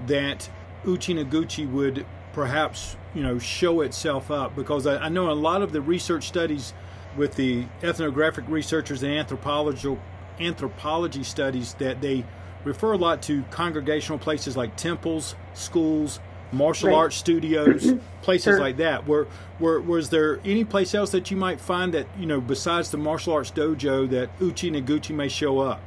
that 0.07 0.49
Uchinaguchi 0.85 1.71
would 1.71 2.07
perhaps 2.33 2.97
you 3.15 3.23
know 3.23 3.39
show 3.39 3.83
itself 3.83 4.31
up? 4.31 4.57
Because 4.57 4.87
I, 4.87 4.97
I 5.05 5.09
know 5.09 5.31
a 5.31 5.33
lot 5.33 5.63
of 5.63 5.73
the 5.73 5.81
research 5.81 6.29
studies 6.29 6.73
with 7.17 7.35
the 7.35 7.67
ethnographic 7.83 8.45
researchers 8.49 9.03
and 9.03 9.13
anthropological 9.13 10.01
anthropology 10.41 11.23
studies 11.23 11.75
that 11.75 12.01
they 12.01 12.25
refer 12.65 12.93
a 12.93 12.97
lot 12.97 13.23
to 13.23 13.43
congregational 13.51 14.19
places 14.19 14.57
like 14.57 14.77
temples, 14.77 15.35
schools, 15.55 16.21
martial 16.53 16.91
right. 16.91 16.97
arts 16.97 17.17
studios, 17.17 17.95
places 18.23 18.55
sure. 18.55 18.61
like 18.61 18.77
that. 18.77 19.07
Were, 19.07 19.27
were 19.59 19.81
was 19.81 20.11
there 20.11 20.41
any 20.45 20.65
place 20.65 20.95
else 20.95 21.11
that 21.11 21.31
you 21.31 21.37
might 21.37 21.61
find 21.61 21.95
that 21.95 22.07
you 22.19 22.27
know 22.27 22.41
besides 22.41 22.91
the 22.91 22.99
martial 22.99 23.33
arts 23.33 23.51
dojo 23.51 24.09
that 24.11 24.39
Uchinaguchi 24.39 25.15
may 25.15 25.29
show 25.29 25.59
up? 25.59 25.81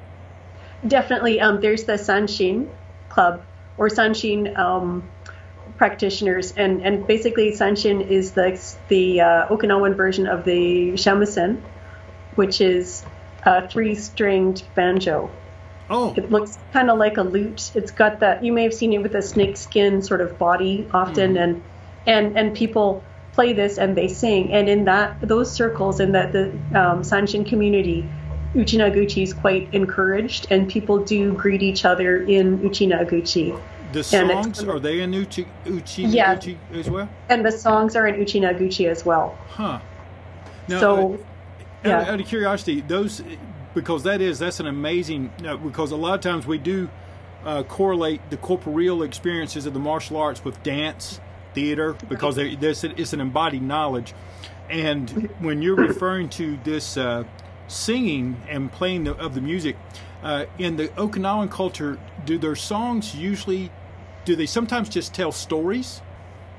Definitely. 0.86 1.40
Um, 1.40 1.62
there's 1.62 1.86
the 1.86 1.94
Sanshin 1.94 2.70
Club 3.10 3.44
or 3.78 3.90
Sanshin 3.90 4.58
um, 4.58 5.10
practitioners, 5.78 6.54
and 6.54 6.82
and 6.82 7.08
basically 7.08 7.52
Sanshin 7.52 8.08
is 8.08 8.32
the 8.32 8.60
the 8.88 9.22
uh, 9.22 9.48
Okinawan 9.48 9.96
version 9.96 10.28
of 10.28 10.46
the 10.46 10.94
shamisen, 10.94 11.62
which 12.36 12.62
is 12.62 13.06
a 13.44 13.68
three-stringed 13.68 14.64
banjo. 14.74 15.30
Oh. 15.90 16.14
It 16.18 16.32
looks 16.32 16.58
kind 16.74 16.90
of 16.90 16.98
like 16.98 17.18
a 17.18 17.22
lute. 17.22 17.72
It's 17.76 17.92
got 17.92 18.20
that 18.22 18.44
you 18.44 18.52
may 18.52 18.64
have 18.64 18.74
seen 18.74 18.94
it 18.94 19.00
with 19.00 19.16
a 19.16 19.22
snake 19.22 19.58
skin 19.58 20.02
sort 20.02 20.22
of 20.22 20.38
body 20.38 20.88
often, 20.92 21.36
mm. 21.36 21.44
and 21.44 21.64
and 22.08 22.38
and 22.38 22.56
people 22.56 23.04
play 23.34 23.54
this 23.54 23.78
and 23.78 23.96
they 23.96 24.08
sing. 24.08 24.52
And 24.52 24.68
in 24.68 24.86
that 24.86 25.22
those 25.22 25.52
circles 25.52 26.00
in 26.00 26.14
that 26.14 26.32
the 26.32 26.50
um, 26.74 27.04
Sanshin 27.04 27.46
community, 27.46 28.08
Uchinaguchi 28.56 29.24
is 29.24 29.34
quite 29.34 29.72
encouraged, 29.74 30.48
and 30.50 30.68
people 30.68 31.04
do 31.04 31.34
greet 31.34 31.62
each 31.62 31.86
other 31.86 32.24
in 32.24 32.60
Uchinaguchi. 32.60 33.60
The 33.92 34.04
songs 34.04 34.64
are 34.64 34.80
they 34.80 35.02
in 35.02 35.14
Uchi, 35.14 35.48
Uchinaguchi 35.66 36.58
yeah, 36.74 36.80
as 36.80 36.90
well? 36.90 37.08
And 37.30 37.46
the 37.46 37.52
songs 37.52 37.96
are 37.96 38.08
in 38.08 38.16
Uchinaguchi 38.16 38.90
as 38.90 39.06
well. 39.06 39.38
Huh. 39.50 39.80
Now, 40.68 40.80
so, 40.80 41.14
uh, 41.14 41.18
yeah. 41.86 42.12
out 42.12 42.20
of 42.20 42.28
curiosity, 42.28 42.82
those 42.82 43.22
because 43.76 44.04
that 44.04 44.22
is 44.22 44.40
that's 44.40 44.60
an 44.60 44.66
amazing 44.66 45.32
uh, 45.46 45.58
because 45.58 45.92
a 45.92 45.96
lot 45.96 46.16
of 46.16 46.22
times 46.22 46.48
we 46.48 46.58
do 46.58 46.90
uh, 47.46 47.62
correlate 47.62 48.28
the 48.32 48.38
corporeal 48.38 49.04
experiences 49.04 49.68
of 49.68 49.74
the 49.74 49.80
martial 49.80 50.18
arts 50.18 50.44
with 50.44 50.62
dance 50.64 51.20
theater 51.54 51.96
because 52.10 52.36
there's 52.36 52.84
it's 52.84 53.14
an 53.14 53.22
embodied 53.22 53.62
knowledge 53.62 54.16
and 54.70 55.30
when 55.40 55.62
you're 55.62 55.76
referring 55.76 56.30
to 56.30 56.58
this 56.64 56.98
uh, 56.98 57.24
singing 57.68 58.42
and 58.50 58.72
playing 58.72 59.04
the, 59.06 59.16
of 59.16 59.36
the 59.36 59.42
music 59.42 59.76
uh, 60.24 60.46
in 60.58 60.76
the 60.76 60.88
Okinawan 60.90 61.52
culture, 61.52 62.00
do 62.26 62.38
their 62.38 62.56
songs 62.56 63.16
usually, 63.16 63.72
do 64.26 64.36
they 64.36 64.46
sometimes 64.46 64.90
just 64.90 65.14
tell 65.14 65.32
stories? 65.32 66.02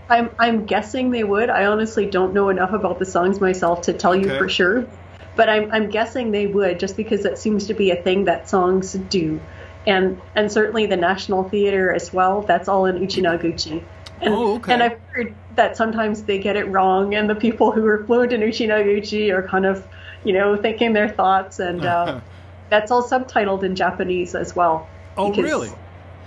I'm 0.08 0.30
I'm 0.38 0.66
guessing 0.66 1.10
they 1.10 1.24
would. 1.24 1.50
I 1.50 1.66
honestly 1.66 2.06
don't 2.06 2.32
know 2.32 2.48
enough 2.48 2.72
about 2.72 3.00
the 3.00 3.04
songs 3.04 3.40
myself 3.40 3.82
to 3.82 3.92
tell 3.92 4.14
you 4.14 4.28
for 4.38 4.48
sure, 4.48 4.86
but 5.36 5.48
I'm 5.48 5.70
I'm 5.70 5.90
guessing 5.90 6.30
they 6.32 6.46
would 6.46 6.80
just 6.80 6.96
because 6.96 7.22
that 7.22 7.38
seems 7.38 7.66
to 7.68 7.74
be 7.74 7.90
a 7.90 7.96
thing 8.02 8.24
that 8.24 8.48
songs 8.48 8.92
do, 8.94 9.40
and 9.86 10.20
and 10.34 10.50
certainly 10.50 10.86
the 10.86 10.96
National 10.96 11.44
Theater 11.48 11.92
as 11.92 12.12
well. 12.12 12.42
That's 12.42 12.68
all 12.68 12.86
in 12.86 12.96
Uchinaguchi. 12.98 13.82
And, 14.20 14.32
Oh, 14.34 14.54
okay. 14.56 14.72
and 14.72 14.82
I've 14.82 14.98
heard 15.12 15.34
that 15.56 15.76
sometimes 15.76 16.22
they 16.22 16.38
get 16.38 16.56
it 16.56 16.64
wrong, 16.68 17.14
and 17.14 17.28
the 17.28 17.34
people 17.34 17.70
who 17.70 17.84
are 17.86 18.02
fluent 18.04 18.32
in 18.32 18.40
Uchinaguchi 18.40 19.30
are 19.30 19.42
kind 19.46 19.66
of, 19.66 19.86
you 20.24 20.32
know, 20.32 20.56
thinking 20.56 20.94
their 20.94 21.08
thoughts, 21.10 21.58
and 21.60 21.84
uh, 21.84 22.20
that's 22.70 22.90
all 22.90 23.02
subtitled 23.02 23.62
in 23.62 23.76
Japanese 23.76 24.34
as 24.34 24.56
well. 24.56 24.88
Oh, 25.18 25.28
because- 25.30 25.44
really? 25.44 25.70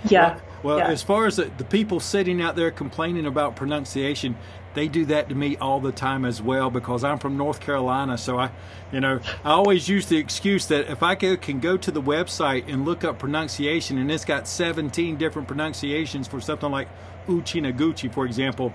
Yeah. 0.08 0.38
Well, 0.62 0.76
yeah. 0.78 0.88
as 0.88 1.02
far 1.02 1.26
as 1.26 1.36
the, 1.36 1.50
the 1.56 1.64
people 1.64 2.00
sitting 2.00 2.42
out 2.42 2.54
there 2.54 2.70
complaining 2.70 3.24
about 3.26 3.56
pronunciation, 3.56 4.36
they 4.74 4.88
do 4.88 5.04
that 5.06 5.28
to 5.28 5.34
me 5.34 5.56
all 5.56 5.80
the 5.80 5.92
time 5.92 6.24
as 6.24 6.40
well 6.40 6.70
because 6.70 7.02
I'm 7.02 7.18
from 7.18 7.36
North 7.36 7.60
Carolina. 7.60 8.16
So 8.16 8.38
I, 8.38 8.50
you 8.92 9.00
know, 9.00 9.20
I 9.44 9.50
always 9.50 9.88
use 9.88 10.06
the 10.06 10.16
excuse 10.16 10.66
that 10.66 10.88
if 10.88 11.02
I 11.02 11.14
go, 11.14 11.36
can 11.36 11.60
go 11.60 11.76
to 11.76 11.90
the 11.90 12.02
website 12.02 12.72
and 12.72 12.84
look 12.84 13.04
up 13.04 13.18
pronunciation 13.18 13.98
and 13.98 14.10
it's 14.10 14.24
got 14.24 14.46
17 14.46 15.16
different 15.16 15.48
pronunciations 15.48 16.28
for 16.28 16.40
something 16.40 16.70
like 16.70 16.88
Uchinaguchi, 17.26 18.12
for 18.12 18.24
example, 18.26 18.72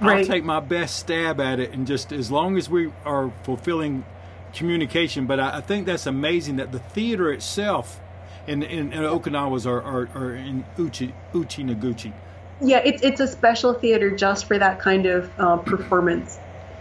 I'll 0.00 0.24
take 0.24 0.44
my 0.44 0.60
best 0.60 0.98
stab 0.98 1.40
at 1.40 1.60
it 1.60 1.72
and 1.72 1.86
just 1.86 2.12
as 2.12 2.30
long 2.30 2.56
as 2.56 2.68
we 2.68 2.92
are 3.04 3.32
fulfilling 3.42 4.04
communication. 4.52 5.26
But 5.26 5.40
I, 5.40 5.58
I 5.58 5.60
think 5.60 5.86
that's 5.86 6.06
amazing 6.06 6.56
that 6.56 6.72
the 6.72 6.78
theater 6.78 7.32
itself 7.32 8.00
in, 8.46 8.62
in, 8.62 8.92
in 8.92 9.02
Okinawa's 9.02 9.66
are, 9.66 9.82
are, 9.82 10.08
are 10.14 10.34
in 10.34 10.64
Uchi, 10.78 11.14
Uchinaguchi. 11.32 12.12
Yeah, 12.64 12.80
it's 12.84 13.02
it's 13.02 13.20
a 13.20 13.28
special 13.28 13.74
theater 13.74 14.10
just 14.16 14.46
for 14.46 14.58
that 14.58 14.78
kind 14.80 15.04
of 15.04 15.30
uh, 15.38 15.58
performance, 15.58 16.38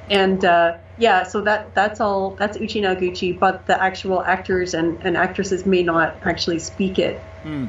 and 0.10 0.44
uh, 0.46 0.78
yeah, 0.98 1.24
so 1.24 1.42
that 1.42 1.76
that's 1.76 2.00
all 2.00 2.36
that's 2.40 2.58
Uchinaguchi, 2.58 3.38
but 3.38 3.66
the 3.66 3.82
actual 3.82 4.24
actors 4.24 4.74
and, 4.74 5.04
and 5.04 5.18
actresses 5.18 5.66
may 5.66 5.84
not 5.84 6.16
actually 6.24 6.60
speak 6.60 7.00
it, 7.00 7.22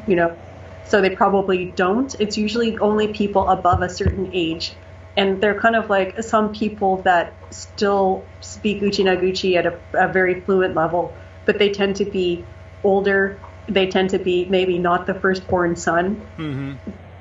you 0.06 0.14
know, 0.14 0.36
so 0.84 1.00
they 1.00 1.10
probably 1.10 1.72
don't. 1.72 2.14
It's 2.20 2.36
usually 2.36 2.78
only 2.78 3.12
people 3.12 3.48
above 3.48 3.82
a 3.82 3.88
certain 3.88 4.30
age, 4.32 4.76
and 5.16 5.40
they're 5.40 5.58
kind 5.58 5.74
of 5.74 5.90
like 5.90 6.22
some 6.22 6.52
people 6.52 7.02
that 7.02 7.34
still 7.50 8.24
speak 8.40 8.80
Uchinaguchi 8.80 9.56
at 9.56 9.66
a, 9.66 9.76
a 9.94 10.12
very 10.12 10.40
fluent 10.42 10.76
level, 10.76 11.16
but 11.46 11.58
they 11.58 11.70
tend 11.70 11.96
to 11.96 12.04
be 12.04 12.44
older. 12.84 13.40
They 13.66 13.88
tend 13.88 14.10
to 14.10 14.18
be 14.18 14.44
maybe 14.44 14.78
not 14.78 15.06
the 15.06 15.14
firstborn 15.14 15.74
son 15.74 16.22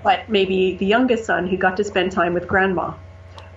but 0.03 0.29
maybe 0.29 0.75
the 0.75 0.85
youngest 0.85 1.25
son 1.25 1.47
who 1.47 1.57
got 1.57 1.77
to 1.77 1.83
spend 1.83 2.11
time 2.11 2.33
with 2.33 2.47
grandma. 2.47 2.93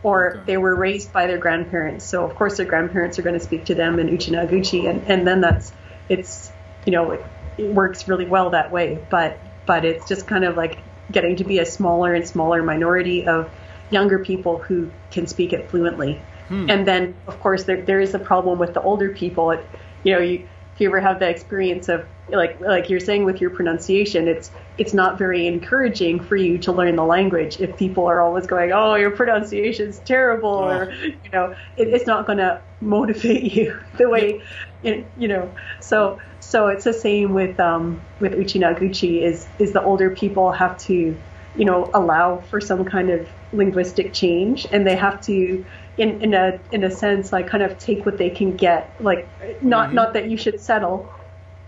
Or 0.03 0.43
they 0.47 0.57
were 0.57 0.75
raised 0.77 1.13
by 1.13 1.27
their 1.27 1.39
grandparents, 1.39 2.05
so 2.05 2.25
of 2.25 2.37
course 2.37 2.59
their 2.59 2.67
grandparents 2.67 3.19
are 3.19 3.23
going 3.23 3.39
to 3.39 3.45
speak 3.45 3.65
to 3.65 3.75
them 3.75 3.99
in 3.99 4.09
Uchinaguchi, 4.09 4.89
and, 4.89 5.03
and 5.11 5.27
then 5.27 5.41
that's 5.41 5.73
it's 6.09 6.53
you 6.85 6.93
know 6.93 7.11
it, 7.13 7.25
it 7.59 7.75
works 7.75 8.07
really 8.07 8.27
well 8.27 8.51
that 8.51 8.71
way. 8.71 9.05
But 9.11 9.41
but 9.65 9.85
it's 9.85 10.07
just 10.07 10.29
kind 10.29 10.45
of 10.45 10.57
like 10.57 10.79
getting 11.11 11.37
to 11.37 11.45
be 11.45 11.59
a 11.59 11.67
smaller 11.67 12.15
and 12.15 12.27
smaller 12.27 12.63
minority 12.63 13.27
of 13.27 13.51
younger 13.91 14.21
people 14.21 14.59
who 14.59 14.91
can 15.11 15.27
speak 15.27 15.53
it 15.53 15.71
fluently. 15.71 16.21
Hmm. 16.49 16.71
And 16.71 16.87
then 16.87 17.17
of 17.27 17.41
course 17.41 17.65
there 17.65 17.83
there 17.83 17.99
is 17.99 18.15
a 18.15 18.21
problem 18.21 18.61
with 18.61 18.75
the 18.75 18.83
older 18.83 19.09
people. 19.09 19.51
It, 19.53 19.67
you 20.05 20.13
know 20.13 20.21
you 20.21 20.49
if 20.77 20.83
you 20.83 20.89
ever 20.89 21.01
have 21.01 21.21
the 21.21 21.29
experience 21.29 21.89
of 21.89 22.07
like 22.29 22.61
like 22.61 22.91
you're 22.91 23.01
saying 23.01 23.25
with 23.25 23.41
your 23.41 23.49
pronunciation, 23.49 24.29
it's 24.29 24.51
it's 24.77 24.93
not 24.93 25.17
very 25.17 25.47
encouraging 25.47 26.21
for 26.21 26.37
you 26.37 26.59
to 26.59 26.71
learn 26.71 26.97
the 26.97 27.05
language 27.05 27.63
if 27.63 27.75
people 27.79 28.05
are 28.05 28.21
always 28.21 28.47
going, 28.47 28.73
oh, 28.73 28.95
your 28.97 29.11
pronunciation's 29.11 30.01
terrible, 30.01 30.51
or 30.51 30.93
you 30.93 31.31
know, 31.33 31.55
it, 31.79 31.89
it's 31.89 32.07
not 32.07 32.27
going 32.27 32.37
to 32.37 32.61
motivate 32.83 33.51
you 33.55 33.81
the 33.97 34.07
way, 34.07 34.43
you 34.83 35.07
know. 35.17 35.51
So 35.81 36.21
so 36.41 36.69
it's 36.69 36.85
the 36.85 36.93
same 36.93 37.33
with 37.33 37.59
um, 37.59 38.03
with 38.21 38.33
Uchinaguchi 38.33 39.23
is 39.23 39.49
is 39.59 39.73
the 39.73 39.83
older 39.83 40.11
people 40.11 40.53
have 40.53 40.77
to, 40.81 41.17
you 41.57 41.65
know, 41.65 41.91
allow 41.95 42.37
for 42.51 42.61
some 42.61 42.85
kind 42.85 43.09
of 43.09 43.27
linguistic 43.55 44.13
change, 44.13 44.67
and 44.71 44.87
they 44.87 44.97
have 44.97 45.23
to. 45.23 45.65
In, 45.99 46.21
in 46.21 46.35
a 46.35 46.61
in 46.73 46.85
a 46.85 46.91
sense, 46.91 47.33
like 47.33 47.49
kind 47.49 47.63
of 47.63 47.79
take 47.79 48.05
what 48.05 48.19
they 48.19 48.29
can 48.29 48.57
get. 48.57 48.95
Like, 49.01 49.29
not 49.63 49.95
not 49.95 50.13
that 50.13 50.31
you 50.31 50.37
should 50.37 50.61
settle, 50.61 51.11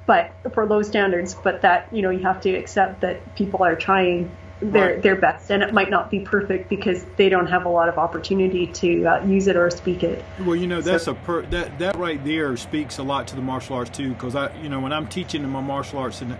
but 0.04 0.32
for 0.52 0.66
low 0.66 0.82
standards, 0.82 1.34
but 1.34 1.62
that 1.62 1.88
you 1.92 2.02
know 2.02 2.10
you 2.10 2.20
have 2.20 2.42
to 2.42 2.54
accept 2.54 3.00
that 3.00 3.34
people 3.36 3.62
are 3.64 3.74
trying 3.74 4.30
their 4.60 4.94
Right. 4.94 5.02
their 5.02 5.16
best, 5.16 5.50
and 5.50 5.62
it 5.62 5.72
might 5.72 5.88
not 5.88 6.10
be 6.10 6.20
perfect 6.20 6.68
because 6.68 7.04
they 7.16 7.28
don't 7.28 7.46
have 7.46 7.64
a 7.64 7.68
lot 7.68 7.88
of 7.88 7.96
opportunity 7.96 8.66
to 8.66 9.04
uh, 9.06 9.24
use 9.24 9.46
it 9.46 9.56
or 9.56 9.70
speak 9.70 10.02
it. 10.02 10.22
Well, 10.40 10.56
you 10.56 10.66
know 10.66 10.80
that's 10.80 11.06
a 11.06 11.14
per, 11.14 11.42
that 11.46 11.78
that 11.78 11.96
right 11.96 12.22
there 12.24 12.56
speaks 12.56 12.98
a 12.98 13.02
lot 13.02 13.28
to 13.28 13.36
the 13.36 13.42
martial 13.42 13.76
arts 13.76 13.96
too. 13.96 14.10
Because 14.10 14.34
I, 14.34 14.54
you 14.60 14.68
know, 14.68 14.80
when 14.80 14.92
I'm 14.92 15.06
teaching 15.06 15.42
in 15.42 15.50
my 15.50 15.60
martial 15.60 16.00
arts, 16.00 16.20
and 16.20 16.36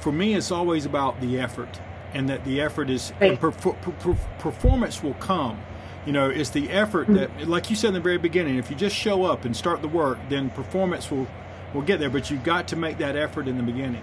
for 0.00 0.12
me, 0.12 0.34
it's 0.34 0.50
always 0.52 0.86
about 0.86 1.20
the 1.20 1.40
effort, 1.40 1.80
and 2.14 2.28
that 2.28 2.44
the 2.44 2.60
effort 2.60 2.88
is 2.88 3.12
Right. 3.20 3.38
per, 3.38 3.50
per- 3.50 4.16
performance 4.38 5.02
will 5.02 5.14
come. 5.14 5.58
You 6.06 6.12
know, 6.12 6.30
it's 6.30 6.50
the 6.50 6.70
effort 6.70 7.08
that, 7.08 7.48
like 7.48 7.68
you 7.68 7.76
said 7.76 7.88
in 7.88 7.94
the 7.94 8.00
very 8.00 8.18
beginning, 8.18 8.56
if 8.56 8.70
you 8.70 8.76
just 8.76 8.94
show 8.94 9.24
up 9.24 9.44
and 9.44 9.56
start 9.56 9.82
the 9.82 9.88
work, 9.88 10.18
then 10.28 10.50
performance 10.50 11.10
will 11.10 11.26
will 11.74 11.82
get 11.82 12.00
there. 12.00 12.10
But 12.10 12.30
you've 12.30 12.44
got 12.44 12.68
to 12.68 12.76
make 12.76 12.98
that 12.98 13.16
effort 13.16 13.48
in 13.48 13.56
the 13.56 13.62
beginning. 13.62 14.02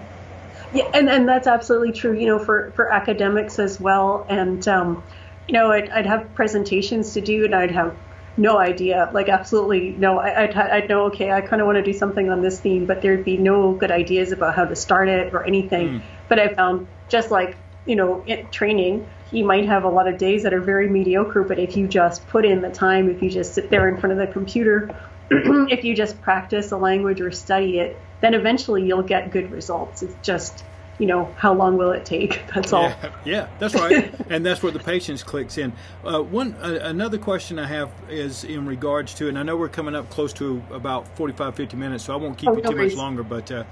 Yeah, 0.72 0.90
and, 0.92 1.08
and 1.08 1.28
that's 1.28 1.46
absolutely 1.46 1.92
true. 1.92 2.12
You 2.12 2.26
know, 2.26 2.38
for, 2.38 2.72
for 2.72 2.92
academics 2.92 3.58
as 3.58 3.80
well. 3.80 4.26
And 4.28 4.66
um, 4.68 5.02
you 5.48 5.54
know, 5.54 5.72
I'd, 5.72 5.88
I'd 5.90 6.06
have 6.06 6.34
presentations 6.34 7.14
to 7.14 7.20
do, 7.20 7.46
and 7.46 7.54
I'd 7.54 7.70
have 7.70 7.96
no 8.36 8.58
idea, 8.58 9.10
like 9.12 9.28
absolutely 9.28 9.90
no. 9.90 10.18
I, 10.18 10.42
I'd, 10.42 10.56
I'd 10.56 10.88
know, 10.88 11.04
okay, 11.06 11.30
I 11.30 11.40
kind 11.40 11.62
of 11.62 11.66
want 11.66 11.76
to 11.76 11.82
do 11.82 11.92
something 11.92 12.30
on 12.30 12.42
this 12.42 12.60
theme, 12.60 12.84
but 12.84 13.00
there'd 13.00 13.24
be 13.24 13.36
no 13.36 13.72
good 13.72 13.90
ideas 13.90 14.32
about 14.32 14.54
how 14.54 14.64
to 14.64 14.76
start 14.76 15.08
it 15.08 15.32
or 15.32 15.44
anything. 15.44 16.02
But 16.28 16.38
I 16.38 16.48
found 16.48 16.86
just 17.08 17.30
like 17.30 17.56
you 17.86 17.96
know, 17.96 18.22
in 18.26 18.48
training, 18.50 19.06
you 19.30 19.44
might 19.44 19.66
have 19.66 19.84
a 19.84 19.88
lot 19.88 20.08
of 20.08 20.18
days 20.18 20.42
that 20.42 20.54
are 20.54 20.60
very 20.60 20.88
mediocre, 20.88 21.42
but 21.42 21.58
if 21.58 21.76
you 21.76 21.88
just 21.88 22.26
put 22.28 22.44
in 22.44 22.60
the 22.60 22.70
time, 22.70 23.10
if 23.10 23.22
you 23.22 23.30
just 23.30 23.54
sit 23.54 23.70
there 23.70 23.88
in 23.88 23.96
front 23.98 24.12
of 24.12 24.18
the 24.18 24.32
computer, 24.32 24.94
if 25.30 25.84
you 25.84 25.94
just 25.96 26.20
practice 26.20 26.72
a 26.72 26.76
language 26.76 27.20
or 27.20 27.30
study 27.30 27.78
it, 27.78 27.98
then 28.20 28.34
eventually 28.34 28.84
you'll 28.84 29.02
get 29.02 29.30
good 29.30 29.50
results. 29.50 30.02
It's 30.02 30.14
just, 30.22 30.64
you 30.98 31.06
know, 31.06 31.34
how 31.36 31.54
long 31.54 31.76
will 31.76 31.92
it 31.92 32.04
take? 32.04 32.42
That's 32.54 32.72
all. 32.72 32.84
Yeah, 32.84 33.12
yeah, 33.24 33.48
that's 33.58 33.74
right, 33.74 34.14
and 34.30 34.44
that's 34.46 34.62
where 34.62 34.72
the 34.72 34.78
patience 34.78 35.22
clicks 35.22 35.58
in. 35.58 35.72
Uh, 36.04 36.22
one 36.22 36.54
uh, 36.62 36.78
another 36.82 37.18
question 37.18 37.58
I 37.58 37.66
have 37.66 37.90
is 38.08 38.44
in 38.44 38.66
regards 38.66 39.14
to, 39.14 39.28
and 39.28 39.38
I 39.38 39.42
know 39.42 39.56
we're 39.56 39.68
coming 39.68 39.94
up 39.94 40.10
close 40.10 40.32
to 40.34 40.62
about 40.70 41.08
45, 41.16 41.56
50 41.56 41.76
minutes, 41.76 42.04
so 42.04 42.12
I 42.12 42.16
won't 42.16 42.38
keep 42.38 42.50
Oh, 42.50 42.56
you 42.56 42.62
no 42.62 42.70
too 42.70 42.76
much 42.76 42.94
longer. 42.94 43.22
But 43.22 43.50
uh, 43.50 43.64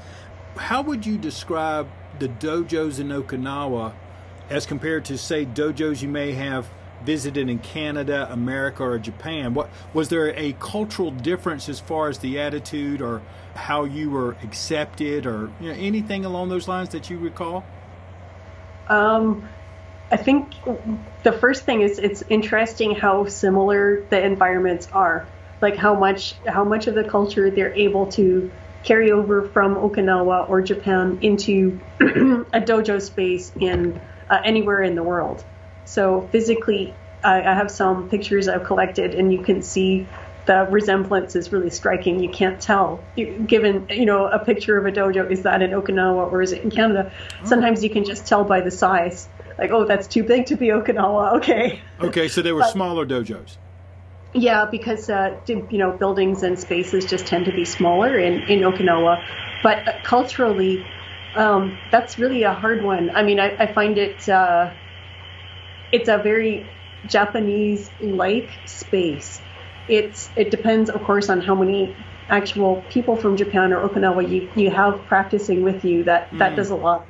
how 0.57 0.82
would 0.82 1.07
you 1.07 1.16
describe 1.18 1.88
the 2.18 2.28
dojos 2.28 2.98
in 2.98 3.09
Okinawa 3.09 3.92
as 4.51 4.66
compared 4.66 5.05
to, 5.07 5.18
say, 5.18 5.45
dojos 5.45 6.03
you 6.03 6.09
may 6.09 6.32
have 6.32 6.68
visited 7.05 7.49
in 7.49 7.59
Canada, 7.59 8.28
America, 8.30 8.82
or 8.82 8.99
Japan? 8.99 9.55
What 9.55 9.70
was 9.93 10.09
there 10.09 10.36
a 10.38 10.53
cultural 10.55 11.11
difference 11.11 11.68
as 11.68 11.80
far 11.80 12.09
as 12.09 12.18
the 12.18 12.40
attitude 12.40 13.01
or 13.01 13.22
how 13.55 13.84
you 13.84 14.11
were 14.11 14.36
accepted, 14.43 15.26
or 15.26 15.51
you 15.61 15.68
know, 15.68 15.78
anything 15.78 16.24
along 16.24 16.49
those 16.49 16.68
lines 16.68 16.90
that 16.90 17.11
you 17.11 17.18
recall? 17.18 17.64
Um, 18.88 19.49
I 20.11 20.16
think 20.16 20.55
the 21.22 21.32
first 21.32 21.64
thing 21.64 21.82
is 21.82 21.99
it's 21.99 22.22
interesting 22.28 22.95
how 22.95 23.26
similar 23.26 24.05
the 24.11 24.22
environments 24.22 24.88
are. 24.93 25.26
Like 25.61 25.76
how 25.76 25.95
much 25.95 26.34
how 26.47 26.64
much 26.64 26.86
of 26.86 26.95
the 26.95 27.05
culture 27.05 27.51
they're 27.51 27.74
able 27.74 28.07
to 28.12 28.51
carry 28.82 29.12
over 29.12 29.43
from 29.49 29.76
Okinawa 29.76 30.49
or 30.51 30.61
Japan 30.61 31.18
into 31.22 31.78
a 32.01 32.61
dojo 32.61 33.01
space 33.01 33.53
in 33.61 34.01
uh, 34.33 34.41
anywhere 34.45 34.83
in 34.83 34.95
the 34.95 35.03
world. 35.03 35.45
So 35.85 36.28
physically, 36.33 36.95
I, 37.22 37.43
I 37.43 37.55
have 37.55 37.70
some 37.70 38.09
pictures 38.09 38.49
I've 38.49 38.64
collected, 38.64 39.14
and 39.14 39.33
you 39.33 39.43
can 39.43 39.62
see 39.62 40.07
the 40.47 40.66
resemblance 40.70 41.37
is 41.37 41.53
really 41.53 41.70
striking. 41.70 42.18
You 42.20 42.30
can't 42.30 42.61
tell, 42.61 43.01
given 43.14 43.87
you 43.91 44.07
know 44.07 44.26
a 44.26 44.39
picture 44.45 44.76
of 44.78 44.87
a 44.87 44.93
dojo, 44.93 45.30
is 45.30 45.43
that 45.43 45.62
in 45.62 45.70
Okinawa 45.70 46.33
or 46.33 46.43
is 46.43 46.53
it 46.53 46.62
in 46.64 46.70
Canada? 46.70 47.12
Sometimes 47.45 47.85
you 47.85 47.91
can 47.91 48.05
just 48.05 48.26
tell 48.26 48.43
by 48.45 48.61
the 48.61 48.70
size. 48.70 49.28
Like, 49.59 49.70
oh, 49.70 49.85
that's 49.85 50.09
too 50.09 50.24
big 50.24 50.47
to 50.47 50.57
be 50.57 50.68
Okinawa. 50.68 51.33
Okay. 51.37 51.80
Okay, 52.01 52.28
so 52.28 52.41
they 52.43 52.53
were 52.53 52.61
But- 52.61 52.72
smaller 52.72 53.07
dojos. 53.07 53.59
Yeah, 54.35 54.64
because 54.64 55.11
uh, 55.11 55.37
you 55.47 55.78
know 55.83 55.93
buildings 55.93 56.43
and 56.43 56.59
spaces 56.59 57.05
just 57.05 57.26
tend 57.26 57.45
to 57.45 57.53
be 57.53 57.66
smaller 57.66 58.18
in 58.18 58.41
in 58.53 58.61
Okinawa, 58.61 59.22
but 59.62 59.87
uh, 59.87 59.93
culturally, 60.05 60.87
um, 61.35 61.78
that's 61.91 62.18
really 62.18 62.43
a 62.43 62.53
hard 62.53 62.83
one. 62.83 63.11
I 63.14 63.22
mean, 63.22 63.41
I, 63.41 63.57
I 63.59 63.72
find 63.72 63.99
it 63.99 64.28
uh, 64.28 64.72
it's 65.93 66.09
a 66.09 66.18
very 66.18 66.66
Japanese-like 67.07 68.51
space. 68.66 69.41
It's 69.89 70.30
it 70.37 70.51
depends, 70.51 70.91
of 70.91 71.03
course, 71.05 71.28
on 71.28 71.41
how 71.41 71.55
many 71.55 71.95
actual 72.28 72.83
people 72.89 73.16
from 73.16 73.37
Japan 73.37 73.72
or 73.72 73.87
Okinawa 73.87 74.28
you, 74.28 74.51
you 74.55 74.70
have 74.70 75.03
practicing 75.07 75.62
with 75.62 75.85
you, 75.85 76.05
that, 76.05 76.28
that 76.39 76.53
mm. 76.53 76.57
does 76.57 76.70
a 76.70 76.74
lot. 76.74 77.07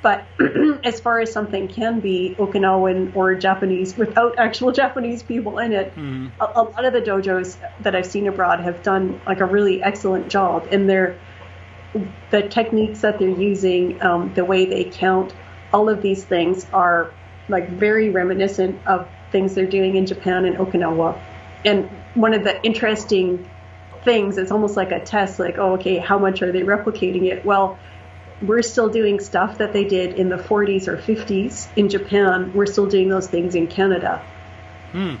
But 0.00 0.24
as 0.84 0.98
far 0.98 1.20
as 1.20 1.30
something 1.30 1.68
can 1.68 2.00
be 2.00 2.34
Okinawan 2.38 3.14
or 3.14 3.34
Japanese 3.34 3.96
without 3.96 4.38
actual 4.38 4.72
Japanese 4.72 5.22
people 5.22 5.58
in 5.58 5.72
it, 5.72 5.94
mm. 5.94 6.30
a, 6.40 6.44
a, 6.44 6.62
lot 6.62 6.84
of 6.84 6.92
the 6.92 7.00
dojos 7.00 7.56
that 7.82 7.94
I've 7.94 8.06
seen 8.06 8.26
abroad 8.26 8.60
have 8.60 8.82
done 8.82 9.20
like 9.26 9.40
a 9.40 9.44
really 9.44 9.82
excellent 9.82 10.28
job. 10.28 10.68
And 10.72 10.88
they're 10.88 11.18
the 12.30 12.42
techniques 12.42 13.00
that 13.02 13.18
they're 13.18 13.28
using, 13.28 14.02
um, 14.02 14.32
the 14.34 14.44
way 14.44 14.66
they 14.66 14.84
count, 14.84 15.34
all 15.72 15.88
of 15.88 16.02
these 16.02 16.24
things 16.24 16.66
are 16.72 17.10
like 17.48 17.68
very 17.68 18.10
reminiscent 18.10 18.80
of 18.86 19.08
things 19.30 19.54
they're 19.54 19.66
doing 19.66 19.96
in 19.96 20.06
Japan 20.06 20.44
and 20.44 20.56
Okinawa. 20.56 21.18
And 21.64 21.88
one 22.14 22.34
of 22.34 22.44
the 22.44 22.62
interesting 22.62 23.48
things, 24.04 24.38
it's 24.38 24.50
almost 24.50 24.76
like 24.76 24.92
a 24.92 25.00
test, 25.00 25.38
like, 25.38 25.58
oh, 25.58 25.74
okay, 25.74 25.98
how 25.98 26.18
much 26.18 26.42
are 26.42 26.52
they 26.52 26.62
replicating 26.62 27.30
it? 27.30 27.44
Well, 27.44 27.78
we're 28.40 28.62
still 28.62 28.88
doing 28.88 29.20
stuff 29.20 29.58
that 29.58 29.72
they 29.72 29.84
did 29.84 30.14
in 30.14 30.28
the 30.28 30.36
40s 30.36 30.88
or 30.88 30.96
50s 30.96 31.68
in 31.76 31.88
Japan. 31.88 32.52
We're 32.52 32.66
still 32.66 32.86
doing 32.86 33.08
those 33.08 33.28
things 33.28 33.54
in 33.54 33.68
Canada. 33.68 34.18
Hmm. 34.90 35.16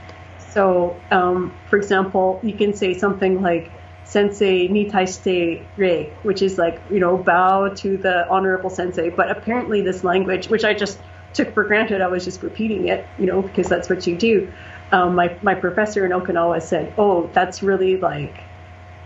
So, 0.50 1.00
um, 1.10 1.56
for 1.68 1.76
example, 1.76 2.40
you 2.42 2.54
can 2.54 2.74
say 2.74 2.98
something 2.98 3.40
like 3.40 3.70
"sensei 4.12 4.68
ni 4.68 4.90
taishite 4.90 5.62
rei," 5.76 6.10
which 6.22 6.42
is 6.42 6.58
like 6.58 6.80
you 6.90 7.00
know 7.00 7.16
bow 7.16 7.68
to 7.82 7.96
the 7.96 8.28
honorable 8.28 8.70
sensei. 8.70 9.08
But 9.10 9.30
apparently, 9.30 9.82
this 9.82 10.04
language, 10.04 10.48
which 10.48 10.64
I 10.64 10.74
just 10.74 10.98
took 11.32 11.54
for 11.54 11.64
granted, 11.64 12.00
I 12.00 12.08
was 12.08 12.24
just 12.24 12.42
repeating 12.42 12.88
it, 12.88 13.06
you 13.18 13.26
know, 13.26 13.42
because 13.42 13.68
that's 13.68 13.88
what 13.88 14.06
you 14.06 14.16
do. 14.16 14.52
Um, 14.92 15.14
my 15.14 15.36
my 15.42 15.54
professor 15.54 16.04
in 16.04 16.12
Okinawa 16.12 16.62
said, 16.62 16.92
"Oh, 16.98 17.30
that's 17.32 17.62
really 17.62 17.96
like." 17.96 18.36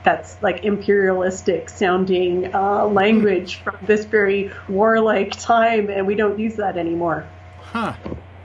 that's 0.07 0.40
like 0.40 0.64
imperialistic 0.64 1.68
sounding 1.68 2.54
uh, 2.54 2.86
language 2.86 3.57
from 3.57 3.76
this 3.82 4.04
very 4.04 4.52
warlike 4.68 5.32
time, 5.32 5.90
and 5.90 6.07
we 6.07 6.14
don't 6.14 6.38
use 6.38 6.54
that 6.54 6.78
anymore. 6.78 7.26
Huh. 7.61 7.94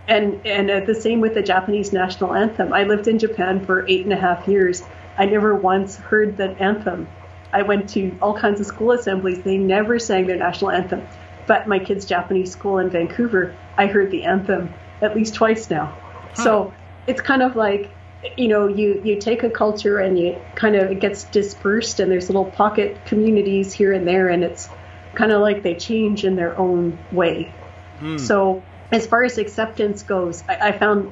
And 0.08 0.44
and 0.44 0.72
uh, 0.72 0.80
the 0.80 0.96
same 0.96 1.22
with 1.22 1.36
the 1.36 1.44
Japanese 1.44 1.94
national 1.94 2.34
anthem. 2.34 2.74
I 2.74 2.84
lived 2.86 3.08
in 3.08 3.20
Japan 3.20 3.64
for 3.64 3.86
eight 3.88 4.06
and 4.06 4.12
a 4.12 4.18
half 4.18 4.48
years. 4.48 4.82
I 5.18 5.26
never 5.26 5.56
once 5.56 5.96
heard 5.96 6.38
the 6.38 6.50
anthem. 6.60 7.08
I 7.54 7.64
went 7.64 7.90
to 7.90 8.18
all 8.22 8.38
kinds 8.38 8.60
of 8.60 8.66
school 8.66 8.92
assemblies. 8.92 9.44
They 9.44 9.58
never 9.58 10.00
sang 10.00 10.28
their 10.28 10.38
national 10.38 10.72
anthem. 10.72 11.06
But 11.48 11.68
my 11.68 11.80
kids' 11.80 12.06
Japanese 12.06 12.52
school 12.52 12.78
in 12.78 12.90
Vancouver, 12.90 13.56
I 13.78 13.88
heard 13.88 14.12
the 14.12 14.24
anthem 14.24 14.74
at 15.02 15.16
least 15.16 15.34
twice 15.36 15.70
now. 15.70 15.98
Huh. 16.36 16.44
So 16.44 16.74
it's 17.08 17.22
kind 17.22 17.42
of 17.42 17.56
like 17.56 17.92
you 18.38 18.48
know 18.48 18.68
you 18.68 19.02
you 19.04 19.20
take 19.20 19.44
a 19.44 19.50
culture 19.50 19.98
and 19.98 20.18
you 20.18 20.40
kind 20.56 20.76
of 20.76 20.92
it 20.92 21.00
gets 21.00 21.24
dispersed 21.26 22.00
and 22.00 22.12
there's 22.12 22.30
little 22.30 22.46
pocket 22.46 23.06
communities 23.06 23.74
here 23.74 23.94
and 23.94 24.08
there 24.08 24.30
and 24.30 24.44
it's 24.44 24.70
kind 25.16 25.32
of 25.32 25.42
like 25.42 25.64
they 25.64 25.76
change 25.76 26.24
in 26.24 26.36
their 26.36 26.58
own 26.58 26.98
way 27.12 27.54
mm. 28.00 28.20
so 28.20 28.62
as 28.92 29.08
far 29.08 29.24
as 29.24 29.38
acceptance 29.38 30.04
goes 30.04 30.44
I, 30.48 30.70
I, 30.70 30.78
found 30.78 31.12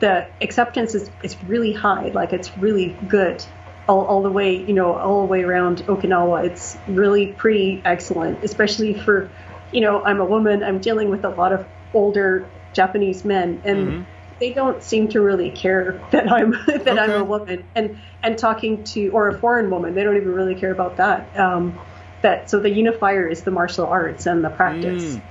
the 0.00 0.26
acceptance 0.40 0.94
is, 0.94 1.10
is 1.22 1.42
really 1.44 1.72
high 1.72 2.08
like 2.08 2.32
it's 2.32 2.56
really 2.58 2.96
good 3.08 3.44
all, 3.88 4.04
all 4.06 4.22
the 4.22 4.30
way 4.30 4.56
you 4.56 4.72
know 4.72 4.94
all 4.94 5.20
the 5.20 5.26
way 5.26 5.42
around 5.42 5.78
okinawa 5.86 6.44
it's 6.44 6.76
really 6.86 7.32
pretty 7.32 7.80
excellent 7.84 8.42
especially 8.44 8.94
for 8.94 9.30
you 9.72 9.80
know 9.80 10.02
i'm 10.04 10.20
a 10.20 10.24
woman 10.24 10.62
i'm 10.62 10.78
dealing 10.78 11.08
with 11.08 11.24
a 11.24 11.30
lot 11.30 11.52
of 11.52 11.66
older 11.94 12.48
japanese 12.72 13.24
men 13.24 13.60
and 13.64 13.88
mm-hmm 13.88 14.02
they 14.38 14.52
don't 14.52 14.82
seem 14.82 15.08
to 15.08 15.20
really 15.20 15.50
care 15.50 16.00
that 16.10 16.30
I'm 16.30 16.52
that 16.52 16.86
okay. 16.86 16.98
I'm 16.98 17.10
a 17.10 17.24
woman 17.24 17.64
and 17.74 17.98
and 18.22 18.38
talking 18.38 18.84
to 18.84 19.08
or 19.08 19.28
a 19.28 19.38
foreign 19.38 19.70
woman. 19.70 19.94
They 19.94 20.02
don't 20.02 20.16
even 20.16 20.32
really 20.32 20.54
care 20.54 20.72
about 20.72 20.96
that. 20.96 21.36
Um, 21.38 21.78
that 22.22 22.50
so 22.50 22.60
the 22.60 22.70
unifier 22.70 23.26
is 23.26 23.42
the 23.42 23.50
martial 23.50 23.86
arts 23.86 24.26
and 24.26 24.44
the 24.44 24.50
practice. 24.50 25.16
Mm. 25.16 25.22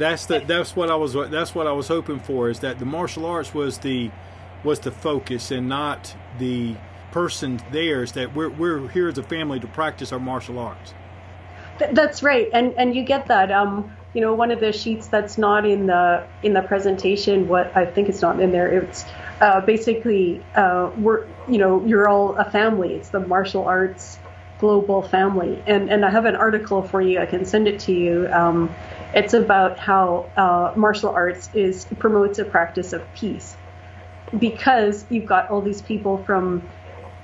That's 0.00 0.24
the 0.24 0.38
that's 0.40 0.74
what 0.74 0.90
I 0.90 0.94
was 0.96 1.12
that's 1.12 1.54
what 1.54 1.66
I 1.66 1.72
was 1.72 1.86
hoping 1.88 2.20
for 2.20 2.48
is 2.48 2.60
that 2.60 2.78
the 2.78 2.86
martial 2.86 3.26
arts 3.26 3.52
was 3.52 3.76
the 3.78 4.10
was 4.64 4.80
the 4.80 4.90
focus 4.90 5.50
and 5.50 5.68
not 5.68 6.16
the 6.38 6.74
person 7.12 7.60
theirs 7.70 8.12
that 8.12 8.34
we're 8.34 8.48
we're 8.48 8.88
here 8.88 9.08
as 9.08 9.18
a 9.18 9.22
family 9.22 9.60
to 9.60 9.66
practice 9.66 10.10
our 10.10 10.18
martial 10.18 10.58
arts. 10.58 10.94
that's 11.92 12.22
right, 12.22 12.48
and 12.54 12.72
and 12.78 12.96
you 12.96 13.04
get 13.04 13.26
that. 13.26 13.52
Um, 13.52 13.94
you 14.14 14.22
know, 14.22 14.32
one 14.34 14.50
of 14.50 14.58
the 14.58 14.72
sheets 14.72 15.06
that's 15.06 15.36
not 15.36 15.66
in 15.66 15.86
the 15.86 16.26
in 16.42 16.54
the 16.54 16.62
presentation, 16.62 17.46
what 17.46 17.76
I 17.76 17.84
think 17.84 18.08
it's 18.08 18.22
not 18.22 18.40
in 18.40 18.52
there. 18.52 18.68
It's 18.68 19.04
uh, 19.42 19.60
basically 19.60 20.42
uh, 20.54 20.92
we're 20.96 21.26
you 21.46 21.58
know 21.58 21.84
you're 21.84 22.08
all 22.08 22.36
a 22.36 22.50
family. 22.50 22.94
It's 22.94 23.10
the 23.10 23.20
martial 23.20 23.66
arts 23.66 24.18
global 24.60 25.02
family, 25.02 25.62
and 25.66 25.90
and 25.90 26.06
I 26.06 26.10
have 26.10 26.24
an 26.24 26.36
article 26.36 26.82
for 26.82 27.00
you. 27.02 27.18
I 27.18 27.26
can 27.26 27.44
send 27.44 27.68
it 27.68 27.80
to 27.80 27.92
you. 27.92 28.28
Um, 28.32 28.74
it's 29.14 29.34
about 29.34 29.78
how 29.78 30.30
uh, 30.36 30.72
martial 30.76 31.10
arts 31.10 31.50
is 31.54 31.86
promotes 31.98 32.38
a 32.38 32.44
practice 32.44 32.92
of 32.92 33.02
peace 33.14 33.56
because 34.38 35.04
you've 35.10 35.26
got 35.26 35.50
all 35.50 35.60
these 35.60 35.82
people 35.82 36.22
from 36.24 36.68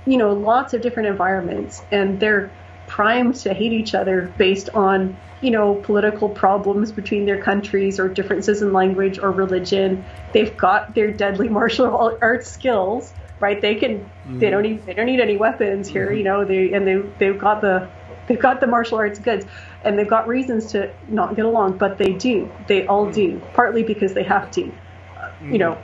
you 0.06 0.16
know 0.16 0.32
lots 0.32 0.74
of 0.74 0.82
different 0.82 1.08
environments, 1.08 1.82
and 1.90 2.18
they're 2.20 2.50
primed 2.86 3.34
to 3.34 3.52
hate 3.52 3.72
each 3.72 3.94
other 3.94 4.32
based 4.38 4.68
on 4.70 5.16
you 5.40 5.50
know 5.50 5.74
political 5.74 6.28
problems 6.28 6.92
between 6.92 7.26
their 7.26 7.40
countries 7.42 8.00
or 8.00 8.08
differences 8.08 8.62
in 8.62 8.72
language 8.72 9.18
or 9.18 9.30
religion 9.30 10.04
they've 10.32 10.56
got 10.56 10.94
their 10.94 11.10
deadly 11.10 11.48
martial 11.48 12.16
arts 12.22 12.50
skills 12.50 13.12
right 13.40 13.60
they 13.60 13.74
can 13.74 13.98
mm-hmm. 13.98 14.38
they 14.38 14.50
don't 14.50 14.62
need 14.62 14.86
they 14.86 14.94
don't 14.94 15.06
need 15.06 15.20
any 15.20 15.36
weapons 15.36 15.88
here 15.88 16.06
mm-hmm. 16.06 16.18
you 16.18 16.24
know 16.24 16.44
they 16.44 16.72
and 16.72 16.86
they 16.86 16.96
they've 17.18 17.38
got 17.38 17.60
the 17.60 17.88
they've 18.28 18.40
got 18.40 18.60
the 18.60 18.66
martial 18.66 18.98
arts 18.98 19.18
goods 19.18 19.46
and 19.84 19.98
they've 19.98 20.08
got 20.08 20.26
reasons 20.26 20.66
to 20.66 20.92
not 21.08 21.36
get 21.36 21.44
along 21.44 21.76
but 21.78 21.98
they 21.98 22.12
do 22.12 22.50
they 22.68 22.86
all 22.86 23.04
mm-hmm. 23.04 23.38
do 23.38 23.42
partly 23.54 23.82
because 23.82 24.14
they 24.14 24.24
have 24.24 24.50
to 24.50 24.62
mm-hmm. 24.62 25.52
you 25.52 25.58
know 25.58 25.78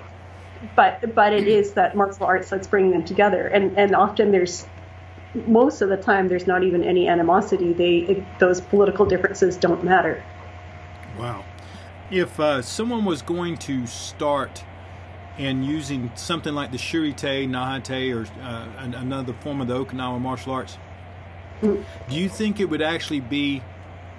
but 0.77 1.15
but 1.15 1.33
it 1.33 1.49
is 1.49 1.73
that 1.73 1.97
martial 1.97 2.27
arts 2.27 2.49
that's 2.51 2.67
bringing 2.67 2.93
them 2.93 3.05
together 3.05 3.47
and 3.49 3.77
and 3.77 3.95
often 3.95 4.31
there's 4.31 4.67
most 5.35 5.81
of 5.81 5.89
the 5.89 5.97
time 5.97 6.29
there's 6.29 6.47
not 6.47 6.63
even 6.63 6.85
any 6.85 7.09
animosity. 7.09 7.73
They 7.73 7.97
it, 7.99 8.39
those 8.39 8.61
political 8.61 9.07
differences 9.07 9.57
don't 9.57 9.83
matter. 9.85 10.23
Wow. 11.19 11.45
If 12.11 12.39
uh, 12.39 12.63
someone 12.63 13.05
was 13.05 13.23
going 13.23 13.57
to 13.59 13.87
start 13.87 14.65
and 15.39 15.65
using 15.65 16.11
something 16.15 16.55
like 16.55 16.71
the 16.71 16.77
Shurite, 16.77 17.49
Nahate, 17.49 18.15
or 18.15 18.27
uh, 18.43 18.69
another 18.79 19.33
form 19.33 19.63
of 19.63 19.69
the 19.69 19.85
Okinawa 19.85 20.21
martial 20.21 20.53
arts, 20.53 20.75
mm. 20.75 20.92
Do 21.63 21.85
you 22.17 22.29
think 22.29 22.61
it 22.61 22.67
would 22.67 22.83
actually 22.83 23.21
be 23.21 23.63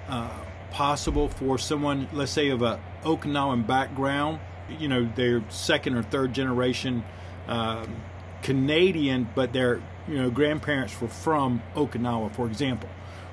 uh, 0.08 0.30
possible 0.70 1.28
for 1.28 1.58
someone, 1.58 2.08
let's 2.12 2.32
say, 2.32 2.48
of 2.48 2.62
a 2.62 2.80
Okinawan 3.04 3.66
background, 3.66 4.40
you 4.78 4.88
know, 4.88 5.08
they're 5.14 5.44
second 5.50 5.94
or 5.94 6.02
third 6.02 6.32
generation 6.32 7.04
um, 7.46 7.94
Canadian, 8.42 9.28
but 9.34 9.52
they're 9.52 9.80
you 10.06 10.16
know 10.20 10.30
grandparents 10.30 11.00
were 11.00 11.08
from 11.08 11.62
Okinawa, 11.74 12.34
for 12.34 12.46
example, 12.46 12.88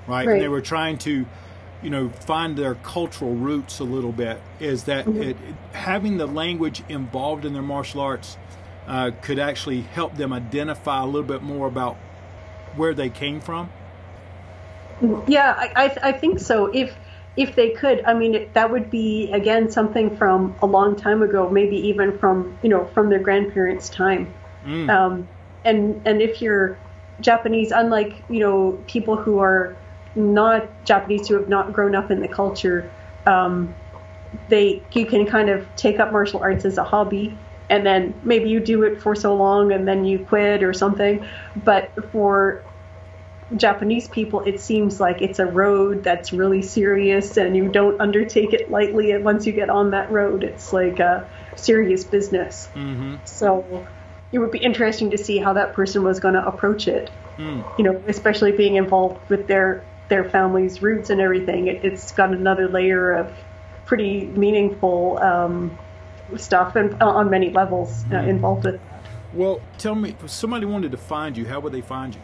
right? 0.07 0.25
right. 0.25 0.33
And 0.33 0.41
they 0.41 0.47
were 0.47 0.61
trying 0.61 0.97
to 0.99 1.25
you 1.81 1.89
know 1.89 2.09
find 2.09 2.57
their 2.57 2.75
cultural 2.75 3.35
roots 3.35 3.79
a 3.79 3.83
little 3.83 4.11
bit. 4.11 4.41
Is 4.59 4.85
that 4.85 5.05
mm-hmm. 5.05 5.21
it, 5.21 5.37
having 5.73 6.17
the 6.17 6.27
language 6.27 6.83
involved 6.89 7.45
in 7.45 7.53
their 7.53 7.61
martial 7.61 8.01
arts 8.01 8.37
uh, 8.87 9.11
could 9.21 9.39
actually 9.39 9.81
help 9.81 10.15
them 10.15 10.33
identify 10.33 11.01
a 11.01 11.05
little 11.05 11.27
bit 11.27 11.43
more 11.43 11.67
about 11.67 11.97
where 12.75 12.93
they 12.93 13.09
came 13.09 13.41
from? 13.41 13.69
Yeah, 15.27 15.55
I, 15.57 15.85
I, 15.85 16.09
I 16.09 16.11
think 16.11 16.39
so. 16.39 16.65
If 16.67 16.95
if 17.37 17.55
they 17.55 17.69
could, 17.69 18.03
I 18.05 18.13
mean, 18.13 18.35
it, 18.35 18.53
that 18.53 18.71
would 18.71 18.91
be 18.91 19.31
again 19.31 19.71
something 19.71 20.15
from 20.17 20.55
a 20.61 20.65
long 20.65 20.95
time 20.95 21.21
ago, 21.21 21.49
maybe 21.49 21.75
even 21.87 22.17
from 22.17 22.57
you 22.61 22.69
know 22.69 22.85
from 22.93 23.09
their 23.09 23.19
grandparents' 23.19 23.89
time. 23.89 24.33
Mm. 24.65 24.89
Um, 24.89 25.27
and 25.63 26.01
and 26.05 26.21
if 26.21 26.41
you're 26.41 26.77
Japanese, 27.19 27.71
unlike 27.71 28.23
you 28.29 28.39
know 28.39 28.83
people 28.87 29.15
who 29.15 29.39
are 29.39 29.75
not 30.15 30.67
Japanese 30.85 31.27
who 31.27 31.35
have 31.35 31.47
not 31.47 31.73
grown 31.73 31.95
up 31.95 32.11
in 32.11 32.19
the 32.19 32.27
culture, 32.27 32.91
um, 33.25 33.73
they 34.49 34.81
you 34.91 35.05
can 35.05 35.25
kind 35.25 35.49
of 35.49 35.67
take 35.75 35.99
up 35.99 36.11
martial 36.11 36.41
arts 36.41 36.65
as 36.65 36.77
a 36.77 36.83
hobby, 36.83 37.37
and 37.69 37.85
then 37.85 38.13
maybe 38.23 38.49
you 38.49 38.59
do 38.59 38.83
it 38.83 39.01
for 39.01 39.15
so 39.15 39.35
long 39.35 39.71
and 39.71 39.87
then 39.87 40.03
you 40.03 40.19
quit 40.19 40.63
or 40.63 40.73
something. 40.73 41.25
But 41.55 41.91
for 42.11 42.63
Japanese 43.57 44.07
people, 44.07 44.41
it 44.41 44.59
seems 44.59 44.99
like 44.99 45.21
it's 45.21 45.39
a 45.39 45.45
road 45.45 46.03
that's 46.03 46.31
really 46.31 46.61
serious, 46.61 47.37
and 47.37 47.55
you 47.55 47.67
don't 47.69 47.99
undertake 47.99 48.53
it 48.53 48.71
lightly. 48.71 49.11
And 49.11 49.23
once 49.23 49.45
you 49.45 49.53
get 49.53 49.69
on 49.69 49.91
that 49.91 50.11
road, 50.11 50.43
it's 50.43 50.71
like 50.71 50.99
a 50.99 51.29
serious 51.55 52.03
business. 52.03 52.67
Mm-hmm. 52.73 53.15
So 53.25 53.87
it 54.31 54.39
would 54.39 54.51
be 54.51 54.59
interesting 54.59 55.11
to 55.11 55.17
see 55.17 55.37
how 55.37 55.53
that 55.53 55.73
person 55.73 56.03
was 56.03 56.19
going 56.19 56.35
to 56.35 56.45
approach 56.45 56.87
it. 56.87 57.09
Mm. 57.37 57.77
You 57.77 57.83
know, 57.85 58.03
especially 58.07 58.51
being 58.51 58.75
involved 58.75 59.29
with 59.29 59.47
their 59.47 59.83
their 60.09 60.29
family's 60.29 60.81
roots 60.81 61.09
and 61.09 61.21
everything. 61.21 61.67
It, 61.67 61.83
has 61.83 62.11
got 62.11 62.31
another 62.31 62.67
layer 62.67 63.13
of 63.13 63.33
pretty 63.85 64.25
meaningful 64.25 65.17
um, 65.19 65.77
stuff 66.37 66.75
and 66.75 67.01
uh, 67.01 67.07
on 67.07 67.29
many 67.29 67.49
levels 67.49 68.03
uh, 68.05 68.15
mm. 68.15 68.27
involved 68.27 68.65
with. 68.65 68.81
Well, 69.33 69.61
tell 69.77 69.95
me, 69.95 70.15
if 70.21 70.29
somebody 70.29 70.65
wanted 70.65 70.91
to 70.91 70.97
find 70.97 71.37
you, 71.37 71.45
how 71.45 71.61
would 71.61 71.71
they 71.71 71.81
find 71.81 72.13
you? 72.13 72.21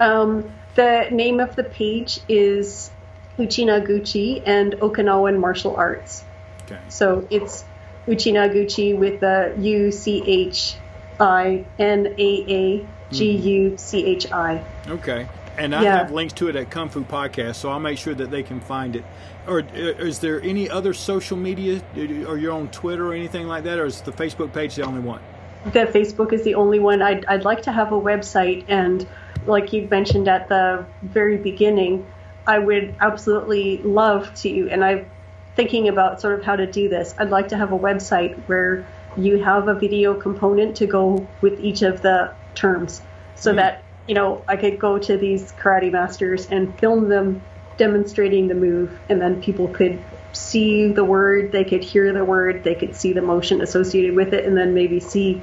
Um, 0.00 0.50
the 0.74 1.08
name 1.10 1.40
of 1.40 1.56
the 1.56 1.64
page 1.64 2.20
is 2.28 2.90
Uchina-Guchi 3.38 4.42
and 4.44 4.74
Okinawan 4.74 5.38
Martial 5.38 5.76
Arts. 5.76 6.24
Okay. 6.64 6.80
So 6.88 7.26
it's 7.30 7.64
Uchina-Guchi 8.06 8.96
with 8.96 9.20
the 9.20 9.54
U 9.58 9.90
C 9.92 10.22
H 10.26 10.76
I 11.20 11.64
N 11.78 12.06
A 12.18 12.44
A 12.48 12.86
G 13.12 13.30
U 13.30 13.78
C 13.78 14.04
H 14.06 14.30
I. 14.32 14.64
Okay. 14.88 15.26
And 15.56 15.74
I 15.74 15.82
Yeah. 15.82 15.98
have 15.98 16.10
links 16.10 16.34
to 16.34 16.48
it 16.48 16.56
at 16.56 16.70
Kung 16.70 16.88
Fu 16.88 17.04
Podcast, 17.04 17.54
so 17.56 17.70
I'll 17.70 17.78
make 17.78 17.98
sure 17.98 18.14
that 18.14 18.30
they 18.30 18.42
can 18.42 18.60
find 18.60 18.96
it. 18.96 19.04
Or 19.46 19.60
uh, 19.60 19.64
is 19.72 20.18
there 20.18 20.40
any 20.40 20.68
other 20.68 20.92
social 20.92 21.36
media? 21.36 21.80
Are 21.96 22.36
you 22.36 22.50
on 22.50 22.68
Twitter 22.68 23.06
or 23.06 23.14
anything 23.14 23.46
like 23.46 23.62
that, 23.64 23.78
or 23.78 23.86
is 23.86 24.00
the 24.00 24.10
Facebook 24.10 24.52
page 24.52 24.74
the 24.74 24.82
only 24.82 25.00
one? 25.00 25.20
The 25.66 25.86
Facebook 25.86 26.32
is 26.32 26.42
the 26.42 26.56
only 26.56 26.80
one. 26.80 27.02
I'd, 27.02 27.24
I'd 27.26 27.44
like 27.44 27.62
to 27.62 27.72
have 27.72 27.92
a 27.92 28.00
website, 28.00 28.64
and 28.68 29.06
like 29.46 29.72
you 29.72 29.88
mentioned 29.90 30.28
at 30.28 30.48
the 30.48 30.86
very 31.02 31.36
beginning, 31.36 32.06
I 32.46 32.58
would 32.58 32.94
absolutely 33.00 33.78
love 33.78 34.34
to, 34.36 34.68
and 34.70 34.84
I'm 34.84 35.10
thinking 35.56 35.88
about 35.88 36.20
sort 36.20 36.38
of 36.38 36.44
how 36.44 36.56
to 36.56 36.66
do 36.66 36.88
this. 36.88 37.14
I'd 37.18 37.30
like 37.30 37.48
to 37.48 37.56
have 37.56 37.72
a 37.72 37.78
website 37.78 38.36
where 38.46 38.86
you 39.16 39.42
have 39.42 39.68
a 39.68 39.74
video 39.74 40.14
component 40.14 40.76
to 40.76 40.86
go 40.86 41.26
with 41.40 41.60
each 41.60 41.82
of 41.82 42.02
the 42.02 42.32
terms 42.54 43.00
so 43.36 43.52
that, 43.54 43.84
you 44.06 44.14
know, 44.14 44.42
I 44.48 44.56
could 44.56 44.78
go 44.78 44.98
to 44.98 45.16
these 45.16 45.52
karate 45.52 45.92
masters 45.92 46.46
and 46.46 46.76
film 46.78 47.08
them 47.08 47.42
demonstrating 47.76 48.48
the 48.48 48.54
move, 48.54 48.98
and 49.08 49.20
then 49.20 49.42
people 49.42 49.68
could 49.68 49.98
see 50.32 50.88
the 50.88 51.04
word, 51.04 51.52
they 51.52 51.64
could 51.64 51.82
hear 51.82 52.12
the 52.12 52.24
word, 52.24 52.64
they 52.64 52.74
could 52.74 52.94
see 52.94 53.12
the 53.12 53.22
motion 53.22 53.60
associated 53.60 54.14
with 54.14 54.32
it, 54.32 54.44
and 54.44 54.56
then 54.56 54.74
maybe 54.74 55.00
see 55.00 55.42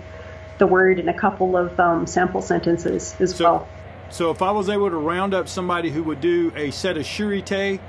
the 0.58 0.68
word 0.68 1.00
in 1.00 1.10
a 1.10 1.14
couple 1.14 1.58
of 1.58 1.78
um, 1.80 2.08
sample 2.08 2.42
sentences 2.42 3.16
as 3.20 3.36
So- 3.36 3.44
well. 3.44 3.68
So 4.12 4.30
if 4.30 4.42
I 4.42 4.52
was 4.52 4.68
able 4.68 4.90
to 4.90 4.98
round 4.98 5.34
up 5.34 5.48
somebody 5.48 5.90
who 5.90 6.04
would 6.04 6.20
do 6.20 6.52
a 6.56 6.70
set 6.72 6.98
of 6.98 7.04
shurite 7.04 7.80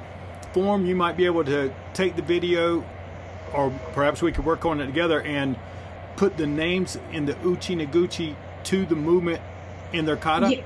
form, 0.53 0.87
you 0.87 0.95
might 0.95 1.17
be 1.17 1.27
able 1.27 1.45
to 1.45 1.75
take 1.95 2.15
the 2.15 2.23
video, 2.23 2.85
or 3.53 3.71
perhaps 3.93 4.23
we 4.23 4.31
could 4.31 4.45
work 4.45 4.65
on 4.65 4.81
it 4.81 4.87
together 4.87 5.21
and 5.23 5.57
put 6.17 6.37
the 6.37 6.47
names 6.47 6.97
in 7.13 7.27
the 7.27 7.37
Uchi 7.45 7.75
naguchi 7.75 8.37
to 8.65 8.87
the 8.87 8.95
movement 8.95 9.41
in 9.93 10.05
their 10.07 10.17
kata. 10.17 10.55
Yeah. 10.55 10.63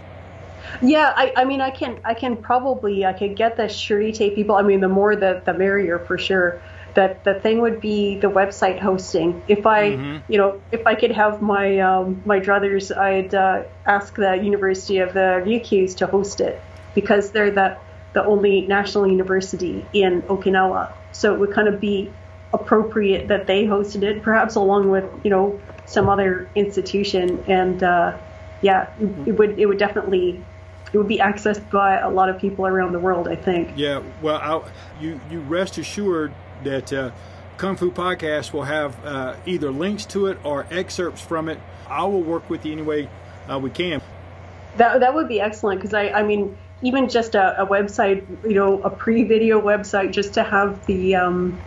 Yeah, 0.82 1.12
I, 1.16 1.32
I 1.36 1.44
mean, 1.44 1.60
I 1.60 1.70
can, 1.70 2.00
I 2.04 2.12
can 2.12 2.36
probably, 2.36 3.06
I 3.06 3.12
could 3.12 3.36
get 3.36 3.56
the 3.56 3.64
Shurite 3.64 4.34
people. 4.34 4.56
I 4.56 4.62
mean, 4.62 4.80
the 4.80 4.88
more 4.88 5.14
the, 5.14 5.40
the 5.44 5.54
merrier 5.54 6.00
for 6.00 6.18
sure. 6.18 6.60
That 6.96 7.24
the 7.24 7.34
thing 7.34 7.60
would 7.60 7.80
be 7.80 8.18
the 8.18 8.28
website 8.28 8.80
hosting. 8.80 9.42
If 9.48 9.66
I, 9.66 9.82
you 10.28 10.38
know, 10.38 10.60
if 10.72 10.86
I 10.86 10.94
could 10.94 11.12
have 11.12 11.42
my 11.42 11.78
um, 11.80 12.22
my 12.24 12.40
druthers, 12.40 12.96
I'd 12.96 13.34
uh, 13.34 13.64
ask 13.84 14.14
the 14.14 14.34
University 14.34 14.98
of 14.98 15.12
the 15.12 15.28
Ryukyus 15.46 15.96
to 15.98 16.06
host 16.06 16.40
it 16.40 16.60
because 16.94 17.30
they're 17.32 17.50
the 17.50 17.76
the 18.14 18.24
only 18.24 18.62
national 18.62 19.06
university 19.06 19.84
in 19.92 20.22
Okinawa. 20.22 20.92
So 21.12 21.34
it 21.34 21.38
would 21.38 21.52
kind 21.52 21.68
of 21.68 21.80
be 21.80 22.10
appropriate 22.52 23.28
that 23.28 23.46
they 23.46 23.64
hosted 23.66 24.02
it, 24.02 24.22
perhaps 24.22 24.54
along 24.54 24.90
with 24.90 25.04
you 25.22 25.30
know 25.30 25.60
some 25.84 26.08
other 26.08 26.48
institution. 26.54 27.44
And 27.46 27.82
uh, 27.82 28.16
yeah, 28.62 28.88
it, 28.98 29.28
it 29.28 29.32
would 29.38 29.58
it 29.58 29.66
would 29.66 29.78
definitely 29.78 30.42
it 30.92 30.96
would 30.96 31.08
be 31.08 31.18
accessed 31.18 31.70
by 31.70 31.98
a 31.98 32.08
lot 32.08 32.30
of 32.30 32.38
people 32.38 32.66
around 32.66 32.92
the 32.92 32.98
world. 32.98 33.28
I 33.28 33.36
think. 33.36 33.72
Yeah, 33.76 34.02
well, 34.22 34.40
I'll, 34.42 34.64
you 34.98 35.20
you 35.30 35.40
rest 35.40 35.76
assured 35.76 36.32
that 36.64 36.92
uh, 36.92 37.10
Kung 37.56 37.76
Fu 37.76 37.90
Podcast 37.90 38.52
will 38.52 38.64
have 38.64 39.04
uh, 39.04 39.36
either 39.46 39.70
links 39.70 40.04
to 40.06 40.26
it 40.26 40.38
or 40.44 40.66
excerpts 40.70 41.20
from 41.20 41.48
it. 41.48 41.58
I 41.88 42.04
will 42.04 42.22
work 42.22 42.50
with 42.50 42.66
you 42.66 42.72
any 42.72 42.82
way 42.82 43.08
uh, 43.50 43.58
we 43.58 43.70
can. 43.70 44.02
That 44.76 45.00
that 45.00 45.14
would 45.14 45.28
be 45.28 45.40
excellent 45.40 45.80
because 45.80 45.94
I 45.94 46.10
I 46.10 46.22
mean 46.22 46.56
even 46.82 47.08
just 47.08 47.34
a, 47.34 47.62
a 47.62 47.66
website 47.66 48.26
you 48.44 48.54
know 48.54 48.82
a 48.82 48.90
pre-video 48.90 49.60
website 49.60 50.12
just 50.12 50.34
to 50.34 50.42
have 50.42 50.84
the 50.86 51.14
um, 51.16 51.58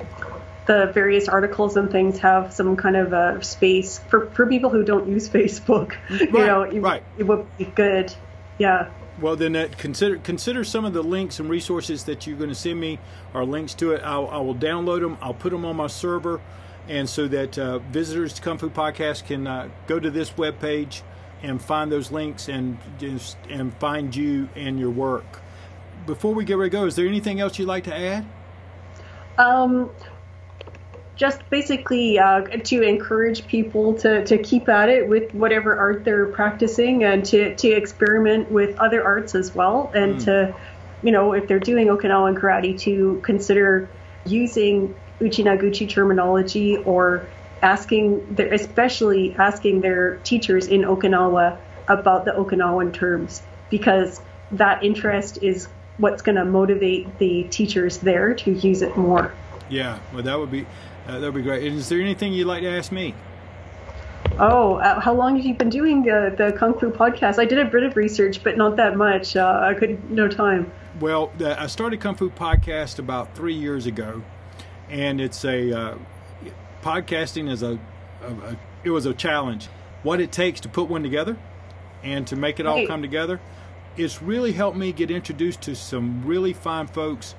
the 0.67 0.91
various 0.93 1.27
articles 1.27 1.75
and 1.77 1.91
things 1.91 2.19
have 2.19 2.53
some 2.53 2.75
kind 2.75 2.95
of 2.95 3.11
a 3.11 3.43
space 3.43 3.97
for 4.09 4.27
for 4.27 4.45
people 4.45 4.69
who 4.69 4.83
don't 4.83 5.07
use 5.07 5.27
Facebook. 5.27 5.95
you 6.09 6.31
know, 6.31 6.61
it, 6.61 6.79
right. 6.79 7.03
it 7.17 7.23
would 7.23 7.45
be 7.57 7.65
good. 7.65 8.13
Yeah. 8.59 8.89
Well, 9.21 9.35
then 9.35 9.53
that 9.53 9.77
consider 9.77 10.17
consider 10.17 10.63
some 10.63 10.85
of 10.85 10.93
the 10.93 11.03
links 11.03 11.39
and 11.39 11.49
resources 11.49 12.05
that 12.05 12.25
you're 12.25 12.37
going 12.37 12.49
to 12.49 12.55
send 12.55 12.79
me 12.79 12.99
are 13.33 13.43
links 13.43 13.73
to 13.75 13.91
it. 13.91 14.01
I'll, 14.03 14.27
I 14.29 14.37
will 14.37 14.55
download 14.55 15.01
them. 15.01 15.17
I'll 15.21 15.33
put 15.33 15.51
them 15.51 15.65
on 15.65 15.75
my 15.75 15.87
server, 15.87 16.39
and 16.87 17.09
so 17.09 17.27
that 17.27 17.57
uh, 17.57 17.79
visitors 17.79 18.33
to 18.33 18.41
Kung 18.41 18.57
Fu 18.57 18.69
Podcast 18.69 19.25
can 19.25 19.45
uh, 19.45 19.69
go 19.87 19.99
to 19.99 20.09
this 20.09 20.31
webpage 20.31 21.01
and 21.41 21.61
find 21.61 21.91
those 21.91 22.11
links 22.11 22.47
and 22.47 22.77
just 22.97 23.37
and 23.49 23.73
find 23.77 24.15
you 24.15 24.47
and 24.55 24.79
your 24.79 24.91
work. 24.91 25.41
Before 26.05 26.33
we 26.33 26.45
get 26.45 26.57
ready 26.57 26.69
to 26.69 26.77
go, 26.77 26.85
is 26.85 26.95
there 26.95 27.07
anything 27.07 27.41
else 27.41 27.59
you'd 27.59 27.67
like 27.67 27.83
to 27.85 27.95
add? 27.95 28.25
Um, 29.37 29.89
just 31.19 31.47
basically 31.49 32.17
uh, 32.17 32.39
to 32.63 32.81
encourage 32.81 33.45
people 33.45 33.93
to, 33.93 34.23
to 34.23 34.37
keep 34.37 34.69
at 34.69 34.87
it 34.87 35.09
with 35.09 35.35
whatever 35.35 35.77
art 35.77 36.05
they're 36.05 36.27
practicing 36.27 37.03
and 37.03 37.25
to, 37.25 37.53
to 37.57 37.67
experiment 37.67 38.49
with 38.49 38.79
other 38.79 39.03
arts 39.03 39.35
as 39.35 39.53
well. 39.53 39.91
And 39.93 40.21
to, 40.21 40.55
you 41.03 41.11
know, 41.11 41.33
if 41.33 41.45
they're 41.49 41.59
doing 41.59 41.87
Okinawan 41.87 42.39
karate, 42.39 42.79
to 42.79 43.19
consider 43.21 43.89
using 44.25 44.95
Uchinaguchi 45.19 45.89
terminology 45.89 46.77
or 46.77 47.27
asking, 47.61 48.35
their, 48.35 48.53
especially 48.53 49.35
asking 49.37 49.81
their 49.81 50.15
teachers 50.23 50.67
in 50.67 50.83
Okinawa 50.83 51.57
about 51.89 52.23
the 52.23 52.31
Okinawan 52.31 52.93
terms 52.93 53.41
because 53.69 54.21
that 54.53 54.85
interest 54.85 55.39
is 55.41 55.67
what's 55.97 56.21
going 56.21 56.37
to 56.37 56.45
motivate 56.45 57.19
the 57.19 57.43
teachers 57.43 57.97
there 57.97 58.35
to 58.35 58.51
use 58.51 58.81
it 58.81 58.95
more. 58.95 59.33
Yeah, 59.67 59.99
well, 60.13 60.23
that 60.23 60.39
would 60.39 60.49
be 60.49 60.65
that 61.13 61.21
would 61.21 61.35
be 61.35 61.41
great. 61.41 61.63
Is 61.63 61.89
there 61.89 61.99
anything 62.01 62.33
you'd 62.33 62.45
like 62.47 62.61
to 62.61 62.69
ask 62.69 62.91
me? 62.91 63.15
Oh, 64.37 64.75
uh, 64.75 64.99
how 64.99 65.13
long 65.13 65.35
have 65.37 65.45
you 65.45 65.53
been 65.53 65.69
doing 65.69 66.09
uh, 66.09 66.33
the 66.37 66.53
Kung 66.57 66.77
Fu 66.77 66.89
podcast? 66.91 67.39
I 67.39 67.45
did 67.45 67.57
a 67.59 67.65
bit 67.65 67.83
of 67.83 67.95
research, 67.95 68.43
but 68.43 68.57
not 68.57 68.75
that 68.77 68.95
much. 68.95 69.35
Uh, 69.35 69.59
I 69.63 69.73
could 69.73 70.09
no 70.11 70.27
time. 70.27 70.71
Well, 70.99 71.31
the, 71.37 71.59
I 71.59 71.67
started 71.67 71.99
Kung 72.01 72.15
Fu 72.15 72.29
Podcast 72.29 72.99
about 72.99 73.35
three 73.35 73.53
years 73.53 73.85
ago, 73.85 74.21
and 74.89 75.19
it's 75.21 75.43
a 75.45 75.71
uh, 75.77 75.97
podcasting 76.81 77.49
is 77.49 77.63
a, 77.63 77.79
a, 78.21 78.27
a 78.27 78.59
it 78.83 78.89
was 78.91 79.05
a 79.05 79.13
challenge. 79.13 79.67
What 80.03 80.21
it 80.21 80.31
takes 80.31 80.61
to 80.61 80.69
put 80.69 80.89
one 80.89 81.03
together 81.03 81.37
and 82.03 82.25
to 82.27 82.35
make 82.35 82.59
it 82.59 82.65
all 82.65 82.75
Right. 82.77 82.87
come 82.87 83.01
together, 83.01 83.39
it's 83.97 84.21
really 84.21 84.53
helped 84.53 84.77
me 84.77 84.91
get 84.93 85.11
introduced 85.11 85.61
to 85.63 85.75
some 85.75 86.25
really 86.25 86.53
fine 86.53 86.87
folks 86.87 87.35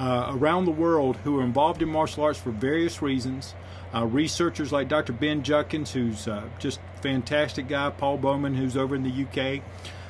uh, 0.00 0.28
around 0.30 0.64
the 0.64 0.70
world 0.72 1.16
who 1.18 1.38
are 1.38 1.42
involved 1.44 1.82
in 1.82 1.88
martial 1.88 2.24
arts 2.24 2.38
for 2.38 2.50
various 2.50 3.02
reasons. 3.02 3.54
Uh, 3.94 4.06
researchers 4.06 4.72
like 4.72 4.88
Dr. 4.88 5.12
Ben 5.12 5.42
Judkins, 5.42 5.92
who's 5.92 6.26
uh, 6.26 6.48
just 6.58 6.80
fantastic 7.02 7.68
guy, 7.68 7.90
Paul 7.90 8.16
Bowman, 8.18 8.54
who's 8.54 8.76
over 8.76 8.94
in 8.94 9.02
the 9.02 9.10
UK, 9.10 9.62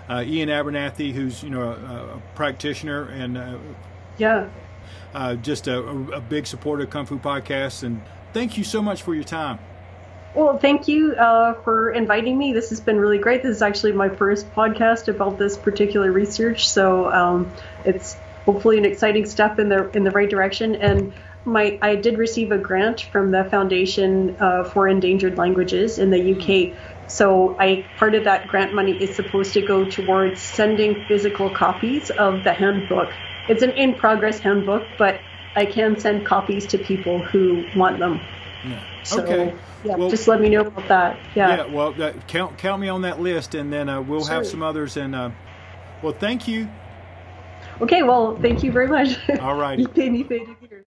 uh, 0.09 0.23
Iain 0.23 0.49
Abernethy, 0.49 1.13
who's 1.13 1.43
you 1.43 1.51
know 1.51 1.63
a, 1.63 2.17
a 2.17 2.23
practitioner 2.35 3.05
and 3.09 3.37
uh, 3.37 3.57
Yeah. 4.19 4.49
uh, 5.13 5.35
just 5.37 5.67
a, 5.67 5.79
a, 5.81 6.03
a 6.13 6.21
big 6.21 6.47
supporter 6.47 6.85
of 6.85 6.91
Kung 6.91 7.07
Fu 7.07 7.19
podcasts. 7.19 7.83
And 7.83 8.01
thank 8.33 8.57
you 8.57 8.65
so 8.65 8.81
much 8.83 9.03
for 9.03 9.15
your 9.15 9.25
time. 9.25 9.59
Well, 10.35 10.59
thank 10.59 10.87
you 10.87 11.15
uh, 11.15 11.55
for 11.63 11.91
inviting 11.91 12.39
me. 12.39 12.53
This 12.53 12.71
has 12.71 12.81
been 12.81 13.01
really 13.01 13.19
great. 13.19 13.43
This 13.43 13.57
is 13.57 13.63
actually 13.63 13.93
my 13.93 14.09
first 14.11 14.49
podcast 14.55 15.09
about 15.09 15.39
this 15.39 15.57
particular 15.57 16.13
research, 16.13 16.69
so 16.69 17.11
um, 17.13 17.51
it's 17.85 18.17
hopefully 18.45 18.79
an 18.79 18.85
exciting 18.85 19.27
step 19.27 19.59
in 19.59 19.69
the 19.69 19.91
in 19.91 20.05
the 20.05 20.11
right 20.11 20.29
direction. 20.29 20.75
And 20.75 21.13
my 21.45 21.79
I 21.83 21.97
did 21.97 22.19
receive 22.19 22.53
a 22.53 22.59
grant 22.59 23.03
from 23.13 23.31
the 23.31 23.45
Foundation 23.45 24.37
uh, 24.41 24.65
for 24.65 24.89
Endangered 24.89 25.39
Languages 25.39 25.99
in 25.99 26.11
the 26.11 26.35
UK. 26.35 26.77
So 27.11 27.57
I 27.59 27.87
part 27.97 28.15
of 28.15 28.25
that 28.25 28.49
grant 28.49 28.75
money 28.75 28.93
is 28.93 29.15
supposed 29.17 29.53
to 29.55 29.63
go 29.63 29.85
towards 29.85 30.41
sending 30.41 31.05
physical 31.07 31.51
copies 31.51 32.11
of 32.11 32.45
the 32.45 32.53
handbook. 32.53 33.11
It's 33.49 33.63
an 33.63 33.71
in 33.71 33.95
progress 33.95 34.39
handbook, 34.39 34.85
but 34.99 35.21
I 35.57 35.67
can 35.67 35.99
send 35.99 36.25
copies 36.25 36.67
to 36.67 36.79
people 36.79 37.19
who 37.19 37.65
want 37.75 37.99
them. 37.99 38.21
Yeah. 38.65 38.85
So 39.03 39.23
okay. 39.23 39.55
yeah, 39.83 39.97
Well- 39.97 40.11
just 40.11 40.29
let 40.29 40.41
me 40.41 40.51
know 40.51 40.61
about 40.61 40.89
that. 40.89 41.19
Yeah. 41.35 41.57
Yeah. 41.57 41.75
Well, 41.75 41.93
that, 41.95 42.29
count 42.29 42.59
count 42.59 42.81
me 42.81 42.89
on 42.89 43.03
that 43.03 43.21
list, 43.21 43.55
and 43.55 43.73
then 43.73 43.89
uh, 43.89 44.01
we'll 44.03 44.25
have 44.25 44.47
some 44.47 44.63
others. 44.63 44.97
And 44.97 45.15
uh, 45.15 45.31
well, 46.03 46.13
thank 46.13 46.47
you. 46.47 46.69
Okay, 47.81 48.03
well, 48.03 48.37
thank 48.41 48.63
you 48.63 48.73
very 48.73 48.89
much. 48.89 49.17
All 49.41 49.55
right. 49.55 49.79
righty. 49.79 49.83
You 49.87 49.89
paid 49.89 50.13
me 50.13 50.25
paid 50.25 50.47
to. 50.47 50.85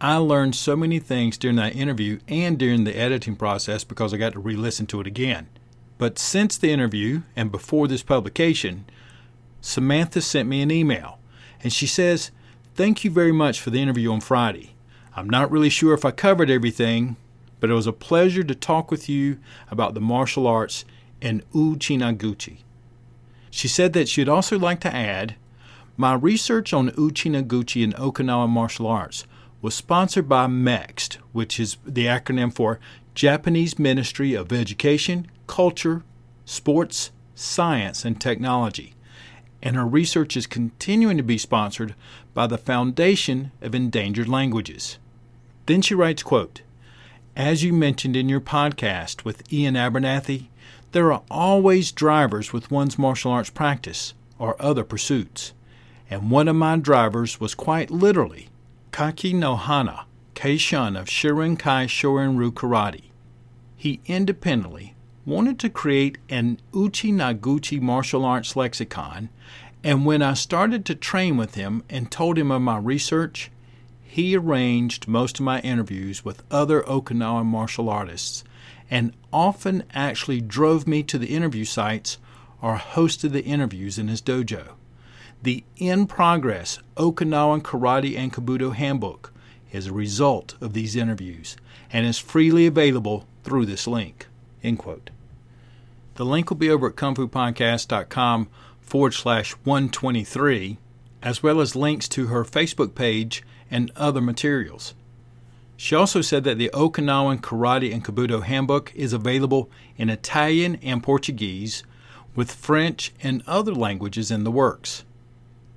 I 0.00 0.16
learned 0.16 0.54
so 0.54 0.76
many 0.76 0.98
things 0.98 1.38
during 1.38 1.56
that 1.56 1.74
interview 1.74 2.18
and 2.28 2.58
during 2.58 2.84
the 2.84 2.94
editing 2.94 3.36
process 3.36 3.84
because 3.84 4.12
I 4.12 4.18
got 4.18 4.34
to 4.34 4.38
re 4.38 4.54
listen 4.54 4.86
to 4.88 5.00
it 5.00 5.06
again. 5.06 5.48
But 5.96 6.18
since 6.18 6.58
the 6.58 6.70
interview 6.70 7.22
and 7.34 7.50
before 7.50 7.88
this 7.88 8.02
publication, 8.02 8.84
Samantha 9.62 10.20
sent 10.20 10.46
me 10.46 10.60
an 10.60 10.70
email 10.70 11.18
and 11.62 11.72
she 11.72 11.86
says, 11.86 12.32
Thank 12.74 13.02
you 13.02 13.10
very 13.10 13.32
much 13.32 13.60
for 13.60 13.70
the 13.70 13.80
interview 13.80 14.12
on 14.12 14.20
Friday. 14.20 14.74
I'm 15.16 15.30
not 15.30 15.50
really 15.50 15.70
sure 15.70 15.94
if 15.94 16.04
I 16.04 16.10
covered 16.10 16.50
everything, 16.50 17.16
but 17.64 17.70
it 17.70 17.74
was 17.74 17.86
a 17.86 17.94
pleasure 17.94 18.44
to 18.44 18.54
talk 18.54 18.90
with 18.90 19.08
you 19.08 19.38
about 19.70 19.94
the 19.94 20.00
martial 20.00 20.46
arts 20.46 20.84
and 21.22 21.42
Uchinaguchi. 21.52 22.58
She 23.50 23.68
said 23.68 23.94
that 23.94 24.06
she'd 24.06 24.28
also 24.28 24.58
like 24.58 24.80
to 24.80 24.94
add 24.94 25.36
My 25.96 26.12
research 26.12 26.74
on 26.74 26.90
Uchinaguchi 26.90 27.82
and 27.82 27.94
Okinawa 27.94 28.50
martial 28.50 28.86
arts 28.86 29.24
was 29.62 29.74
sponsored 29.74 30.28
by 30.28 30.46
MEXT, 30.46 31.14
which 31.32 31.58
is 31.58 31.78
the 31.86 32.04
acronym 32.04 32.54
for 32.54 32.80
Japanese 33.14 33.78
Ministry 33.78 34.34
of 34.34 34.52
Education, 34.52 35.26
Culture, 35.46 36.02
Sports, 36.44 37.12
Science, 37.34 38.04
and 38.04 38.20
Technology. 38.20 38.92
And 39.62 39.74
her 39.74 39.86
research 39.86 40.36
is 40.36 40.46
continuing 40.46 41.16
to 41.16 41.22
be 41.22 41.38
sponsored 41.38 41.94
by 42.34 42.46
the 42.46 42.58
Foundation 42.58 43.52
of 43.62 43.74
Endangered 43.74 44.28
Languages. 44.28 44.98
Then 45.64 45.80
she 45.80 45.94
writes, 45.94 46.22
quote, 46.22 46.60
As 47.36 47.64
you 47.64 47.72
mentioned 47.72 48.14
in 48.14 48.28
your 48.28 48.40
podcast 48.40 49.24
with 49.24 49.42
Iain 49.52 49.76
Abernethy, 49.76 50.50
there 50.92 51.12
are 51.12 51.22
always 51.28 51.90
drivers 51.90 52.52
with 52.52 52.70
one's 52.70 52.96
martial 52.96 53.32
arts 53.32 53.50
practice 53.50 54.14
or 54.38 54.54
other 54.62 54.84
pursuits. 54.84 55.52
And 56.08 56.30
one 56.30 56.46
of 56.46 56.54
my 56.54 56.76
drivers 56.76 57.40
was 57.40 57.56
quite 57.56 57.90
literally 57.90 58.50
Kaki 58.92 59.34
Nohana, 59.34 60.04
Keishun 60.36 60.96
of 60.96 61.08
Shirinkai 61.08 61.88
Shorin-ryu 61.88 62.52
Karate. 62.52 63.10
He 63.76 64.00
independently 64.06 64.94
wanted 65.26 65.58
to 65.58 65.68
create 65.68 66.18
an 66.28 66.60
Uchi 66.72 67.10
Naguchi 67.10 67.80
martial 67.80 68.24
arts 68.24 68.54
lexicon, 68.54 69.28
and 69.82 70.06
when 70.06 70.22
I 70.22 70.34
started 70.34 70.84
to 70.84 70.94
train 70.94 71.36
with 71.36 71.56
him 71.56 71.82
and 71.90 72.12
told 72.12 72.38
him 72.38 72.52
of 72.52 72.62
my 72.62 72.78
research, 72.78 73.50
he 74.14 74.36
arranged 74.36 75.08
most 75.08 75.40
of 75.40 75.44
my 75.44 75.58
interviews 75.62 76.24
with 76.24 76.44
other 76.48 76.82
Okinawan 76.82 77.44
martial 77.46 77.88
artists 77.88 78.44
and 78.88 79.12
often 79.32 79.82
actually 79.92 80.40
drove 80.40 80.86
me 80.86 81.02
to 81.02 81.18
the 81.18 81.34
interview 81.34 81.64
sites 81.64 82.18
or 82.62 82.76
hosted 82.76 83.32
the 83.32 83.42
interviews 83.42 83.98
in 83.98 84.06
his 84.06 84.22
dojo. 84.22 84.74
The 85.42 85.64
in 85.78 86.06
progress 86.06 86.78
Okinawan 86.96 87.62
Karate 87.62 88.16
and 88.16 88.32
Kobudo 88.32 88.72
Handbook 88.72 89.32
is 89.72 89.88
a 89.88 89.92
result 89.92 90.54
of 90.60 90.74
these 90.74 90.94
interviews 90.94 91.56
and 91.92 92.06
is 92.06 92.20
freely 92.20 92.66
available 92.66 93.26
through 93.42 93.66
this 93.66 93.88
link. 93.88 94.28
End 94.62 94.78
quote. 94.78 95.10
The 96.14 96.24
link 96.24 96.50
will 96.50 96.56
be 96.56 96.70
over 96.70 96.86
at 96.86 96.94
kungfupodcast.com 96.94 98.48
forward 98.80 99.14
slash 99.14 99.54
123, 99.64 100.78
as 101.20 101.42
well 101.42 101.60
as 101.60 101.74
links 101.74 102.06
to 102.10 102.28
her 102.28 102.44
Facebook 102.44 102.94
page 102.94 103.42
and 103.70 103.90
other 103.96 104.20
materials. 104.20 104.94
She 105.76 105.94
also 105.94 106.20
said 106.20 106.44
that 106.44 106.58
the 106.58 106.70
Okinawan 106.72 107.40
Karate 107.40 107.92
and 107.92 108.04
Kobudo 108.04 108.42
Handbook 108.42 108.92
is 108.94 109.12
available 109.12 109.68
in 109.96 110.08
Italian 110.08 110.76
and 110.82 111.02
Portuguese, 111.02 111.82
with 112.34 112.52
French 112.52 113.12
and 113.22 113.42
other 113.46 113.74
languages 113.74 114.30
in 114.30 114.44
the 114.44 114.50
works. 114.50 115.04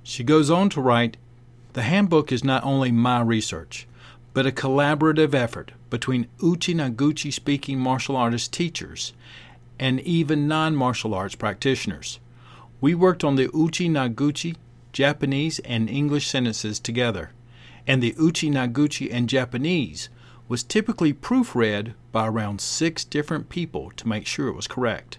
She 0.02 0.24
goes 0.24 0.50
on 0.50 0.70
to 0.70 0.80
write 0.80 1.16
The 1.74 1.82
handbook 1.82 2.32
is 2.32 2.42
not 2.42 2.64
only 2.64 2.90
my 2.90 3.20
research, 3.20 3.86
but 4.34 4.46
a 4.46 4.52
collaborative 4.52 5.34
effort 5.34 5.72
between 5.90 6.28
Uchi 6.42 6.74
Naguchi 6.74 7.32
speaking 7.32 7.78
martial 7.78 8.16
artist 8.16 8.52
teachers 8.52 9.12
and 9.78 10.00
even 10.00 10.48
non 10.48 10.74
martial 10.74 11.14
arts 11.14 11.34
practitioners. 11.34 12.18
We 12.80 12.94
worked 12.94 13.24
on 13.24 13.36
the 13.36 13.50
Uchi 13.54 13.88
Naguchi 13.88 14.56
Japanese 14.92 15.58
and 15.60 15.88
English 15.88 16.26
sentences 16.26 16.80
together, 16.80 17.30
and 17.88 18.02
the 18.02 18.14
Uchi 18.20 18.50
Naguchi 18.50 19.08
and 19.10 19.30
Japanese 19.30 20.10
was 20.46 20.62
typically 20.62 21.14
proofread 21.14 21.94
by 22.12 22.28
around 22.28 22.60
six 22.60 23.02
different 23.02 23.48
people 23.48 23.90
to 23.96 24.06
make 24.06 24.26
sure 24.26 24.48
it 24.48 24.54
was 24.54 24.66
correct. 24.66 25.18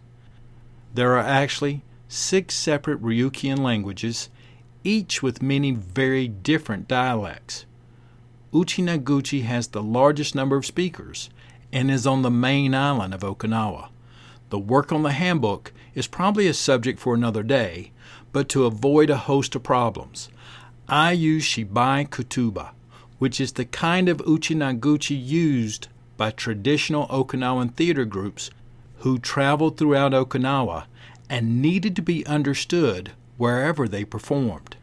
There 0.94 1.14
are 1.14 1.20
actually 1.20 1.82
six 2.08 2.56
separate 2.56 3.02
Ryukyuan 3.02 3.60
languages, 3.60 4.30
each 4.84 5.24
with 5.24 5.42
many 5.42 5.72
very 5.72 6.28
different 6.28 6.88
dialects. 6.88 7.66
Uchi 8.54 8.84
Naguchi 8.84 9.44
has 9.44 9.68
the 9.68 9.84
largest 9.84 10.36
number 10.36 10.56
of 10.56 10.66
speakers 10.66 11.30
and 11.72 11.92
is 11.92 12.08
on 12.08 12.22
the 12.22 12.32
main 12.32 12.74
island 12.74 13.14
of 13.14 13.22
Okinawa. 13.22 13.90
The 14.50 14.60
work 14.60 14.92
on 14.92 15.04
the 15.04 15.12
handbook 15.12 15.72
is 15.94 16.08
probably 16.08 16.48
a 16.48 16.54
subject 16.54 17.00
for 17.00 17.14
another 17.14 17.44
day, 17.44 17.92
but 18.32 18.50
to 18.50 18.66
avoid 18.66 19.10
a 19.10 19.18
host 19.18 19.56
of 19.56 19.62
problems, 19.62 20.30
I 20.90 21.12
use 21.12 21.46
Shibai 21.46 22.10
Kutuba, 22.10 22.72
which 23.20 23.40
is 23.40 23.52
the 23.52 23.66
kind 23.66 24.10
of 24.10 24.18
uchinaguchi 24.18 25.24
used 25.24 25.88
by 26.18 26.32
traditional 26.32 27.08
Okinawan 27.10 27.76
theater 27.76 28.06
groups 28.06 28.50
who 29.00 29.20
traveled 29.20 29.78
throughout 29.78 30.14
Okinawa 30.14 30.86
and 31.30 31.62
needed 31.62 31.96
to 31.96 32.02
be 32.02 32.26
understood 32.26 33.12
wherever 33.38 33.88
they 33.88 34.04
performed. 34.04 34.78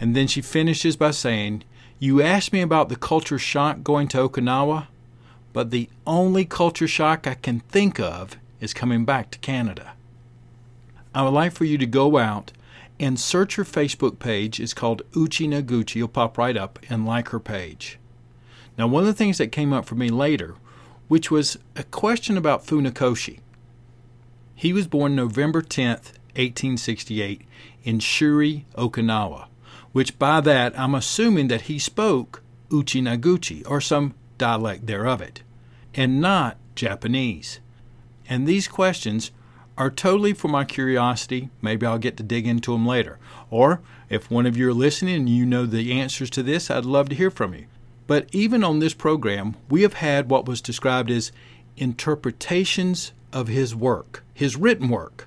And 0.00 0.16
then 0.16 0.26
she 0.26 0.42
finishes 0.42 0.96
by 0.96 1.12
saying, 1.12 1.62
You 2.00 2.20
asked 2.20 2.52
me 2.52 2.60
about 2.60 2.88
the 2.88 2.96
culture 2.96 3.38
shock 3.38 3.84
going 3.84 4.08
to 4.08 4.28
Okinawa, 4.28 4.88
but 5.52 5.70
the 5.70 5.88
only 6.08 6.44
culture 6.44 6.88
shock 6.88 7.28
I 7.28 7.34
can 7.34 7.60
think 7.60 8.00
of 8.00 8.36
is 8.60 8.74
coming 8.74 9.04
back 9.04 9.30
to 9.30 9.38
Canada. 9.38 9.92
I 11.14 11.22
would 11.22 11.30
like 11.30 11.52
for 11.52 11.64
you 11.64 11.78
to 11.78 11.86
go 11.86 12.18
out 12.18 12.50
and 12.98 13.18
search 13.20 13.56
her 13.56 13.64
Facebook 13.64 14.18
page. 14.18 14.58
It's 14.58 14.74
called 14.74 15.02
Uchi 15.14 15.46
Naguchi. 15.46 15.96
You'll 15.96 16.08
pop 16.08 16.38
right 16.38 16.56
up 16.56 16.78
and 16.88 17.06
like 17.06 17.28
her 17.28 17.40
page. 17.40 17.98
Now, 18.78 18.86
one 18.86 19.02
of 19.02 19.06
the 19.06 19.14
things 19.14 19.38
that 19.38 19.52
came 19.52 19.72
up 19.72 19.84
for 19.86 19.94
me 19.94 20.08
later, 20.08 20.54
which 21.08 21.30
was 21.30 21.58
a 21.74 21.84
question 21.84 22.36
about 22.36 22.66
Funakoshi. 22.66 23.40
He 24.54 24.72
was 24.72 24.86
born 24.86 25.14
November 25.14 25.62
10th, 25.62 26.14
1868, 26.34 27.42
in 27.84 28.00
Shuri, 28.00 28.66
Okinawa, 28.76 29.46
which 29.92 30.18
by 30.18 30.40
that 30.40 30.78
I'm 30.78 30.94
assuming 30.94 31.48
that 31.48 31.62
he 31.62 31.78
spoke 31.78 32.42
Uchi 32.70 33.00
Naguchi 33.00 33.68
or 33.68 33.80
some 33.80 34.14
dialect 34.38 34.86
thereof 34.86 35.20
it, 35.20 35.42
and 35.94 36.20
not 36.20 36.56
Japanese. 36.74 37.60
And 38.28 38.46
these 38.46 38.68
questions 38.68 39.30
are 39.76 39.90
totally 39.90 40.32
for 40.32 40.48
my 40.48 40.64
curiosity. 40.64 41.50
Maybe 41.60 41.86
I'll 41.86 41.98
get 41.98 42.16
to 42.16 42.22
dig 42.22 42.46
into 42.46 42.72
them 42.72 42.86
later. 42.86 43.18
Or 43.50 43.80
if 44.08 44.30
one 44.30 44.46
of 44.46 44.56
you 44.56 44.68
are 44.70 44.74
listening 44.74 45.16
and 45.16 45.28
you 45.28 45.44
know 45.44 45.66
the 45.66 45.92
answers 45.92 46.30
to 46.30 46.42
this, 46.42 46.70
I'd 46.70 46.84
love 46.84 47.08
to 47.10 47.14
hear 47.14 47.30
from 47.30 47.54
you. 47.54 47.66
But 48.06 48.28
even 48.32 48.62
on 48.62 48.78
this 48.78 48.94
program, 48.94 49.56
we 49.68 49.82
have 49.82 49.94
had 49.94 50.30
what 50.30 50.46
was 50.46 50.60
described 50.60 51.10
as 51.10 51.32
interpretations 51.76 53.12
of 53.32 53.48
his 53.48 53.74
work, 53.74 54.22
his 54.32 54.56
written 54.56 54.88
work, 54.88 55.26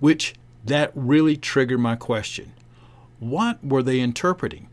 which 0.00 0.34
that 0.64 0.90
really 0.94 1.36
triggered 1.36 1.80
my 1.80 1.94
question. 1.94 2.52
What 3.20 3.64
were 3.64 3.82
they 3.82 4.00
interpreting? 4.00 4.68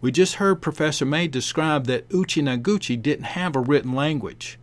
We 0.00 0.12
just 0.12 0.36
heard 0.36 0.62
Professor 0.62 1.04
May 1.04 1.26
describe 1.26 1.86
that 1.86 2.06
Uchi 2.12 2.42
Naguchi 2.42 3.00
didn't 3.00 3.24
have 3.24 3.56
a 3.56 3.60
written 3.60 3.94
language. 3.94 4.57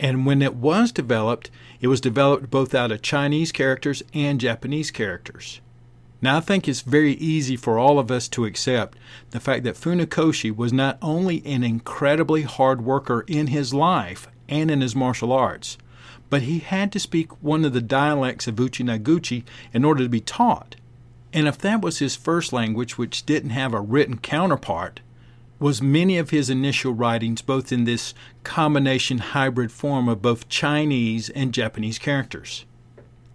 And 0.00 0.24
when 0.24 0.40
it 0.40 0.56
was 0.56 0.92
developed, 0.92 1.50
it 1.82 1.88
was 1.88 2.00
developed 2.00 2.50
both 2.50 2.74
out 2.74 2.90
of 2.90 3.02
Chinese 3.02 3.52
characters 3.52 4.02
and 4.14 4.40
Japanese 4.40 4.90
characters. 4.90 5.60
Now, 6.22 6.38
I 6.38 6.40
think 6.40 6.66
it's 6.66 6.80
very 6.80 7.12
easy 7.14 7.54
for 7.54 7.78
all 7.78 7.98
of 7.98 8.10
us 8.10 8.26
to 8.28 8.46
accept 8.46 8.96
the 9.30 9.40
fact 9.40 9.62
that 9.64 9.76
Funakoshi 9.76 10.54
was 10.54 10.72
not 10.72 10.96
only 11.02 11.44
an 11.44 11.62
incredibly 11.62 12.42
hard 12.42 12.82
worker 12.82 13.24
in 13.26 13.48
his 13.48 13.74
life 13.74 14.26
and 14.48 14.70
in 14.70 14.80
his 14.80 14.96
martial 14.96 15.32
arts, 15.32 15.76
but 16.30 16.42
he 16.42 16.60
had 16.60 16.92
to 16.92 16.98
speak 16.98 17.42
one 17.42 17.64
of 17.66 17.74
the 17.74 17.80
dialects 17.82 18.46
of 18.46 18.56
Uchinaguchi 18.56 19.44
in 19.74 19.84
order 19.84 20.02
to 20.02 20.08
be 20.08 20.20
taught. 20.20 20.76
And 21.32 21.46
if 21.46 21.58
that 21.58 21.82
was 21.82 21.98
his 21.98 22.16
first 22.16 22.54
language, 22.54 22.96
which 22.96 23.26
didn't 23.26 23.50
have 23.50 23.74
a 23.74 23.80
written 23.80 24.18
counterpart, 24.18 25.00
was 25.60 25.82
many 25.82 26.16
of 26.16 26.30
his 26.30 26.48
initial 26.48 26.92
writings 26.94 27.42
both 27.42 27.70
in 27.70 27.84
this 27.84 28.14
combination 28.42 29.18
hybrid 29.18 29.70
form 29.70 30.08
of 30.08 30.22
both 30.22 30.48
Chinese 30.48 31.28
and 31.30 31.52
Japanese 31.52 31.98
characters. 31.98 32.64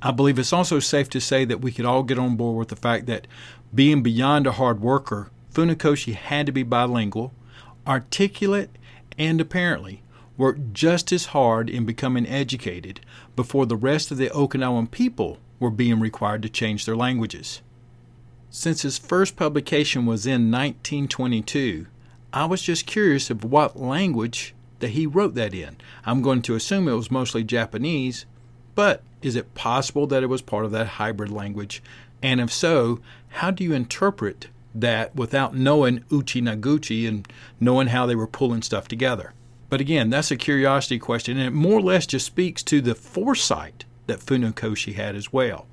I 0.02 0.12
believe 0.12 0.38
it's 0.40 0.52
also 0.52 0.80
safe 0.80 1.10
to 1.12 1.22
say 1.22 1.46
that 1.46 1.62
we 1.62 1.72
could 1.72 1.86
all 1.86 2.04
get 2.04 2.20
on 2.20 2.36
board 2.36 2.58
with 2.58 2.70
the 2.70 2.76
fact 2.76 3.06
that 3.06 3.28
being 3.74 4.02
beyond 4.02 4.48
a 4.48 4.54
hard 4.54 4.82
worker, 4.82 5.30
Funakoshi 5.54 6.16
had 6.16 6.48
to 6.48 6.52
be 6.52 6.64
bilingual, 6.64 7.32
articulate, 7.88 8.72
and 9.18 9.40
apparently 9.40 10.02
worked 10.38 10.74
just 10.74 11.12
as 11.12 11.28
hard 11.28 11.70
in 11.70 11.86
becoming 11.86 12.28
educated 12.28 13.00
before 13.36 13.66
the 13.66 13.78
rest 13.78 14.12
of 14.12 14.18
the 14.18 14.30
Okinawan 14.32 14.90
people 14.92 15.38
were 15.60 15.70
being 15.70 16.00
required 16.00 16.42
to 16.42 16.50
change 16.50 16.86
their 16.86 16.96
languages. 16.96 17.62
Since 18.50 18.82
his 18.82 18.98
first 18.98 19.36
publication 19.36 20.06
was 20.06 20.26
in 20.26 20.52
1922, 20.52 21.88
I 22.36 22.46
was 22.46 22.62
just 22.62 22.86
curious 22.86 23.32
of 23.32 23.44
what 23.44 23.80
language 23.80 24.54
that 24.80 24.90
he 24.90 25.08
wrote 25.08 25.34
that 25.34 25.56
in. 25.56 25.78
I'm 26.06 26.22
going 26.22 26.44
to 26.44 26.56
assume 26.56 26.88
it 26.88 26.94
was 26.94 27.10
mostly 27.10 27.44
Japanese, 27.44 28.28
but 28.76 29.02
is 29.24 29.36
it 29.36 29.56
possible 29.56 30.06
that 30.08 30.22
it 30.22 30.28
was 30.28 30.44
part 30.44 30.66
of 30.66 30.72
that 30.72 30.86
hybrid 30.86 31.32
language? 31.32 31.82
And 32.22 32.40
if 32.40 32.54
so, 32.54 33.00
how 33.30 33.50
do 33.50 33.64
you 33.64 33.74
interpret 33.74 34.50
that 34.76 35.16
without 35.16 35.56
knowing 35.56 36.04
Uchi 36.12 36.42
Naguchi 36.42 37.08
and 37.08 37.28
knowing 37.60 37.88
how 37.88 38.06
they 38.06 38.16
were 38.16 38.28
pulling 38.28 38.62
stuff 38.62 38.88
together. 38.88 39.34
But 39.70 39.82
again, 39.82 40.10
that's 40.10 40.32
a 40.32 40.36
curiosity 40.36 41.00
question, 41.00 41.38
and 41.38 41.48
it 41.48 41.52
more 41.52 41.80
or 41.80 41.82
less 41.82 42.06
just 42.06 42.26
speaks 42.26 42.62
to 42.64 42.82
the 42.82 42.94
foresight 42.94 43.86
that 44.06 44.20
Funakoshi 44.20 44.94
had 44.94 45.16
as 45.16 45.34
well. 45.34 45.66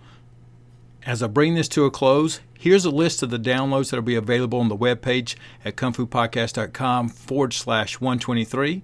As 1.04 1.22
I 1.22 1.26
bring 1.26 1.54
this 1.54 1.68
to 1.70 1.84
a 1.84 1.90
close, 1.90 2.40
here's 2.62 2.84
a 2.84 2.90
list 2.90 3.24
of 3.24 3.30
the 3.30 3.40
downloads 3.40 3.90
that 3.90 3.96
will 3.96 4.02
be 4.02 4.14
available 4.14 4.60
on 4.60 4.68
the 4.68 4.76
webpage 4.76 5.34
at 5.64 5.74
kungfupodcast.com 5.74 7.08
forward 7.08 7.52
slash 7.52 8.00
123. 8.00 8.82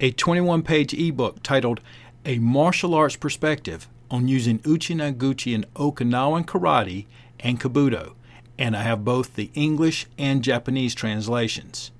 A 0.00 0.10
21 0.12 0.62
page 0.62 0.94
ebook 0.94 1.42
titled 1.42 1.82
A 2.24 2.38
Martial 2.38 2.94
Arts 2.94 3.16
Perspective 3.16 3.88
on 4.10 4.26
Using 4.26 4.60
Uchinaguchi 4.60 5.54
in 5.54 5.66
Okinawan 5.74 6.46
Karate 6.46 7.04
and 7.38 7.60
Kobudo. 7.60 8.14
and 8.56 8.74
I 8.74 8.84
have 8.84 9.04
both 9.04 9.36
the 9.36 9.50
English 9.52 10.06
and 10.16 10.42
Japanese 10.42 10.94
translations. 10.94 11.90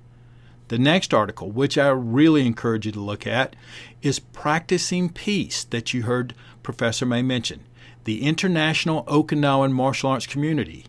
The 0.69 0.79
next 0.79 1.13
article, 1.13 1.51
which 1.51 1.77
I 1.77 1.89
really 1.89 2.47
encourage 2.47 2.87
you 2.87 2.91
to 2.93 2.99
look 2.99 3.27
at, 3.27 3.55
is 4.01 4.17
Practicing 4.17 5.09
Peace 5.09 5.65
that 5.65 5.93
you 5.93 6.01
heard 6.01 6.33
Professor 6.63 7.05
May 7.05 7.21
mention. 7.21 7.61
The 8.05 8.23
International 8.23 9.03
Okinawan 9.03 9.71
Martial 9.71 10.09
Arts 10.09 10.25
Community 10.25 10.85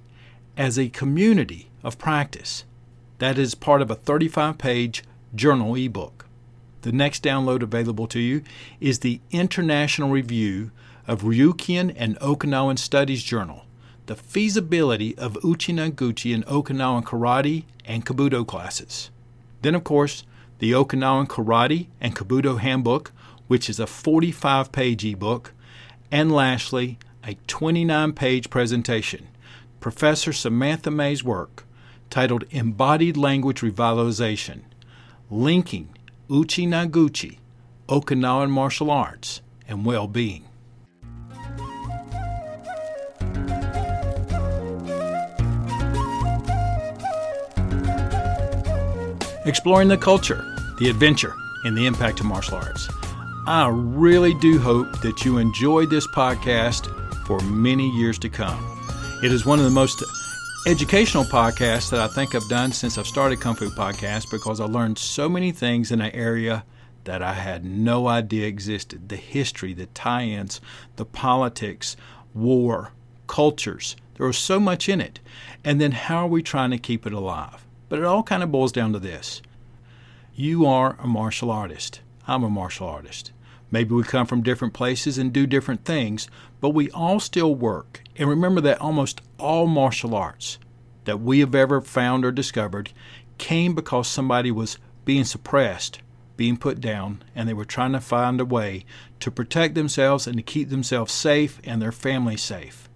as 0.57 0.79
a 0.79 0.89
community 0.89 1.69
of 1.83 1.99
practice. 1.99 2.65
That 3.19 3.39
is 3.39 3.55
part 3.55 3.83
of 3.83 3.91
a 3.91 3.95
35 3.95 4.59
page 4.59 5.05
journal 5.35 5.75
ebook. 5.75 6.27
The 6.83 6.93
next 6.93 7.23
download 7.23 7.63
available 7.63 8.07
to 8.09 8.19
you 8.19 8.43
is 8.81 8.99
the 8.99 9.21
International 9.31 10.11
Review 10.11 10.73
of 11.07 11.23
Ryukyuan 11.23 11.95
and 11.97 12.19
Okinawan 12.19 12.79
Studies 12.79 13.23
Journal, 13.23 13.65
the 14.07 14.17
feasibility 14.17 15.17
of 15.17 15.35
Uchinaguchi 15.45 16.35
in 16.35 16.43
Okinawan 16.45 17.05
karate 17.05 17.65
and 17.85 18.05
Kobudo 18.05 18.47
classes. 18.47 19.11
Then, 19.63 19.75
of 19.75 19.85
course, 19.85 20.25
the 20.59 20.73
Okinawan 20.73 21.27
Karate 21.27 21.87
and 22.01 22.15
Kobudo 22.15 22.59
Handbook, 22.59 23.13
which 23.49 23.71
is 23.71 23.81
a 23.81 23.87
45 23.87 24.71
page 24.73 25.05
ebook, 25.05 25.53
and 26.11 26.31
lastly, 26.31 26.99
a 27.25 27.35
29 27.47 28.13
page 28.13 28.51
presentation, 28.51 29.29
Professor 29.83 30.33
Samantha 30.33 30.93
May's 30.93 31.25
work 31.25 31.65
titled 32.09 32.45
Embodied 32.53 33.17
Language 33.17 33.63
Revitalization, 33.63 34.61
linking 35.29 35.89
Uchi 36.31 36.67
Naguchi, 36.69 37.39
Okinawan 37.89 38.49
martial 38.49 38.93
arts, 38.93 39.43
and 39.67 39.85
well 39.85 40.07
being. 40.07 40.45
exploring 49.45 49.89
the 49.89 49.99
culture, 49.99 50.45
the 50.79 50.89
adventure, 50.89 51.35
and 51.65 51.77
the 51.77 51.85
impact 51.85 52.21
of 52.21 52.27
martial 52.27 52.55
arts. 52.55 52.89
I 53.49 53.67
really 53.69 54.35
do 54.35 54.61
hope 54.61 55.01
that 55.01 55.25
you 55.25 55.39
enjoyed 55.39 55.91
this 55.91 56.07
podcast 56.07 56.87
for 57.27 57.41
many 57.41 57.91
years 57.91 58.21
to 58.21 58.29
come. 58.29 58.72
It 59.23 59.31
is 59.31 59.47
one 59.47 59.61
of 59.61 59.65
the 59.65 59.71
most 59.71 60.03
educational 60.67 61.23
podcasts 61.23 61.91
that 61.91 62.01
I 62.01 62.09
think 62.09 62.35
I've 62.35 62.49
done 62.49 62.73
since 62.73 62.99
I've 62.99 63.07
started 63.07 63.41
Kung 63.41 63.55
Fu 63.55 63.71
Podcast 63.71 64.33
because 64.33 64.59
I 64.59 64.65
learned 64.65 64.99
so 64.99 65.29
many 65.29 65.53
things 65.53 65.93
in 65.93 66.01
an 66.01 66.11
area 66.11 66.65
that 67.05 67.23
I 67.23 67.35
had 67.35 67.65
no 67.65 68.09
idea 68.09 68.49
existed 68.49 69.11
the 69.11 69.17
history, 69.17 69.75
the 69.75 69.87
tie 69.87 70.25
ins, 70.25 70.61
the 70.97 71.05
politics, 71.05 71.97
war, 72.35 72.91
cultures. 73.29 73.95
There 74.17 74.27
was 74.27 74.39
so 74.39 74.59
much 74.59 74.89
in 74.89 75.01
it. 75.01 75.21
And 75.63 75.81
then 75.81 75.93
how 75.93 76.25
are 76.25 76.29
we 76.29 76.43
trying 76.43 76.73
to 76.73 76.79
keep 76.79 77.07
it 77.07 77.13
alive? 77.13 77.65
But 77.89 78.01
it 78.01 78.05
all 78.05 78.25
kind 78.25 78.43
of 78.43 78.51
boils 78.51 78.73
down 78.73 78.93
to 78.93 78.99
this 78.99 79.41
you 80.35 80.67
are 80.67 80.97
a 80.99 81.07
martial 81.07 81.53
artist. 81.53 82.01
I'm 82.27 82.43
a 82.43 82.51
martial 82.51 82.89
artist. 82.89 83.31
Maybe 83.71 83.95
we 83.95 84.03
come 84.03 84.27
from 84.27 84.43
different 84.43 84.75
places 84.75 85.17
and 85.17 85.33
do 85.33 85.47
different 85.47 85.85
things, 85.85 86.27
but 86.61 86.71
we 86.71 86.91
all 86.91 87.21
still 87.21 87.55
work. 87.55 88.02
And 88.17 88.29
remember 88.29 88.61
that 88.63 88.81
almost 88.81 89.23
all 89.39 89.67
martial 89.67 90.15
arts 90.15 90.59
that 91.05 91.21
we 91.21 91.41
have 91.41 91.55
ever 91.55 91.81
found 91.81 92.25
or 92.25 92.33
discovered 92.33 92.93
came 93.39 93.75
because 93.75 94.07
somebody 94.07 94.51
was 94.51 94.79
being 95.05 95.25
suppressed, 95.25 96.01
being 96.37 96.57
put 96.57 96.81
down, 96.81 97.23
and 97.35 97.49
they 97.49 97.55
were 97.55 97.65
trying 97.65 97.93
to 97.93 98.01
find 98.01 98.41
a 98.41 98.45
way 98.45 98.85
to 99.21 99.31
protect 99.31 99.75
themselves 99.75 100.27
and 100.27 100.37
to 100.37 100.43
keep 100.43 100.69
themselves 100.69 101.13
safe 101.13 101.61
and 101.65 101.81
their 101.81 101.93
family 101.93 102.37
safe. 102.37 102.89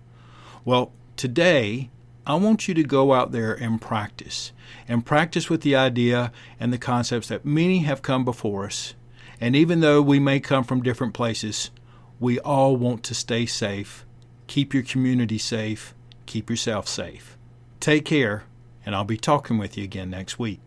Well, 0.64 0.92
today 1.16 1.90
I 2.26 2.34
want 2.34 2.68
you 2.68 2.74
to 2.74 2.82
go 2.82 3.12
out 3.12 3.32
there 3.32 3.54
and 3.54 3.80
practice, 3.80 4.52
and 4.88 5.06
practice 5.06 5.48
with 5.48 5.62
the 5.62 5.76
idea 5.76 6.32
and 6.58 6.72
the 6.72 6.78
concepts 6.78 7.28
that 7.28 7.44
many 7.44 7.80
have 7.80 8.02
come 8.02 8.24
before 8.24 8.66
us. 8.66 8.94
And 9.40 9.54
even 9.54 9.80
though 9.80 10.00
we 10.02 10.18
may 10.18 10.40
come 10.40 10.64
from 10.64 10.82
different 10.82 11.14
places, 11.14 11.70
we 12.18 12.40
all 12.40 12.76
want 12.76 13.02
to 13.04 13.14
stay 13.14 13.46
safe, 13.46 14.05
keep 14.46 14.74
your 14.74 14.82
community 14.82 15.38
safe, 15.38 15.94
keep 16.26 16.50
yourself 16.50 16.88
safe. 16.88 17.36
Take 17.80 18.04
care, 18.04 18.44
and 18.84 18.94
I'll 18.94 19.04
be 19.04 19.16
talking 19.16 19.58
with 19.58 19.76
you 19.76 19.84
again 19.84 20.10
next 20.10 20.38
week. 20.38 20.60